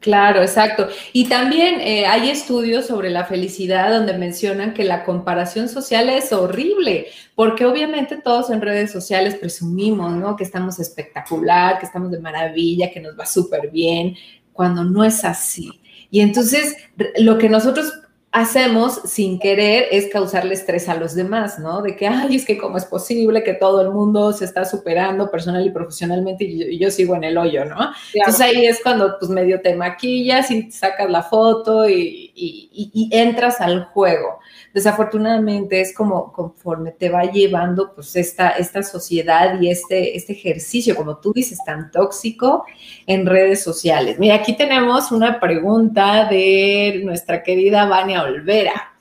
Claro, 0.00 0.40
exacto. 0.42 0.88
Y 1.12 1.28
también 1.28 1.80
eh, 1.80 2.06
hay 2.06 2.30
estudios 2.30 2.86
sobre 2.86 3.10
la 3.10 3.24
felicidad 3.24 3.90
donde 3.90 4.16
mencionan 4.16 4.72
que 4.72 4.84
la 4.84 5.04
comparación 5.04 5.68
social 5.68 6.08
es 6.10 6.32
horrible, 6.32 7.06
porque 7.34 7.64
obviamente 7.64 8.16
todos 8.16 8.50
en 8.50 8.60
redes 8.60 8.92
sociales 8.92 9.34
presumimos, 9.34 10.12
¿no? 10.12 10.36
Que 10.36 10.44
estamos 10.44 10.78
espectacular, 10.78 11.80
que 11.80 11.86
estamos 11.86 12.10
de 12.12 12.20
maravilla, 12.20 12.90
que 12.92 13.00
nos 13.00 13.18
va 13.18 13.26
súper 13.26 13.70
bien, 13.70 14.14
cuando 14.52 14.84
no 14.84 15.02
es 15.02 15.24
así. 15.24 15.72
Y 16.10 16.20
entonces 16.20 16.76
lo 17.18 17.36
que 17.36 17.48
nosotros 17.48 17.92
hacemos 18.32 19.00
sin 19.04 19.38
querer 19.38 19.86
es 19.90 20.08
causarle 20.12 20.54
estrés 20.54 20.88
a 20.88 20.94
los 20.94 21.14
demás, 21.14 21.58
¿no? 21.58 21.80
De 21.80 21.96
que, 21.96 22.06
ay, 22.06 22.36
es 22.36 22.44
que 22.44 22.58
cómo 22.58 22.76
es 22.76 22.84
posible 22.84 23.42
que 23.42 23.54
todo 23.54 23.80
el 23.80 23.90
mundo 23.90 24.32
se 24.32 24.44
está 24.44 24.64
superando 24.64 25.30
personal 25.30 25.64
y 25.64 25.70
profesionalmente 25.70 26.44
y 26.44 26.78
yo, 26.78 26.90
sigo 26.90 27.14
en 27.14 27.24
el 27.24 27.38
hoyo, 27.38 27.64
¿no? 27.64 27.92
Entonces 28.12 28.40
ahí 28.42 28.66
es 28.66 28.82
cuando 28.82 29.16
pues 29.18 29.30
medio 29.30 29.60
te 29.62 29.74
maquillas 29.74 30.50
y 30.50 30.70
sacas 30.70 31.10
la 31.10 31.22
foto 31.22 31.88
y, 31.88 32.32
y 32.34 33.08
entras 33.12 33.60
al 33.60 33.84
juego 33.86 34.38
desafortunadamente 34.76 35.80
es 35.80 35.94
como 35.94 36.30
conforme 36.34 36.92
te 36.92 37.08
va 37.08 37.22
llevando 37.22 37.94
pues 37.94 38.14
esta, 38.14 38.50
esta 38.50 38.82
sociedad 38.82 39.58
y 39.58 39.70
este, 39.70 40.14
este 40.18 40.34
ejercicio, 40.34 40.94
como 40.94 41.16
tú 41.16 41.32
dices, 41.32 41.60
tan 41.64 41.90
tóxico 41.90 42.66
en 43.06 43.24
redes 43.24 43.62
sociales. 43.62 44.18
Mira, 44.18 44.34
aquí 44.34 44.54
tenemos 44.54 45.12
una 45.12 45.40
pregunta 45.40 46.28
de 46.28 47.00
nuestra 47.04 47.42
querida 47.42 47.86
Vania 47.86 48.20
Olvera. 48.26 48.92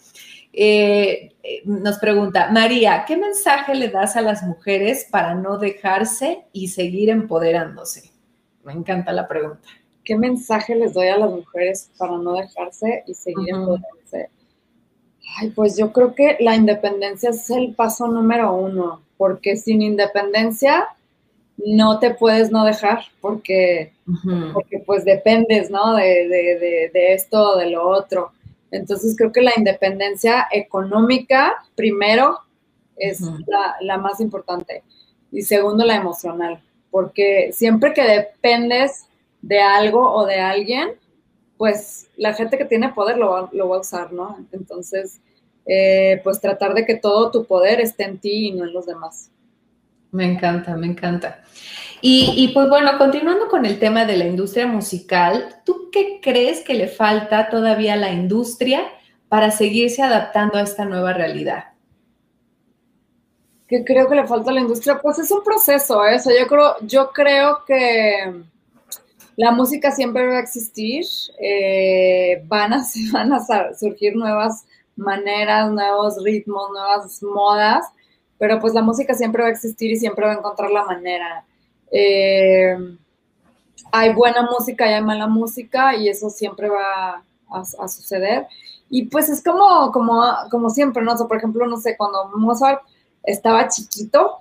Eh, 0.53 1.34
nos 1.65 1.99
pregunta, 1.99 2.49
María, 2.51 3.03
¿qué 3.05 3.17
mensaje 3.17 3.76
le 3.76 3.89
das 3.89 4.15
a 4.15 4.21
las 4.21 4.43
mujeres 4.43 5.05
para 5.11 5.36
no 5.36 5.57
dejarse 5.57 6.45
y 6.53 6.69
seguir 6.69 7.09
empoderándose? 7.09 8.11
Me 8.63 8.73
encanta 8.73 9.11
la 9.11 9.28
pregunta. 9.28 9.67
¿Qué 10.03 10.15
mensaje 10.15 10.76
les 10.76 10.93
doy 10.93 11.07
a 11.07 11.17
las 11.17 11.30
mujeres 11.30 11.91
para 11.97 12.17
no 12.17 12.34
dejarse 12.34 13.03
y 13.05 13.13
seguir 13.13 13.49
empoderándose? 13.49 14.30
Ay, 15.38 15.49
pues 15.49 15.78
yo 15.78 15.91
creo 15.91 16.15
que 16.15 16.38
la 16.39 16.55
independencia 16.55 17.32
es 17.32 17.49
el 17.49 17.76
paso 17.76 18.07
número 18.07 18.53
uno, 18.53 19.01
porque 19.17 19.57
sin 19.57 19.82
independencia 19.82 20.88
no 21.57 21.99
te 21.99 22.13
puedes 22.13 22.51
no 22.51 22.63
dejar, 22.63 22.99
porque, 23.21 23.93
porque 24.53 24.80
pues 24.86 25.03
dependes, 25.03 25.69
¿no? 25.69 25.95
De, 25.95 26.28
de, 26.28 26.89
de, 26.93 27.13
esto 27.13 27.51
o 27.51 27.57
de 27.57 27.69
lo 27.69 27.88
otro. 27.88 28.32
Entonces 28.72 29.16
creo 29.18 29.32
que 29.32 29.41
la 29.41 29.53
independencia 29.55 30.47
económica, 30.51 31.53
primero, 31.76 32.39
es 32.95 33.22
la, 33.22 33.76
la 33.82 33.97
más 33.97 34.20
importante. 34.20 34.84
Y 35.32 35.41
segundo, 35.41 35.86
la 35.86 35.95
emocional, 35.95 36.61
porque 36.91 37.51
siempre 37.51 37.93
que 37.93 38.03
dependes 38.03 39.07
de 39.41 39.59
algo 39.59 40.11
o 40.11 40.26
de 40.26 40.39
alguien, 40.39 40.91
pues 41.57 42.07
la 42.18 42.34
gente 42.34 42.57
que 42.57 42.66
tiene 42.66 42.93
poder 42.93 43.18
lo 43.18 43.30
va, 43.30 43.49
lo 43.53 43.70
va 43.70 43.78
a 43.78 43.82
usar, 43.82 44.11
¿no? 44.11 44.38
Entonces, 44.51 45.20
eh, 45.66 46.22
pues 46.24 46.39
tratar 46.39 46.74
de 46.74 46.86
que 46.86 46.95
todo 46.95 47.32
tu 47.32 47.45
poder 47.45 47.80
esté 47.80 48.03
en 48.03 48.18
ti 48.20 48.47
y 48.47 48.51
no 48.51 48.66
en 48.66 48.74
los 48.74 48.86
demás. 48.86 49.32
Me 50.11 50.32
encanta, 50.32 50.76
me 50.76 50.88
encanta. 50.88 51.43
Y, 52.07 52.49
pues 52.49 52.69
bueno, 52.69 52.99
continuando 52.99 53.47
con 53.47 53.65
el 53.65 53.79
tema 53.79 54.05
de 54.05 54.15
la 54.15 54.25
industria 54.25 54.67
musical, 54.67 55.59
¿tú 55.65 55.89
qué 55.91 56.19
crees 56.21 56.61
que 56.61 56.75
le 56.75 56.87
falta 56.87 57.49
todavía 57.49 57.93
a 57.93 57.97
la 57.97 58.11
industria 58.11 58.83
para 59.27 59.49
seguirse 59.49 60.03
adaptando 60.03 60.59
a 60.59 60.61
esta 60.61 60.85
nueva 60.85 61.13
realidad? 61.13 61.63
¿Qué 63.67 63.83
creo 63.83 64.07
que 64.07 64.13
le 64.13 64.27
falta 64.27 64.51
a 64.51 64.53
la 64.53 64.61
industria? 64.61 64.99
Pues 65.01 65.17
es 65.17 65.31
un 65.31 65.43
proceso, 65.43 66.05
¿eh? 66.05 66.19
yo 66.39 66.45
creo, 66.45 66.75
yo 66.81 67.09
creo 67.09 67.65
que 67.65 68.35
la 69.35 69.49
música 69.49 69.89
siempre 69.89 70.27
va 70.27 70.37
a 70.37 70.41
existir, 70.41 71.05
eh, 71.41 72.43
van, 72.45 72.73
a, 72.73 72.85
van 73.13 73.33
a 73.33 73.39
surgir 73.73 74.15
nuevas 74.15 74.67
maneras, 74.95 75.71
nuevos 75.71 76.23
ritmos, 76.23 76.69
nuevas 76.69 77.23
modas, 77.23 77.87
pero 78.37 78.59
pues 78.59 78.75
la 78.75 78.83
música 78.83 79.15
siempre 79.15 79.41
va 79.41 79.49
a 79.49 79.53
existir 79.53 79.89
y 79.89 79.95
siempre 79.95 80.27
va 80.27 80.33
a 80.33 80.37
encontrar 80.37 80.69
la 80.69 80.85
manera. 80.85 81.43
Eh, 81.97 82.77
hay 83.89 84.13
buena 84.13 84.41
música 84.41 84.85
y 84.85 84.93
hay 84.93 85.01
mala 85.01 85.27
música 85.27 85.95
y 85.95 86.09
eso 86.09 86.29
siempre 86.29 86.67
va 86.67 87.23
a, 87.49 87.87
suceder. 87.87 88.47
Y 88.89 89.05
pues 89.05 89.29
es 89.29 89.41
como, 89.41 89.93
como, 89.93 90.21
como 90.51 90.69
siempre, 90.69 91.01
¿no? 91.01 91.15
por 91.15 91.37
ejemplo, 91.37 91.65
no 91.67 91.77
sé, 91.77 91.95
cuando 91.95 92.31
Mozart 92.35 92.81
estaba 93.23 93.69
chiquito, 93.69 94.39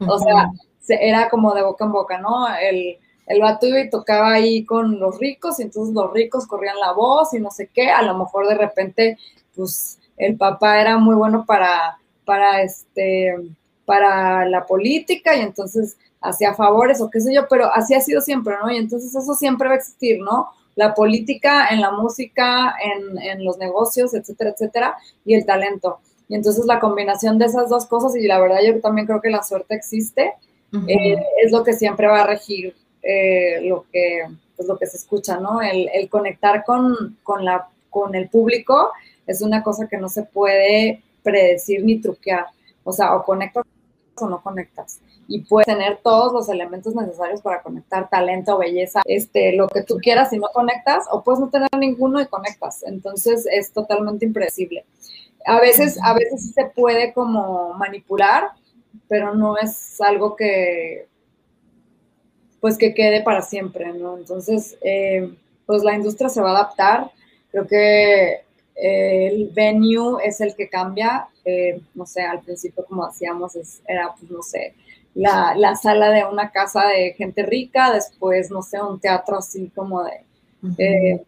o 0.00 0.18
sea, 0.18 0.50
era 0.88 1.30
como 1.30 1.54
de 1.54 1.62
boca 1.62 1.84
en 1.84 1.92
boca, 1.92 2.18
¿no? 2.18 2.48
El, 2.56 2.98
el 3.28 3.40
vato 3.40 3.68
iba 3.68 3.78
y 3.78 3.88
tocaba 3.88 4.32
ahí 4.32 4.64
con 4.64 4.98
los 4.98 5.16
ricos, 5.20 5.60
y 5.60 5.62
entonces 5.62 5.94
los 5.94 6.12
ricos 6.12 6.48
corrían 6.48 6.80
la 6.80 6.92
voz 6.92 7.34
y 7.34 7.38
no 7.38 7.52
sé 7.52 7.70
qué, 7.72 7.90
a 7.90 8.02
lo 8.02 8.18
mejor 8.18 8.48
de 8.48 8.56
repente, 8.56 9.16
pues 9.54 10.00
el 10.16 10.36
papá 10.36 10.80
era 10.80 10.98
muy 10.98 11.14
bueno 11.14 11.44
para, 11.46 11.98
para 12.24 12.62
este, 12.62 13.32
para 13.84 14.44
la 14.46 14.66
política 14.66 15.36
y 15.36 15.40
entonces 15.40 15.96
hacía 16.24 16.54
favores 16.54 17.00
o 17.00 17.10
qué 17.10 17.20
sé 17.20 17.32
yo, 17.34 17.46
pero 17.48 17.72
así 17.72 17.94
ha 17.94 18.00
sido 18.00 18.20
siempre, 18.20 18.54
¿no? 18.60 18.70
Y 18.70 18.78
entonces 18.78 19.14
eso 19.14 19.34
siempre 19.34 19.68
va 19.68 19.74
a 19.74 19.78
existir, 19.78 20.18
¿no? 20.20 20.48
La 20.74 20.94
política 20.94 21.68
en 21.68 21.80
la 21.80 21.92
música, 21.92 22.74
en, 22.82 23.44
los 23.44 23.58
negocios, 23.58 24.14
etcétera, 24.14 24.50
etcétera, 24.50 24.96
y 25.24 25.34
el 25.34 25.44
talento. 25.44 25.98
Y 26.28 26.34
entonces 26.34 26.64
la 26.64 26.80
combinación 26.80 27.38
de 27.38 27.44
esas 27.44 27.68
dos 27.68 27.86
cosas, 27.86 28.16
y 28.16 28.26
la 28.26 28.40
verdad 28.40 28.58
yo 28.66 28.80
también 28.80 29.06
creo 29.06 29.20
que 29.20 29.30
la 29.30 29.42
suerte 29.42 29.74
existe, 29.74 30.32
eh, 30.88 31.16
es 31.44 31.52
lo 31.52 31.62
que 31.62 31.74
siempre 31.74 32.08
va 32.08 32.22
a 32.22 32.26
regir 32.26 32.74
eh, 33.00 33.60
lo, 33.62 33.84
que, 33.92 34.22
pues, 34.56 34.66
lo 34.66 34.76
que 34.76 34.86
se 34.86 34.96
escucha, 34.96 35.38
¿no? 35.38 35.60
El, 35.60 36.08
conectar 36.08 36.64
con, 36.64 37.16
la, 37.40 37.68
con 37.90 38.14
el 38.14 38.28
público 38.28 38.90
es 39.26 39.42
una 39.42 39.62
cosa 39.62 39.86
que 39.86 39.98
no 39.98 40.08
se 40.08 40.24
puede 40.24 41.02
predecir 41.22 41.84
ni 41.84 42.00
truquear. 42.00 42.46
O 42.82 42.92
sea, 42.92 43.14
o 43.14 43.24
conectas 43.24 43.64
o 44.16 44.28
no 44.28 44.42
conectas. 44.42 45.00
Y 45.26 45.42
puedes 45.42 45.66
tener 45.66 45.98
todos 46.02 46.32
los 46.32 46.48
elementos 46.48 46.94
necesarios 46.94 47.40
para 47.40 47.62
conectar, 47.62 48.08
talento, 48.10 48.58
belleza, 48.58 49.02
este, 49.06 49.54
lo 49.56 49.68
que 49.68 49.82
tú 49.82 49.98
quieras 49.98 50.32
y 50.32 50.38
no 50.38 50.48
conectas, 50.52 51.06
o 51.10 51.22
puedes 51.22 51.40
no 51.40 51.48
tener 51.48 51.68
ninguno 51.78 52.20
y 52.20 52.26
conectas. 52.26 52.82
Entonces 52.82 53.46
es 53.50 53.72
totalmente 53.72 54.24
impredecible. 54.24 54.84
A 55.46 55.60
veces, 55.60 55.98
a 56.02 56.14
veces 56.14 56.52
se 56.54 56.66
puede 56.66 57.12
como 57.12 57.74
manipular, 57.74 58.50
pero 59.08 59.34
no 59.34 59.56
es 59.58 60.00
algo 60.00 60.36
que, 60.36 61.06
pues 62.60 62.78
que 62.78 62.94
quede 62.94 63.22
para 63.22 63.42
siempre, 63.42 63.92
¿no? 63.92 64.16
Entonces, 64.16 64.78
eh, 64.82 65.34
pues 65.66 65.82
la 65.82 65.94
industria 65.94 66.30
se 66.30 66.40
va 66.40 66.50
a 66.50 66.60
adaptar. 66.60 67.10
Creo 67.50 67.66
que 67.66 68.44
eh, 68.74 69.26
el 69.26 69.50
venue 69.52 70.18
es 70.24 70.40
el 70.40 70.54
que 70.54 70.68
cambia. 70.68 71.28
Eh, 71.44 71.80
no 71.94 72.06
sé, 72.06 72.22
al 72.22 72.40
principio, 72.40 72.84
como 72.86 73.04
hacíamos, 73.04 73.52
era, 73.86 74.14
pues, 74.18 74.30
no 74.30 74.42
sé, 74.42 74.74
la, 75.14 75.54
la, 75.56 75.76
sala 75.76 76.10
de 76.10 76.24
una 76.24 76.50
casa 76.50 76.88
de 76.88 77.14
gente 77.14 77.44
rica, 77.44 77.92
después, 77.92 78.50
no 78.50 78.62
sé, 78.62 78.82
un 78.82 79.00
teatro 79.00 79.38
así 79.38 79.70
como 79.74 80.02
de, 80.02 81.24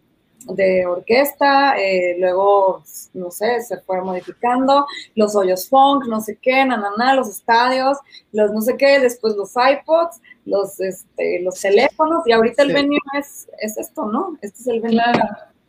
de 0.55 0.87
orquesta, 0.87 1.75
luego, 2.19 2.83
no 3.15 3.31
sé, 3.31 3.61
se 3.63 3.79
fue 3.79 4.01
modificando, 4.03 4.87
los 5.15 5.35
hoyos 5.35 5.69
funk, 5.69 6.07
no 6.07 6.21
sé 6.21 6.39
qué, 6.41 6.65
na, 6.65 7.15
los 7.15 7.29
estadios, 7.29 7.99
los 8.33 8.53
no 8.53 8.61
sé 8.61 8.77
qué, 8.77 9.01
después 9.01 9.35
los 9.37 9.53
iPods, 9.57 10.21
los, 10.45 10.81
este, 10.81 11.41
los 11.43 11.61
teléfonos, 11.61 12.27
y 12.27 12.33
ahorita 12.33 12.63
el 12.63 12.73
venue 12.73 12.99
es, 13.19 13.49
es, 13.61 13.77
esto, 13.77 14.07
¿no? 14.07 14.39
Este 14.41 14.61
es 14.61 14.67
el 14.69 14.81
venue. 14.81 15.03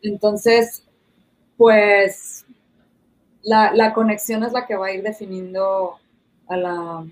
Entonces, 0.04 0.84
pues 1.58 2.46
la, 3.42 3.74
la, 3.74 3.94
conexión 3.94 4.44
es 4.44 4.54
la 4.54 4.68
que 4.68 4.76
va 4.76 4.88
a 4.88 4.94
ir 4.94 5.02
definiendo 5.02 5.98
a 6.48 6.58
la, 6.58 7.06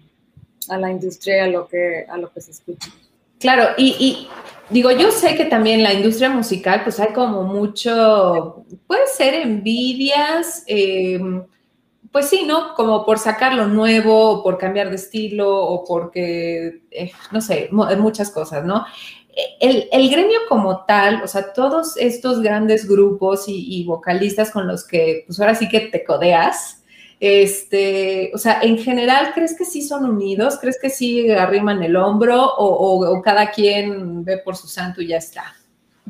a 0.70 0.78
la 0.78 0.91
industria, 0.91 1.45
a 1.45 1.47
lo 1.47 1.68
que, 1.68 2.05
a 2.07 2.18
lo 2.18 2.32
que 2.32 2.41
se 2.41 2.51
escucha. 2.51 2.89
Claro, 3.39 3.70
y, 3.78 3.95
y, 3.99 4.28
digo, 4.70 4.91
yo 4.91 5.11
sé 5.11 5.36
que 5.36 5.45
también 5.45 5.84
la 5.84 5.93
industria 5.93 6.30
musical, 6.30 6.82
pues 6.84 6.99
hay 6.99 7.13
como 7.13 7.43
mucho, 7.43 8.66
puede 8.88 9.07
ser 9.07 9.34
envidias, 9.36 10.63
eh, 10.68 11.20
pues 12.11 12.30
sí, 12.30 12.45
¿no? 12.47 12.74
Como 12.76 13.05
por 13.05 13.20
sacar 13.20 13.53
lo 13.53 13.68
nuevo, 13.68 14.32
o 14.32 14.43
por 14.43 14.57
cambiar 14.57 14.89
de 14.89 14.95
estilo, 14.95 15.53
o 15.53 15.84
porque, 15.84 16.84
eh, 16.91 17.11
no 17.32 17.41
sé, 17.41 17.68
muchas 17.72 18.32
cosas, 18.32 18.63
¿no? 18.63 18.86
El, 19.59 20.09
gremio 20.09 20.39
como 20.47 20.86
tal, 20.86 21.22
o 21.22 21.28
sea, 21.28 21.51
todos 21.51 21.97
estos 21.97 22.39
grandes 22.39 22.88
grupos 22.88 23.45
y, 23.47 23.84
vocalistas 23.84 24.49
con 24.49 24.66
los 24.66 24.88
que, 24.88 25.26
pues 25.28 25.38
ahora 25.41 25.55
sí 25.55 25.68
que 25.68 25.82
te 25.82 26.05
codeas, 26.05 26.85
este, 27.20 28.32
o 28.34 28.38
sea, 28.38 28.59
en 28.61 28.78
general, 28.78 29.32
¿crees 29.34 29.57
que 29.57 29.66
sí 29.66 29.82
son 29.82 30.05
unidos? 30.05 30.57
¿Crees 30.59 30.80
que 30.82 30.89
sí 30.89 31.30
arriman 31.32 31.82
el 31.84 31.95
hombro 31.95 32.43
o, 32.43 33.05
o 33.05 33.22
cada 33.22 33.51
quien 33.51 34.24
ve 34.24 34.38
por 34.38 34.55
su 34.55 34.68
santo 34.68 35.01
y 35.01 35.07
ya 35.07 35.18
está? 35.18 35.55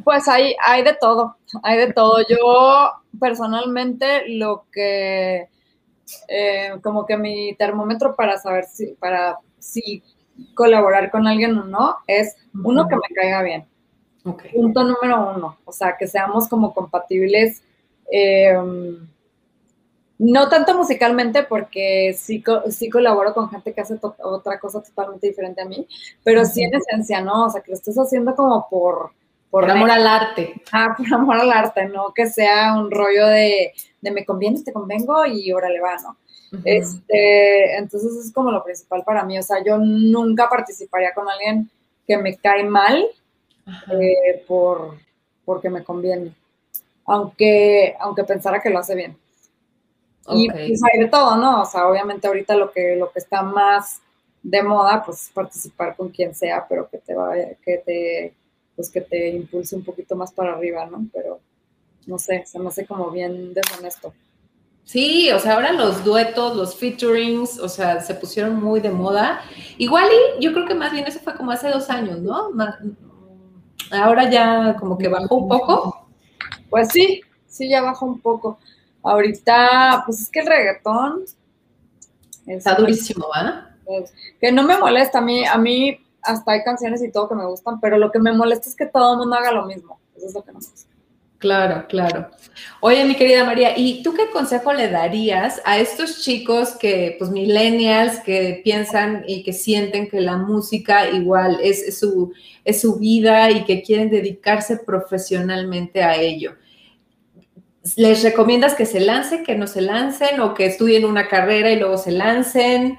Pues 0.04 0.28
hay, 0.28 0.56
hay 0.66 0.84
de 0.84 0.96
todo, 1.00 1.38
hay 1.64 1.78
de 1.78 1.94
todo. 1.94 2.18
Yo 2.28 2.92
personalmente 3.20 4.28
lo 4.28 4.66
que 4.72 5.48
eh, 6.28 6.74
como 6.84 7.06
que 7.06 7.18
mi 7.18 7.56
termómetro 7.56 8.16
para 8.16 8.38
saber 8.38 8.66
si, 8.66 8.94
para 8.94 9.40
si 9.60 10.04
colaborar 10.54 11.10
con 11.12 11.28
alguien 11.28 11.58
o 11.58 11.64
no 11.64 11.98
es 12.08 12.36
uno 12.64 12.88
que 12.88 12.96
me 12.96 13.16
caiga 13.16 13.42
bien. 13.42 13.66
Punto 14.54 14.84
número 14.84 15.34
uno, 15.36 15.58
o 15.66 15.72
sea, 15.72 15.96
que 15.98 16.08
seamos 16.08 16.48
como 16.48 16.74
compatibles. 16.74 17.62
Em, 18.12 19.08
no 20.18 20.48
tanto 20.50 20.78
musicalmente, 20.78 21.44
porque 21.44 22.16
sí, 22.18 22.44
sí 22.70 22.90
colaboro 22.90 23.34
con 23.34 23.50
gente 23.50 23.74
que 23.74 23.82
hace 23.82 24.00
otra 24.02 24.60
cosa 24.60 24.82
totalmente 24.82 25.28
diferente 25.28 25.62
a 25.62 25.66
mí, 25.66 25.88
pero 26.24 26.46
sí 26.46 26.64
en 26.64 26.74
esencia, 26.76 27.22
¿no? 27.22 27.46
O 27.46 27.50
sea, 27.50 27.62
que 27.62 27.72
lo 27.72 27.78
estés 27.78 27.98
haciendo 27.98 28.36
como 28.36 28.68
por... 28.70 29.12
Por, 29.52 29.72
amor 29.72 29.90
al 29.90 30.06
arte. 30.06 30.62
Ah, 30.74 30.94
por 30.98 31.14
amor 31.14 31.38
al 31.38 31.52
arte, 31.52 31.88
no 31.88 32.14
que 32.14 32.28
sea 32.28 32.74
un 32.78 32.92
rollo 32.92 33.26
de, 33.28 33.72
de 34.02 34.12
me 34.12 34.26
conviene, 34.26 34.62
te 34.62 34.74
convengo 34.74 35.26
y 35.26 35.52
órale 35.54 35.80
va, 35.80 35.96
¿no? 35.96 36.18
este, 36.64 37.76
entonces 37.78 38.16
es 38.16 38.34
como 38.34 38.52
lo 38.52 38.64
principal 38.64 39.04
para 39.04 39.24
mí, 39.24 39.38
o 39.38 39.44
sea, 39.44 39.64
yo 39.66 39.78
nunca 39.78 40.50
participaría 40.50 41.14
con 41.14 41.28
alguien 41.30 41.70
que 42.08 42.18
me 42.18 42.38
cae 42.38 42.64
mal 42.64 43.06
eh, 43.92 44.44
por, 44.48 44.98
porque 45.44 45.70
me 45.70 45.84
conviene, 45.84 46.34
aunque, 47.06 47.96
aunque 48.00 48.24
pensara 48.24 48.62
que 48.62 48.70
lo 48.70 48.80
hace 48.80 48.96
bien. 48.96 49.18
Y 50.30 50.50
pues 50.50 50.82
hay 50.84 51.00
de 51.02 51.08
todo, 51.08 51.38
¿no? 51.38 51.62
O 51.62 51.66
sea, 51.66 51.88
obviamente 51.88 52.28
ahorita 52.28 52.56
lo 52.56 52.72
que, 52.72 52.96
lo 52.96 53.12
que 53.12 53.20
está 53.20 53.44
más 53.44 54.02
de 54.42 54.64
moda, 54.64 55.04
pues 55.06 55.24
es 55.24 55.30
participar 55.30 55.96
con 55.96 56.10
quien 56.10 56.34
sea, 56.34 56.66
pero 56.68 56.90
que 56.90 56.98
te 56.98 57.14
vaya, 57.14 57.56
que 57.64 57.78
te, 57.78 58.34
pues 58.76 58.90
que 58.90 59.02
te 59.02 59.30
impulse 59.30 59.76
un 59.76 59.84
poquito 59.84 60.16
más 60.16 60.32
para 60.32 60.54
arriba, 60.54 60.86
¿no? 60.86 61.06
Pero 61.14 61.40
no 62.06 62.18
sé, 62.18 62.44
se 62.46 62.60
me 62.60 62.68
hace 62.68 62.86
como 62.86 63.10
bien 63.12 63.54
deshonesto. 63.54 64.14
Sí, 64.84 65.32
o 65.32 65.40
sea, 65.40 65.56
ahora 65.56 65.72
los 65.72 66.04
duetos, 66.04 66.56
los 66.56 66.76
featurings, 66.76 67.58
o 67.60 67.68
sea, 67.68 68.02
se 68.02 68.14
pusieron 68.14 68.62
muy 68.62 68.80
de 68.80 68.92
moda. 68.92 69.42
Igual 69.80 70.08
y 70.38 70.44
yo 70.44 70.54
creo 70.54 70.68
que 70.68 70.76
más 70.76 70.92
bien 70.92 71.06
eso 71.08 71.20
fue 71.20 71.36
como 71.36 71.52
hace 71.52 71.70
dos 71.70 71.90
años, 71.90 72.20
¿no? 72.20 72.52
Ahora 73.92 74.30
ya 74.30 74.76
como 74.80 74.98
que 74.98 75.08
bajó 75.08 75.36
un 75.36 75.50
poco. 75.50 76.08
Pues 76.70 76.90
sí, 76.90 77.22
sí, 77.48 77.68
ya 77.68 77.82
bajó 77.82 78.06
un 78.06 78.20
poco. 78.20 78.60
Ahorita, 79.06 80.04
pues 80.06 80.22
es 80.22 80.30
que 80.30 80.40
el 80.40 80.48
reggaetón 80.48 81.26
está 82.48 82.76
durísimo, 82.76 83.28
¿va? 83.36 83.70
Pues, 83.86 84.14
que 84.42 84.52
no 84.52 84.64
me 84.64 84.78
molesta 84.78 85.20
a 85.20 85.22
mí, 85.22 85.46
a 85.46 85.58
mí 85.58 86.00
hasta 86.22 86.54
hay 86.54 86.64
canciones 86.64 87.04
y 87.04 87.12
todo 87.12 87.30
que 87.30 87.36
me 87.36 87.46
gustan, 87.46 87.80
pero 87.80 87.98
lo 87.98 88.12
que 88.12 88.20
me 88.20 88.34
molesta 88.34 88.68
es 88.68 88.76
que 88.76 88.88
todo 88.88 89.14
el 89.14 89.20
mundo 89.20 89.36
haga 89.36 89.52
lo 89.52 89.66
mismo. 89.66 90.00
Eso 90.16 90.28
es 90.28 90.34
lo 90.34 90.44
que 90.44 90.52
no 90.52 90.60
me 90.60 90.66
gusta. 90.66 90.96
Claro, 91.38 91.86
claro. 91.88 92.30
Oye, 92.80 93.06
mi 93.06 93.16
querida 93.16 93.44
María, 93.44 93.78
¿y 93.78 94.02
tú 94.02 94.14
qué 94.16 94.32
consejo 94.32 94.74
le 94.74 94.90
darías 94.90 95.62
a 95.66 95.78
estos 95.78 96.24
chicos 96.24 96.72
que, 96.72 97.16
pues, 97.20 97.30
millennials, 97.30 98.20
que 98.22 98.62
piensan 98.64 99.24
y 99.28 99.44
que 99.44 99.54
sienten 99.54 100.10
que 100.10 100.22
la 100.22 100.38
música 100.38 101.10
igual 101.10 101.60
es, 101.62 102.00
su, 102.00 102.34
es 102.64 102.82
su 102.82 102.98
vida 102.98 103.52
y 103.52 103.66
que 103.66 103.84
quieren 103.84 104.10
dedicarse 104.10 104.78
profesionalmente 104.78 106.02
a 106.02 106.16
ello? 106.16 106.56
¿Les 107.96 108.24
recomiendas 108.24 108.74
que 108.74 108.86
se 108.86 109.00
lancen, 109.00 109.44
que 109.44 109.56
no 109.56 109.68
se 109.68 109.82
lancen 109.82 110.40
o 110.40 110.54
que 110.54 110.66
estudien 110.66 111.06
una 111.06 111.28
carrera 111.28 111.72
y 111.72 111.80
luego 111.80 111.98
se 111.98 112.12
lancen? 112.12 112.98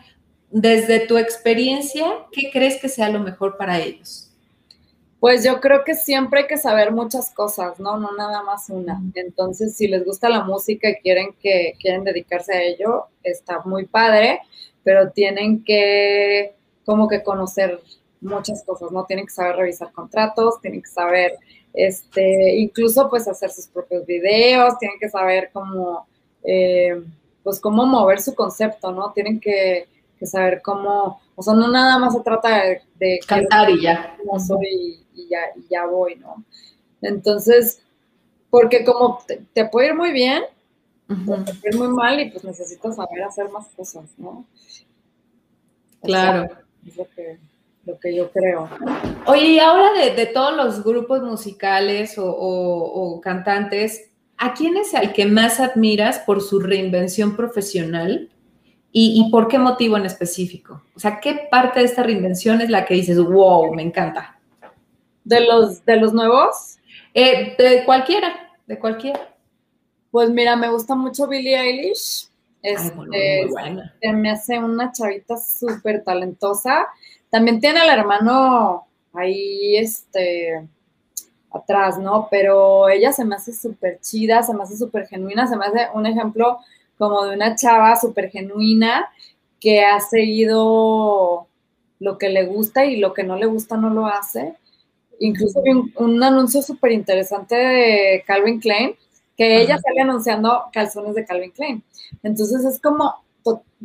Desde 0.51 1.01
tu 1.01 1.19
experiencia, 1.19 2.07
¿qué 2.31 2.51
crees 2.53 2.81
que 2.81 2.89
sea 2.89 3.09
lo 3.09 3.19
mejor 3.19 3.57
para 3.57 3.81
ellos? 3.81 4.31
Pues 5.19 5.45
yo 5.45 5.61
creo 5.61 5.83
que 5.83 5.95
siempre 5.95 6.43
hay 6.43 6.47
que 6.47 6.57
saber 6.57 6.93
muchas 6.93 7.31
cosas, 7.31 7.81
¿no? 7.81 7.99
No 7.99 8.13
nada 8.17 8.43
más 8.43 8.71
una. 8.71 9.03
Entonces, 9.15 9.77
si 9.77 9.89
les 9.89 10.05
gusta 10.05 10.29
la 10.29 10.45
música 10.45 10.89
y 10.89 10.97
quieren 10.97 11.31
que 11.41 11.75
quieren 11.81 12.05
dedicarse 12.05 12.53
a 12.53 12.63
ello, 12.63 13.07
está 13.25 13.63
muy 13.65 13.87
padre, 13.87 14.41
pero 14.85 15.11
tienen 15.11 15.65
que 15.65 16.55
como 16.85 17.09
que 17.09 17.25
conocer 17.25 17.81
muchas 18.21 18.63
cosas, 18.65 18.93
¿no? 18.93 19.05
Tienen 19.05 19.27
que 19.27 19.33
saber 19.33 19.57
revisar 19.57 19.91
contratos, 19.91 20.61
tienen 20.61 20.83
que 20.83 20.91
saber, 20.91 21.37
este, 21.77 22.57
incluso 22.57 23.09
pues 23.11 23.29
hacer 23.29 23.51
sus 23.51 23.67
propios 23.67 24.07
videos, 24.07 24.79
tienen 24.79 24.99
que 24.99 25.11
saber 25.11 25.51
cómo, 25.53 26.07
eh, 26.43 27.05
pues 27.45 27.61
cómo 27.61 27.85
mover 27.85 28.21
su 28.21 28.35
concepto, 28.35 28.91
¿no? 28.93 29.13
Tienen 29.13 29.39
que, 29.39 29.87
saber 30.23 30.63
cómo, 30.63 31.21
o 31.37 31.43
sea, 31.43 31.53
no 31.53 31.69
nada 31.69 31.99
más 31.99 32.15
se 32.15 32.21
trata 32.21 32.63
de, 32.99 33.21
cantar 33.29 33.69
y 33.69 33.83
ya. 33.83 34.17
No 34.25 34.41
soy 34.41 35.05
y 35.15 35.29
ya, 35.29 35.41
ya 35.69 35.87
voy, 35.87 36.17
¿no? 36.17 36.43
Entonces, 37.03 37.83
porque 38.49 38.83
como 38.83 39.19
te, 39.53 39.65
puede 39.67 39.89
ir 39.89 39.95
muy 39.95 40.13
bien, 40.13 40.45
te 41.07 41.15
puede 41.15 41.61
ir 41.73 41.77
muy 41.77 41.89
mal 41.89 42.19
y 42.19 42.31
pues 42.31 42.43
necesitas 42.43 42.97
saber 42.97 43.23
hacer 43.23 43.51
más 43.51 43.69
cosas, 43.69 44.07
¿no? 44.17 44.47
claro. 46.03 46.49
es 46.87 46.97
lo 46.97 47.07
que, 47.11 47.39
yo 47.87 48.31
creo. 48.31 48.69
Oye, 49.27 49.47
y 49.47 49.59
ahora 49.59 49.93
de, 49.93 50.27
todos 50.27 50.57
los 50.57 50.85
grupos 50.85 51.23
musicales 51.23 52.15
o, 52.19 53.21
cantantes, 53.23 54.11
¿a 54.37 54.55
quién 54.55 54.77
es 54.77 54.93
el 54.95 55.13
que 55.13 55.27
más 55.27 55.61
admiras 55.61 56.19
por 56.21 56.43
su 56.43 56.61
reinvención 56.61 57.37
profesional? 57.37 58.31
¿Y, 58.93 59.23
¿Y, 59.27 59.31
por 59.31 59.47
qué 59.49 59.59
motivo 59.59 59.97
en 59.97 60.07
específico? 60.07 60.83
O 60.95 61.01
sea, 61.01 61.21
¿qué 61.21 61.49
parte 61.51 61.81
de 61.81 61.87
esta 61.87 62.03
reinvención 62.03 62.61
es 62.61 62.71
la 62.71 62.87
que 62.87 62.95
dices, 62.95 63.19
wow, 63.19 63.75
me 63.75 63.83
encanta? 63.83 64.39
¿De 65.23 65.41
los, 65.45 65.85
de 65.85 65.97
los 65.97 66.15
nuevos? 66.15 66.79
Eh, 67.13 67.55
de 67.59 67.85
cualquiera, 67.85 68.55
de 68.67 68.79
cualquiera. 68.79 69.35
Pues 70.11 70.31
mira, 70.31 70.57
me 70.57 70.71
gusta 70.71 70.95
mucho 70.95 71.27
Billie 71.27 71.59
Eilish. 71.59 72.29
Este, 72.63 73.47
me 74.13 74.31
hace 74.31 74.59
una 74.59 74.91
chavita 74.91 75.37
súper 75.37 76.03
talentosa. 76.03 76.87
También 77.31 77.61
tiene 77.61 77.81
al 77.81 77.91
hermano 77.91 78.87
ahí, 79.13 79.77
este, 79.77 80.67
atrás, 81.53 81.99
¿no? 81.99 82.29
Pero 82.31 82.89
ella 82.89 83.13
se 83.13 83.25
me 83.25 83.37
hace 83.37 83.53
súper 83.53 84.01
chida, 84.01 84.43
se 84.43 84.55
me 84.55 84.63
hace 84.63 84.77
súper 84.77 85.07
genuina, 85.07 85.47
se 85.47 85.57
me 85.57 85.67
hace 85.67 85.89
un 85.95 86.07
ejemplo 86.07 86.59
como 86.99 87.25
de 87.25 87.35
una 87.35 87.57
chava 87.57 87.97
súper 87.97 88.31
genuina 88.31 89.11
que 89.61 89.85
ha 89.85 90.01
seguido 90.01 91.49
lo 91.99 92.19
que 92.19 92.29
le 92.29 92.47
gusta 92.47 92.85
y 92.85 92.97
lo 92.97 93.15
que 93.15 93.25
no 93.25 93.37
le 93.37 93.47
gusta 93.47 93.77
no 93.77 93.91
lo 93.91 94.07
hace. 94.07 94.55
Incluso 95.19 95.63
vi 95.63 95.71
un, 95.71 96.23
anuncio 96.23 96.63
súper 96.63 96.93
interesante 96.93 97.57
de 97.57 98.25
Calvin 98.27 98.61
Klein, 98.61 98.95
que 99.37 99.63
ella 99.63 99.79
sale 99.79 100.03
anunciando 100.03 100.65
calzones 100.73 101.15
de 101.15 101.25
Calvin 101.25 101.51
Klein. 101.51 101.83
Entonces 102.23 102.65
es 102.65 102.81
como 102.81 103.15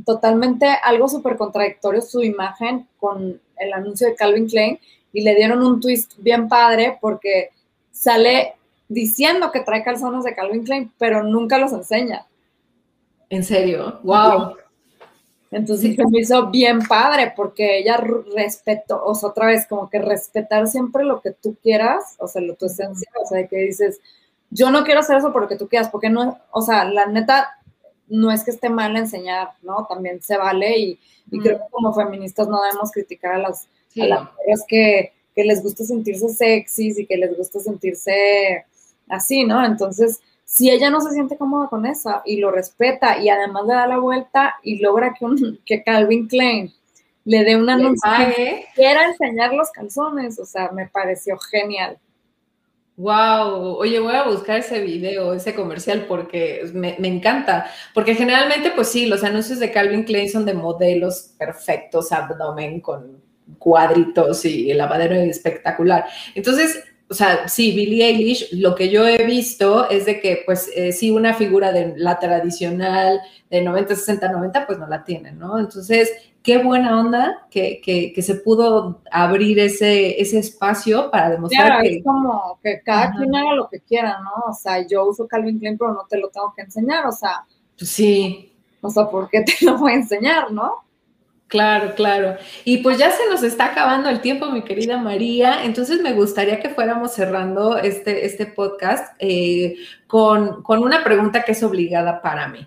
totalmente 0.05 0.67
algo 0.83 1.07
súper 1.07 1.37
contradictorio 1.37 2.01
su 2.01 2.23
imagen 2.23 2.87
con 2.99 3.39
el 3.57 3.73
anuncio 3.73 4.07
de 4.07 4.15
Calvin 4.15 4.47
Klein 4.47 4.79
y 5.13 5.21
le 5.21 5.35
dieron 5.35 5.63
un 5.63 5.79
twist 5.79 6.13
bien 6.17 6.47
padre 6.47 6.97
porque 7.01 7.49
sale 7.91 8.55
diciendo 8.87 9.51
que 9.51 9.61
trae 9.61 9.83
calzones 9.83 10.23
de 10.23 10.35
Calvin 10.35 10.63
Klein, 10.63 10.91
pero 10.97 11.23
nunca 11.23 11.57
los 11.57 11.71
enseña. 11.73 12.25
¿En 13.29 13.43
serio? 13.43 13.99
¡Wow! 14.03 14.55
Entonces 15.51 15.95
se 15.97 16.07
me 16.07 16.19
hizo 16.19 16.49
bien 16.49 16.79
padre 16.87 17.33
porque 17.35 17.79
ella 17.79 17.97
respetó, 18.35 19.03
o 19.03 19.13
sea, 19.13 19.29
otra 19.29 19.47
vez, 19.47 19.67
como 19.67 19.89
que 19.89 19.99
respetar 19.99 20.67
siempre 20.67 21.03
lo 21.03 21.21
que 21.21 21.31
tú 21.31 21.57
quieras, 21.61 22.15
o 22.19 22.27
sea, 22.27 22.41
lo 22.41 22.55
tu 22.55 22.67
esencia, 22.67 23.09
o 23.21 23.25
sea, 23.25 23.45
que 23.47 23.57
dices, 23.57 23.99
yo 24.49 24.71
no 24.71 24.83
quiero 24.83 25.01
hacer 25.01 25.17
eso 25.17 25.33
por 25.33 25.41
lo 25.41 25.47
que 25.49 25.57
tú 25.57 25.67
quieras, 25.67 25.89
porque 25.89 26.09
no, 26.09 26.39
o 26.51 26.61
sea, 26.61 26.85
la 26.85 27.05
neta, 27.05 27.57
no 28.11 28.31
es 28.31 28.43
que 28.43 28.51
esté 28.51 28.69
mal 28.69 28.95
enseñar, 28.95 29.51
¿no? 29.61 29.85
También 29.89 30.21
se 30.21 30.37
vale 30.37 30.77
y, 30.77 30.99
creo 31.41 31.57
que 31.57 31.63
como 31.71 31.93
feministas 31.93 32.47
no 32.47 32.61
debemos 32.61 32.91
criticar 32.91 33.35
a 33.35 33.37
las, 33.37 33.67
mujeres 33.95 34.63
que, 34.67 35.13
que 35.33 35.43
les 35.45 35.63
gusta 35.63 35.83
sentirse 35.85 36.29
sexys 36.29 36.99
y 36.99 37.05
que 37.05 37.17
les 37.17 37.37
gusta 37.37 37.59
sentirse 37.59 38.65
así, 39.07 39.45
¿no? 39.45 39.65
Entonces, 39.65 40.19
si 40.43 40.69
ella 40.69 40.89
no 40.89 40.99
se 40.99 41.11
siente 41.11 41.37
cómoda 41.37 41.69
con 41.69 41.85
eso 41.85 42.21
y 42.25 42.37
lo 42.37 42.51
respeta 42.51 43.17
y 43.17 43.29
además 43.29 43.63
le 43.65 43.73
da 43.73 43.87
la 43.87 43.99
vuelta 43.99 44.55
y 44.61 44.79
logra 44.79 45.13
que, 45.13 45.25
un, 45.25 45.59
que 45.65 45.83
Calvin 45.83 46.27
Klein 46.27 46.73
le 47.23 47.43
dé 47.43 47.55
una 47.55 47.75
anuncio 47.75 48.09
que 48.35 48.65
quiera 48.75 49.05
enseñar 49.05 49.53
los 49.53 49.69
calzones, 49.71 50.39
o 50.39 50.45
sea, 50.45 50.71
me 50.71 50.87
pareció 50.87 51.37
genial. 51.37 51.97
Wow, 53.01 53.77
oye, 53.77 53.99
voy 53.99 54.13
a 54.13 54.25
buscar 54.25 54.59
ese 54.59 54.79
video, 54.79 55.33
ese 55.33 55.55
comercial, 55.55 56.05
porque 56.07 56.69
me, 56.73 56.95
encanta. 56.99 57.65
Porque 57.95 58.13
generalmente, 58.13 58.71
pues 58.75 58.89
sí, 58.89 59.07
los 59.07 59.23
anuncios 59.23 59.57
de 59.57 59.71
Calvin 59.71 60.03
Klein 60.03 60.29
son 60.29 60.45
de 60.45 60.53
modelos 60.53 61.33
perfectos, 61.35 62.11
abdomen 62.11 62.79
con 62.79 63.19
cuadritos 63.57 64.45
y 64.45 64.69
el 64.69 64.77
lavadero 64.77 65.15
espectacular. 65.15 66.05
Entonces, 66.35 66.83
o 67.11 67.13
sea, 67.13 67.49
sí, 67.49 67.73
Billie 67.75 68.05
Eilish, 68.05 68.53
lo 68.53 68.73
que 68.73 68.89
yo 68.89 69.05
he 69.05 69.25
visto 69.25 69.89
es 69.89 70.05
de 70.05 70.21
que, 70.21 70.43
pues, 70.45 70.71
eh, 70.73 70.93
sí, 70.93 71.11
una 71.11 71.33
figura 71.33 71.73
de 71.73 71.93
la 71.97 72.17
tradicional 72.19 73.19
de 73.49 73.61
90, 73.61 73.97
60, 73.97 74.31
90, 74.31 74.65
pues 74.65 74.79
no 74.79 74.87
la 74.87 75.03
tienen, 75.03 75.37
¿no? 75.37 75.59
Entonces, 75.59 76.09
qué 76.41 76.59
buena 76.59 76.97
onda 76.97 77.47
que, 77.51 77.81
que, 77.83 78.21
se 78.21 78.35
pudo 78.35 79.01
abrir 79.11 79.59
ese, 79.59 80.21
ese 80.21 80.39
espacio 80.39 81.11
para 81.11 81.31
demostrar 81.31 81.65
claro, 81.65 81.83
que... 81.83 81.97
es 81.97 82.03
como 82.05 82.59
que 82.63 82.81
cada 82.81 83.11
quien 83.11 83.35
haga 83.35 83.55
lo 83.55 83.67
que 83.67 83.81
quiera, 83.81 84.21
¿no? 84.23 84.49
O 84.49 84.53
sea, 84.53 84.87
yo 84.87 85.05
uso 85.05 85.27
Calvin 85.27 85.59
Klein, 85.59 85.77
pero 85.77 85.93
no 85.93 86.05
te 86.09 86.17
lo 86.17 86.29
tengo 86.29 86.53
que 86.55 86.61
enseñar, 86.61 87.05
o 87.07 87.11
sea... 87.11 87.43
Pues 87.77 87.89
sí. 87.89 88.53
o 88.79 88.89
sea, 88.89 89.09
¿por 89.09 89.29
qué 89.29 89.41
te 89.41 89.65
lo 89.65 89.77
voy 89.77 89.91
a 89.91 89.95
enseñar, 89.95 90.49
no? 90.49 90.75
Claro, 91.51 91.95
claro. 91.95 92.37
Y 92.63 92.77
pues 92.77 92.97
ya 92.97 93.11
se 93.11 93.27
nos 93.29 93.43
está 93.43 93.65
acabando 93.65 94.07
el 94.07 94.21
tiempo, 94.21 94.49
mi 94.49 94.63
querida 94.63 94.97
María. 94.97 95.65
Entonces 95.65 96.01
me 96.01 96.13
gustaría 96.13 96.61
que 96.61 96.69
fuéramos 96.69 97.11
cerrando 97.11 97.77
este, 97.77 98.25
este 98.25 98.45
podcast 98.45 99.13
eh, 99.19 99.75
con, 100.07 100.63
con 100.63 100.81
una 100.81 101.03
pregunta 101.03 101.43
que 101.43 101.51
es 101.51 101.61
obligada 101.61 102.21
para 102.21 102.47
mí, 102.47 102.65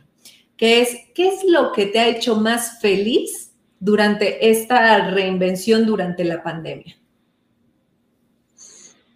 que 0.58 0.82
es, 0.82 0.98
¿qué 1.14 1.28
es 1.28 1.44
lo 1.44 1.72
que 1.72 1.86
te 1.86 1.98
ha 1.98 2.08
hecho 2.08 2.36
más 2.36 2.78
feliz 2.82 3.54
durante 3.80 4.50
esta 4.50 5.10
reinvención 5.10 5.86
durante 5.86 6.22
la 6.22 6.42
pandemia? 6.42 6.94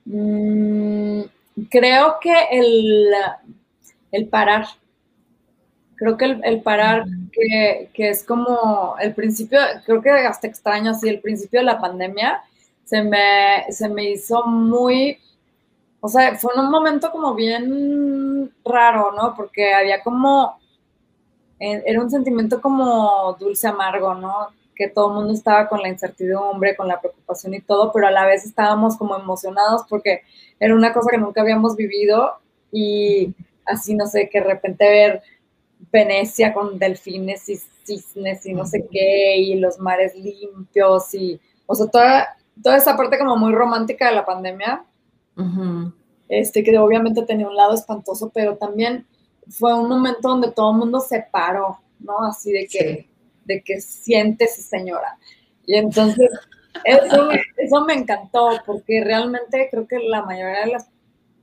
Mm, 0.07 1.25
creo 1.69 2.17
que 2.23 2.35
el, 2.53 3.07
el 4.13 4.29
parar, 4.29 4.65
creo 5.99 6.17
que 6.17 6.39
el, 6.43 6.63
parar, 6.63 7.05
que, 7.33 7.91
es 7.97 8.25
como 8.25 8.95
el 9.01 9.15
principio, 9.15 9.59
creo 9.85 10.01
que 10.01 10.11
hasta 10.11 10.47
extraño 10.47 10.93
así, 10.93 11.09
el 11.09 11.21
principio 11.21 11.61
de 11.61 11.67
la 11.67 11.81
pandemia, 11.81 12.43
se 12.85 13.03
me, 13.03 13.65
se 13.71 13.89
me 13.89 14.11
hizo 14.11 14.47
muy, 14.47 15.19
o 16.01 16.09
sea, 16.09 16.37
fue 16.37 16.55
un 16.57 16.71
momento 16.71 17.11
como 17.11 17.35
bien 17.35 18.51
raro, 18.65 19.13
¿no? 19.13 19.35
Porque 19.37 19.75
había 19.75 20.03
como, 20.03 20.59
eh, 21.59 21.83
era 21.85 22.01
un 22.01 22.11
sentimiento 22.11 22.61
como 22.61 23.37
dulce 23.39 23.67
amargo, 23.67 24.15
¿no? 24.15 24.49
Que 24.77 24.89
todo 24.89 25.09
el 25.09 25.17
mundo 25.17 25.35
estaba 25.35 25.69
con 25.69 25.83
la 25.83 25.89
incertidumbre, 25.89 26.77
con 26.77 26.87
la 26.89 27.01
preocupación 27.01 27.55
y 27.55 27.61
todo, 27.61 27.93
pero 27.93 28.07
a 28.07 28.13
la 28.13 28.25
vez 28.25 28.45
estábamos 28.47 28.97
como 28.97 29.17
emocionados 29.17 29.83
porque 29.89 30.23
era 30.61 30.75
una 30.75 30.93
cosa 30.93 31.11
que 31.11 31.19
nunca 31.19 31.41
habíamos 31.41 31.77
vivido 31.77 32.35
y 32.71 33.35
así, 33.67 33.95
no 33.95 34.07
sé, 34.07 34.29
que 34.31 34.41
de 34.41 34.47
repente 34.47 34.89
ver 34.89 35.23
Venecia 35.93 36.53
con 36.53 36.79
delfines 36.79 37.49
y 37.49 37.57
cisnes 37.85 38.45
y 38.47 38.53
no 38.53 38.67
sé 38.67 38.87
qué, 38.91 39.39
y 39.39 39.55
los 39.57 39.79
mares 39.79 40.15
limpios 40.15 41.15
y, 41.15 41.41
o 41.67 41.75
sea, 41.75 41.87
toda, 41.87 42.37
toda 42.63 42.77
esa 42.77 42.97
parte 42.97 43.19
como 43.19 43.37
muy 43.37 43.53
romántica 43.53 44.09
de 44.09 44.15
la 44.15 44.27
pandemia, 44.27 44.85
este, 46.29 46.63
que 46.63 46.77
obviamente 46.79 47.23
tenía 47.23 47.49
un 47.49 47.57
lado 47.57 47.75
espantoso, 47.75 48.31
pero 48.35 48.57
también 48.57 49.07
fue 49.49 49.73
un 49.75 49.89
momento 49.89 50.29
donde 50.29 50.53
todo 50.53 50.73
el 50.73 50.79
mundo 50.79 51.01
se 51.01 51.27
paró, 51.31 51.79
¿no? 52.01 52.21
Así 52.25 52.53
de 52.53 52.67
que, 52.67 53.09
de 53.45 53.63
que 53.63 53.81
siéntese 53.81 54.63
señora. 54.63 55.19
Y 55.65 55.77
entonces, 55.77 56.31
eso, 56.85 57.31
eso 57.57 57.85
me 57.85 57.95
encantó, 57.95 58.51
porque 58.67 59.03
realmente 59.03 59.69
creo 59.71 59.87
que 59.87 59.99
la 60.01 60.23
mayoría 60.23 60.67
de 60.67 60.73
las, 60.73 60.91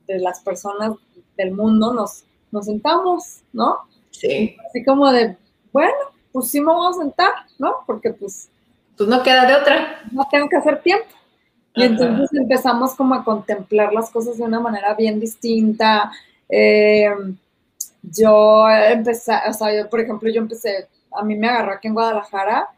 de 0.06 0.18
las 0.20 0.40
personas 0.40 0.92
del 1.36 1.52
mundo 1.52 1.92
nos, 1.92 2.24
nos 2.52 2.66
sentamos, 2.66 3.42
¿no? 3.52 3.78
Sí. 4.20 4.56
Así 4.68 4.84
como 4.84 5.10
de, 5.12 5.36
bueno, 5.72 5.94
pues 6.32 6.48
sí 6.48 6.60
me 6.60 6.72
voy 6.72 6.90
a 6.90 6.98
sentar, 6.98 7.32
¿no? 7.58 7.76
Porque 7.86 8.10
pues... 8.10 8.48
Pues 8.96 9.08
no 9.08 9.22
queda 9.22 9.46
de 9.46 9.54
otra. 9.54 10.02
No 10.10 10.26
tengo 10.30 10.48
que 10.48 10.56
hacer 10.56 10.80
tiempo. 10.82 11.06
Y 11.74 11.82
entonces 11.82 12.30
empezamos 12.32 12.94
como 12.94 13.14
a 13.14 13.24
contemplar 13.24 13.92
las 13.92 14.10
cosas 14.10 14.38
de 14.38 14.44
una 14.44 14.58
manera 14.58 14.94
bien 14.94 15.20
distinta. 15.20 16.10
Eh, 16.48 17.10
yo 18.02 18.66
empecé, 18.68 19.32
o 19.48 19.52
sea, 19.52 19.76
yo, 19.76 19.90
por 19.90 20.00
ejemplo, 20.00 20.30
yo 20.30 20.40
empecé, 20.40 20.88
a 21.12 21.22
mí 21.22 21.34
me 21.34 21.48
agarró 21.48 21.72
aquí 21.72 21.88
en 21.88 21.94
Guadalajara 21.94 22.68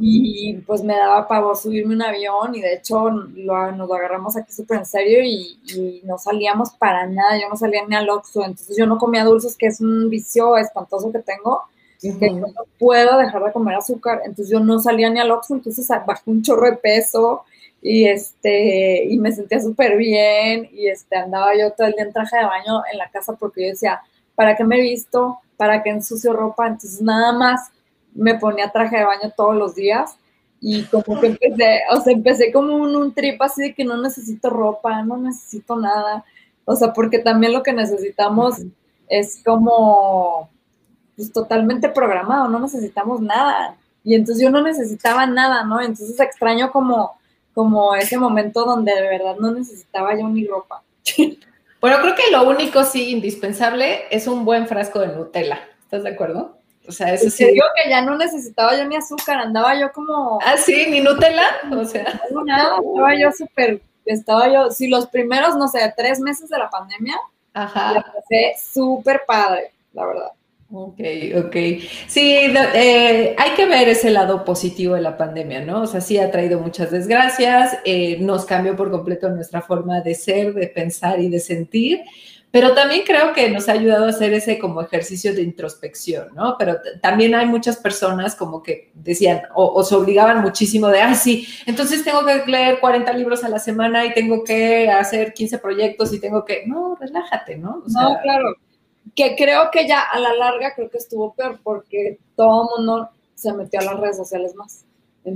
y 0.00 0.54
pues 0.66 0.84
me 0.84 0.94
daba 0.94 1.26
pavor 1.26 1.56
subirme 1.56 1.94
un 1.94 2.02
avión 2.02 2.54
y 2.54 2.60
de 2.60 2.74
hecho 2.74 3.10
lo, 3.10 3.72
nos 3.72 3.88
lo 3.88 3.94
agarramos 3.94 4.36
aquí 4.36 4.52
súper 4.52 4.78
en 4.78 4.86
serio 4.86 5.20
y, 5.24 6.00
no 6.04 6.16
salíamos 6.16 6.70
para 6.70 7.06
nada, 7.06 7.38
yo 7.40 7.48
no 7.48 7.56
salía 7.56 7.84
ni 7.86 7.94
al 7.94 8.08
Oxxo, 8.08 8.44
entonces 8.44 8.76
yo 8.78 8.86
no 8.86 8.98
comía 8.98 9.24
dulces, 9.24 9.56
que 9.56 9.66
es 9.66 9.80
un 9.80 10.08
vicio 10.08 10.56
espantoso 10.56 11.12
que 11.12 11.18
tengo, 11.18 11.62
que 12.00 12.30
no 12.30 12.46
puedo 12.78 13.18
dejar 13.18 13.44
de 13.44 13.52
comer 13.52 13.74
azúcar, 13.74 14.20
entonces 14.24 14.50
yo 14.50 14.60
no 14.60 14.78
salía 14.78 15.10
ni 15.10 15.18
al 15.18 15.30
Oxxo, 15.30 15.54
entonces 15.54 15.88
bajé 16.06 16.30
un 16.30 16.42
chorro 16.42 16.70
de 16.70 16.76
peso 16.76 17.44
y 17.80 18.06
este 18.06 19.04
y 19.04 19.18
me 19.18 19.32
sentía 19.32 19.60
súper 19.60 19.96
bien. 19.96 20.68
Y 20.72 20.88
este 20.88 21.16
andaba 21.16 21.56
yo 21.56 21.72
todo 21.72 21.86
el 21.86 21.94
día 21.94 22.04
en 22.04 22.12
traje 22.12 22.36
de 22.36 22.44
baño 22.44 22.82
en 22.90 22.98
la 22.98 23.08
casa 23.10 23.34
porque 23.34 23.62
yo 23.62 23.68
decía, 23.70 24.00
¿para 24.34 24.56
qué 24.56 24.64
me 24.64 24.78
he 24.78 24.82
visto? 24.82 25.38
¿Para 25.56 25.82
qué 25.82 25.90
ensucio 25.90 26.32
ropa? 26.32 26.66
Entonces 26.66 27.00
nada 27.02 27.32
más 27.32 27.70
me 28.18 28.34
ponía 28.34 28.70
traje 28.70 28.98
de 28.98 29.04
baño 29.04 29.32
todos 29.36 29.54
los 29.54 29.74
días 29.74 30.18
y 30.60 30.82
como 30.84 31.20
que 31.20 31.28
empecé, 31.28 31.80
o 31.92 32.00
sea, 32.00 32.12
empecé 32.12 32.52
como 32.52 32.74
un, 32.74 32.96
un 32.96 33.14
trip 33.14 33.40
así 33.40 33.62
de 33.62 33.74
que 33.74 33.84
no 33.84 34.00
necesito 34.02 34.50
ropa, 34.50 35.02
no 35.02 35.16
necesito 35.16 35.76
nada, 35.76 36.24
o 36.64 36.76
sea, 36.76 36.92
porque 36.92 37.20
también 37.20 37.52
lo 37.52 37.62
que 37.62 37.72
necesitamos 37.72 38.56
es 39.08 39.40
como, 39.44 40.50
pues 41.16 41.32
totalmente 41.32 41.88
programado, 41.88 42.48
no 42.48 42.60
necesitamos 42.60 43.20
nada. 43.20 43.76
Y 44.04 44.14
entonces 44.14 44.42
yo 44.42 44.50
no 44.50 44.62
necesitaba 44.62 45.26
nada, 45.26 45.64
¿no? 45.64 45.80
Entonces 45.80 46.18
extraño 46.20 46.70
como, 46.70 47.18
como 47.54 47.94
ese 47.94 48.18
momento 48.18 48.64
donde 48.64 48.94
de 48.94 49.02
verdad 49.02 49.36
no 49.38 49.50
necesitaba 49.52 50.18
yo 50.18 50.28
ni 50.28 50.46
ropa. 50.46 50.82
Bueno, 51.80 51.98
creo 52.00 52.16
que 52.16 52.32
lo 52.32 52.42
único 52.50 52.82
sí 52.82 53.12
indispensable 53.12 54.00
es 54.10 54.26
un 54.26 54.44
buen 54.44 54.66
frasco 54.66 54.98
de 54.98 55.14
Nutella. 55.14 55.60
¿Estás 55.84 56.02
de 56.02 56.08
acuerdo? 56.08 56.57
O 56.88 56.92
sea, 56.92 57.12
eso 57.12 57.28
sí. 57.28 57.44
Digo 57.44 57.66
que 57.76 57.90
ya 57.90 58.00
no 58.00 58.16
necesitaba 58.16 58.76
yo 58.76 58.86
ni 58.86 58.96
azúcar, 58.96 59.38
andaba 59.38 59.78
yo 59.78 59.92
como. 59.92 60.38
Ah, 60.44 60.56
sí, 60.56 60.86
ni 60.88 61.00
Nutella. 61.00 61.46
O 61.70 61.84
sea. 61.84 62.20
No, 62.32 62.44
nada, 62.44 62.78
estaba 62.82 63.14
yo 63.14 63.30
súper. 63.30 63.82
Estaba 64.06 64.52
yo, 64.52 64.70
sí, 64.70 64.88
los 64.88 65.06
primeros, 65.06 65.54
no 65.56 65.68
sé, 65.68 65.92
tres 65.94 66.18
meses 66.18 66.48
de 66.48 66.56
la 66.56 66.70
pandemia, 66.70 67.16
Ajá. 67.52 67.92
la 67.92 68.02
pasé 68.02 68.54
súper 68.58 69.22
padre, 69.26 69.72
la 69.92 70.06
verdad. 70.06 70.32
Ok, 70.70 71.00
ok. 71.46 71.56
Sí, 72.06 72.36
eh, 72.74 73.34
hay 73.38 73.50
que 73.56 73.66
ver 73.66 73.88
ese 73.88 74.10
lado 74.10 74.44
positivo 74.44 74.94
de 74.94 75.00
la 75.00 75.16
pandemia, 75.16 75.62
¿no? 75.62 75.82
O 75.82 75.86
sea, 75.86 76.02
sí 76.02 76.18
ha 76.18 76.30
traído 76.30 76.58
muchas 76.60 76.90
desgracias, 76.90 77.78
eh, 77.86 78.18
nos 78.20 78.44
cambió 78.44 78.76
por 78.76 78.90
completo 78.90 79.30
nuestra 79.30 79.62
forma 79.62 80.02
de 80.02 80.14
ser, 80.14 80.52
de 80.52 80.68
pensar 80.68 81.20
y 81.20 81.30
de 81.30 81.40
sentir, 81.40 82.02
pero 82.50 82.74
también 82.74 83.02
creo 83.04 83.34
que 83.34 83.50
nos 83.50 83.68
ha 83.68 83.72
ayudado 83.72 84.06
a 84.06 84.08
hacer 84.08 84.32
ese 84.32 84.58
como 84.58 84.80
ejercicio 84.80 85.34
de 85.34 85.42
introspección, 85.42 86.34
¿no? 86.34 86.56
Pero 86.58 86.78
también 87.02 87.34
hay 87.34 87.46
muchas 87.46 87.76
personas 87.76 88.34
como 88.34 88.62
que 88.62 88.90
decían 88.94 89.42
o, 89.54 89.82
se 89.84 89.94
obligaban 89.94 90.40
muchísimo 90.40 90.88
de, 90.88 91.00
ah, 91.02 91.14
sí, 91.14 91.46
entonces 91.66 92.04
tengo 92.04 92.24
que 92.24 92.42
leer 92.46 92.80
40 92.80 93.12
libros 93.12 93.44
a 93.44 93.50
la 93.50 93.58
semana 93.58 94.06
y 94.06 94.14
tengo 94.14 94.44
que 94.44 94.90
hacer 94.90 95.34
15 95.34 95.58
proyectos 95.58 96.12
y 96.14 96.20
tengo 96.20 96.44
que, 96.44 96.64
no, 96.66 96.96
relájate, 96.98 97.58
¿no? 97.58 97.82
no, 97.86 98.18
claro. 98.22 98.56
Que 99.14 99.36
creo 99.36 99.70
que 99.70 99.86
ya 99.86 100.00
a 100.00 100.18
la 100.18 100.32
larga 100.34 100.74
creo 100.74 100.88
que 100.88 100.98
estuvo 100.98 101.34
peor 101.34 101.58
porque 101.62 102.18
todo 102.34 102.62
el 102.62 102.78
mundo 102.78 103.10
se 103.34 103.52
metió 103.52 103.80
a 103.80 103.84
las 103.84 104.00
redes 104.00 104.16
sociales 104.16 104.54
más. 104.54 104.84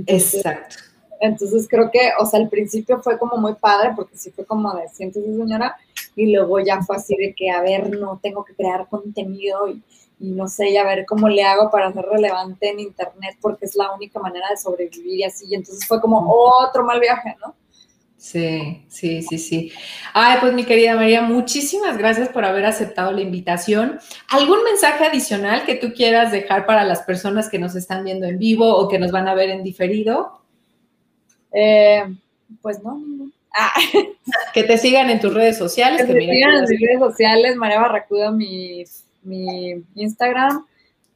Exacto. 0.07 0.77
Entonces 1.19 1.67
creo 1.69 1.89
que, 1.91 2.11
o 2.19 2.25
sea, 2.25 2.39
al 2.39 2.49
principio 2.49 2.99
fue 2.99 3.17
como 3.17 3.37
muy 3.37 3.53
padre 3.53 3.91
porque 3.95 4.17
sí 4.17 4.31
fue 4.31 4.45
como 4.45 4.73
de, 4.73 4.89
siéntese 4.89 5.35
señora, 5.35 5.77
y 6.15 6.33
luego 6.33 6.59
ya 6.59 6.81
fue 6.81 6.95
así 6.95 7.15
de 7.15 7.33
que, 7.33 7.49
a 7.49 7.61
ver, 7.61 7.97
no, 7.97 8.19
tengo 8.21 8.43
que 8.43 8.55
crear 8.55 8.87
contenido 8.89 9.67
y, 9.67 9.81
no 10.19 10.47
sé, 10.47 10.69
y 10.69 10.77
a 10.77 10.83
ver 10.83 11.05
cómo 11.05 11.27
le 11.27 11.43
hago 11.43 11.69
para 11.69 11.91
ser 11.91 12.05
relevante 12.05 12.69
en 12.69 12.79
Internet 12.79 13.37
porque 13.41 13.65
es 13.65 13.75
la 13.75 13.93
única 13.93 14.19
manera 14.19 14.47
de 14.49 14.57
sobrevivir 14.57 15.19
y 15.19 15.23
así. 15.23 15.45
Y 15.49 15.55
entonces 15.55 15.85
fue 15.87 15.99
como 15.99 16.31
otro 16.31 16.83
mal 16.83 16.99
viaje, 16.99 17.35
¿no? 17.45 17.55
Sí, 18.23 18.85
sí, 18.87 19.21
sí, 19.21 19.37
sí. 19.37 19.71
Ay, 20.13 20.37
pues 20.39 20.53
mi 20.53 20.63
querida 20.63 20.95
María, 20.95 21.21
muchísimas 21.21 21.97
gracias 21.97 22.29
por 22.29 22.45
haber 22.45 22.65
aceptado 22.65 23.11
la 23.11 23.19
invitación. 23.19 23.99
¿Algún 24.29 24.63
mensaje 24.63 25.03
adicional 25.03 25.65
que 25.65 25.75
tú 25.75 25.91
quieras 25.93 26.31
dejar 26.31 26.65
para 26.65 26.85
las 26.85 27.01
personas 27.01 27.49
que 27.49 27.59
nos 27.59 27.75
están 27.75 28.05
viendo 28.05 28.25
en 28.25 28.39
vivo 28.39 28.77
o 28.77 28.87
que 28.87 28.97
nos 28.97 29.11
van 29.11 29.27
a 29.27 29.33
ver 29.33 29.49
en 29.49 29.61
diferido? 29.61 30.39
Eh, 31.51 32.05
pues 32.61 32.81
no, 32.81 32.97
no. 32.97 33.32
Ah. 33.53 33.73
Que 34.53 34.63
te 34.63 34.77
sigan 34.77 35.09
en 35.09 35.19
tus 35.19 35.33
redes 35.33 35.57
sociales. 35.57 36.05
Que, 36.05 36.13
me 36.13 36.21
sigan 36.21 36.55
en 36.55 36.61
mis 36.61 36.81
redes 36.81 36.99
sociales, 36.99 37.55
María 37.55 37.79
Barracuda, 37.79 38.31
mi, 38.31 38.83
mi 39.23 39.83
Instagram, 39.95 40.65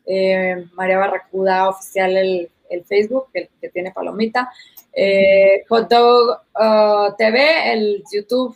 eh, 0.06 0.66
María 0.74 0.98
Barracuda 0.98 1.70
Oficial 1.70 2.16
el, 2.18 2.50
el 2.70 2.84
Facebook, 2.86 3.28
el 3.34 3.50
que 3.60 3.70
tiene 3.70 3.92
palomita, 3.92 4.52
eh, 4.94 5.64
Hot 5.70 5.90
Dog 5.90 6.42
uh, 6.56 7.16
TV, 7.18 7.74
el 7.74 8.04
YouTube 8.12 8.56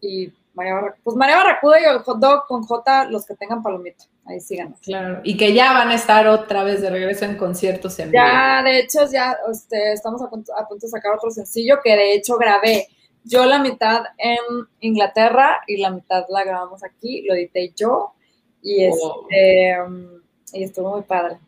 y 0.00 0.32
María 0.54 0.74
Barracuda. 0.74 1.00
Pues 1.02 1.16
María 1.16 1.36
Barracuda 1.36 1.80
y 1.80 1.84
el 1.84 1.98
Hot 1.98 2.18
Dog 2.18 2.46
con 2.46 2.62
J, 2.62 3.06
los 3.10 3.26
que 3.26 3.34
tengan 3.34 3.62
palomita. 3.62 4.04
Ahí 4.26 4.40
sigan. 4.40 4.74
Claro, 4.82 5.20
y 5.22 5.36
que 5.36 5.52
ya 5.52 5.74
van 5.74 5.90
a 5.90 5.94
estar 5.94 6.26
otra 6.28 6.64
vez 6.64 6.80
de 6.80 6.88
regreso 6.88 7.26
en 7.26 7.36
conciertos 7.36 7.98
en 7.98 8.10
Ya, 8.10 8.62
de 8.62 8.78
hecho, 8.78 9.00
ya 9.10 9.36
este, 9.52 9.92
estamos 9.92 10.22
a 10.22 10.30
punto, 10.30 10.54
a 10.56 10.66
punto 10.66 10.86
de 10.86 10.90
sacar 10.90 11.14
otro 11.14 11.30
sencillo 11.30 11.80
que 11.84 11.94
de 11.94 12.14
hecho 12.14 12.38
grabé 12.38 12.88
yo 13.24 13.46
la 13.46 13.58
mitad 13.58 14.04
en 14.18 14.38
Inglaterra 14.80 15.62
y 15.66 15.78
la 15.78 15.90
mitad 15.90 16.24
la 16.28 16.44
grabamos 16.44 16.84
aquí, 16.84 17.22
lo 17.22 17.34
edité 17.34 17.72
yo 17.74 18.12
y, 18.62 18.84
este, 18.84 19.76
y 20.52 20.62
estuvo 20.62 20.92
muy 20.92 21.02
padre. 21.02 21.38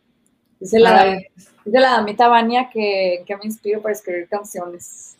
Dice 0.59 0.79
la, 0.79 1.21
la 1.65 1.91
damita 1.91 2.29
Vania 2.29 2.71
que, 2.73 3.23
que, 3.27 3.37
me 3.37 3.45
inspiro 3.45 3.83
para 3.83 3.93
escribir 3.93 4.29
canciones. 4.29 5.17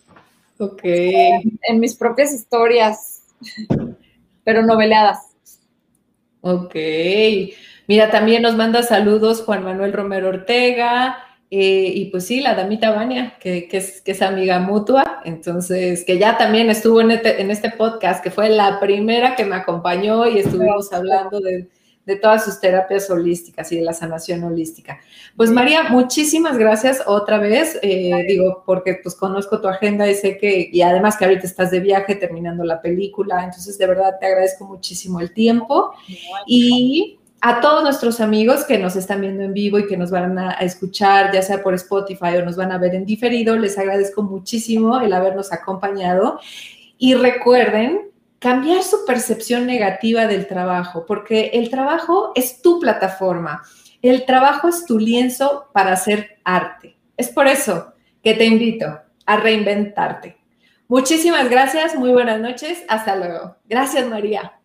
Ok. 0.59 0.81
En, 0.85 1.79
mis 1.79 1.95
propias 1.95 2.33
historias, 2.33 3.23
pero 4.45 4.63
noveladas. 4.63 5.35
Ok. 6.41 6.75
Mira, 7.87 8.11
también 8.11 8.43
nos 8.43 8.57
manda 8.57 8.83
saludos 8.83 9.43
Juan 9.43 9.63
Manuel 9.63 9.93
Romero 9.93 10.29
Ortega, 10.29 11.19
eh, 11.59 11.93
y 11.95 12.05
pues 12.07 12.27
sí, 12.27 12.41
la 12.41 12.55
damita 12.55 12.91
Vania, 12.91 13.39
que, 13.41 13.69
es, 13.71 14.03
que, 14.03 14.13
es, 14.13 14.23
amiga 14.23 14.59
mutua, 14.59 15.23
entonces, 15.25 16.05
que 16.05 16.19
ya 16.19 16.37
también 16.37 16.69
estuvo 16.69 17.01
en 17.01 17.13
este, 17.13 17.41
en 17.41 17.51
este 17.51 17.71
podcast, 17.71 18.23
que 18.23 18.31
fue 18.31 18.51
la 18.51 18.79
primera 18.79 19.35
que 19.37 19.45
me 19.45 19.57
acompañó 19.57 20.27
y 20.27 20.39
estuvimos 20.39 20.93
hablando 20.93 21.41
de, 21.41 21.69
de 22.07 22.17
todas 22.17 22.45
sus 22.45 22.61
terapias 22.61 23.11
holísticas 23.11 23.71
y 23.73 23.77
de 23.77 23.83
la 23.83 23.93
sanación 23.93 24.45
holística. 24.45 25.01
Pues 25.37 25.51
María, 25.51 25.85
muchísimas 25.91 26.57
gracias 26.57 27.03
otra 27.05 27.39
vez, 27.39 27.79
eh, 27.83 28.13
digo, 28.29 28.63
porque 28.65 29.01
pues 29.03 29.17
conozco 29.17 29.61
tu 29.61 29.67
agenda 29.67 30.09
y 30.09 30.15
sé 30.15 30.39
que, 30.39 30.71
y 30.73 30.83
además 30.83 31.17
que 31.17 31.25
ahorita 31.25 31.47
estás 31.47 31.73
de 31.73 31.81
viaje 31.81 32.15
terminando 32.15 32.65
la 32.65 32.81
película, 32.81 33.45
entonces 33.45 33.77
de 33.77 33.87
verdad 33.87 34.15
te 34.21 34.27
agradezco 34.27 34.67
muchísimo 34.67 35.21
el 35.21 35.33
tiempo. 35.33 35.93
Y 36.47 37.19
a 37.41 37.61
todos 37.61 37.83
nuestros 37.83 38.21
amigos 38.21 38.65
que 38.65 38.79
nos 38.79 38.97
están 38.97 39.21
viendo 39.21 39.43
en 39.43 39.53
vivo 39.53 39.79
y 39.79 39.87
que 39.87 39.97
nos 39.97 40.11
van 40.11 40.39
a, 40.39 40.53
escuchar, 40.53 41.33
ya 41.33 41.43
sea 41.43 41.63
por 41.63 41.75
Spotify 41.75 42.37
o 42.39 42.45
nos 42.45 42.57
van 42.57 42.73
a 42.73 42.79
ver 42.79 42.95
en 42.95 43.05
diferido, 43.05 43.57
les 43.57 43.79
agradezco 43.79 44.23
muchísimo 44.23 45.01
el 45.01 45.13
habernos 45.13 45.53
acompañado 45.53 46.41
y 46.99 47.15
recuerden 47.15 48.11
cambiar 48.39 48.83
su 48.83 49.05
percepción 49.07 49.67
negativa 49.67 50.27
del 50.27 50.47
trabajo, 50.47 51.05
porque 51.07 51.51
el 51.55 51.71
trabajo 51.71 52.33
es 52.35 52.63
tu 52.63 52.81
plataforma, 52.81 53.63
el 54.03 54.25
trabajo 54.25 54.69
es 54.69 54.85
tu 54.85 54.99
lienzo 54.99 55.69
para 55.73 55.93
hacer 55.93 56.39
arte. 56.45 56.97
Es 57.17 57.29
por 57.29 57.49
eso 57.49 57.93
que 58.23 58.35
te 58.35 58.45
invito 58.45 59.01
a 59.25 59.37
reinventarte. 59.37 60.37
Muchísimas 60.89 61.51
gracias, 61.51 61.97
muy 61.97 62.13
buenas 62.13 62.41
noches, 62.41 62.85
hasta 62.89 63.17
luego. 63.17 63.57
Gracias 63.69 64.07
María. 64.09 64.56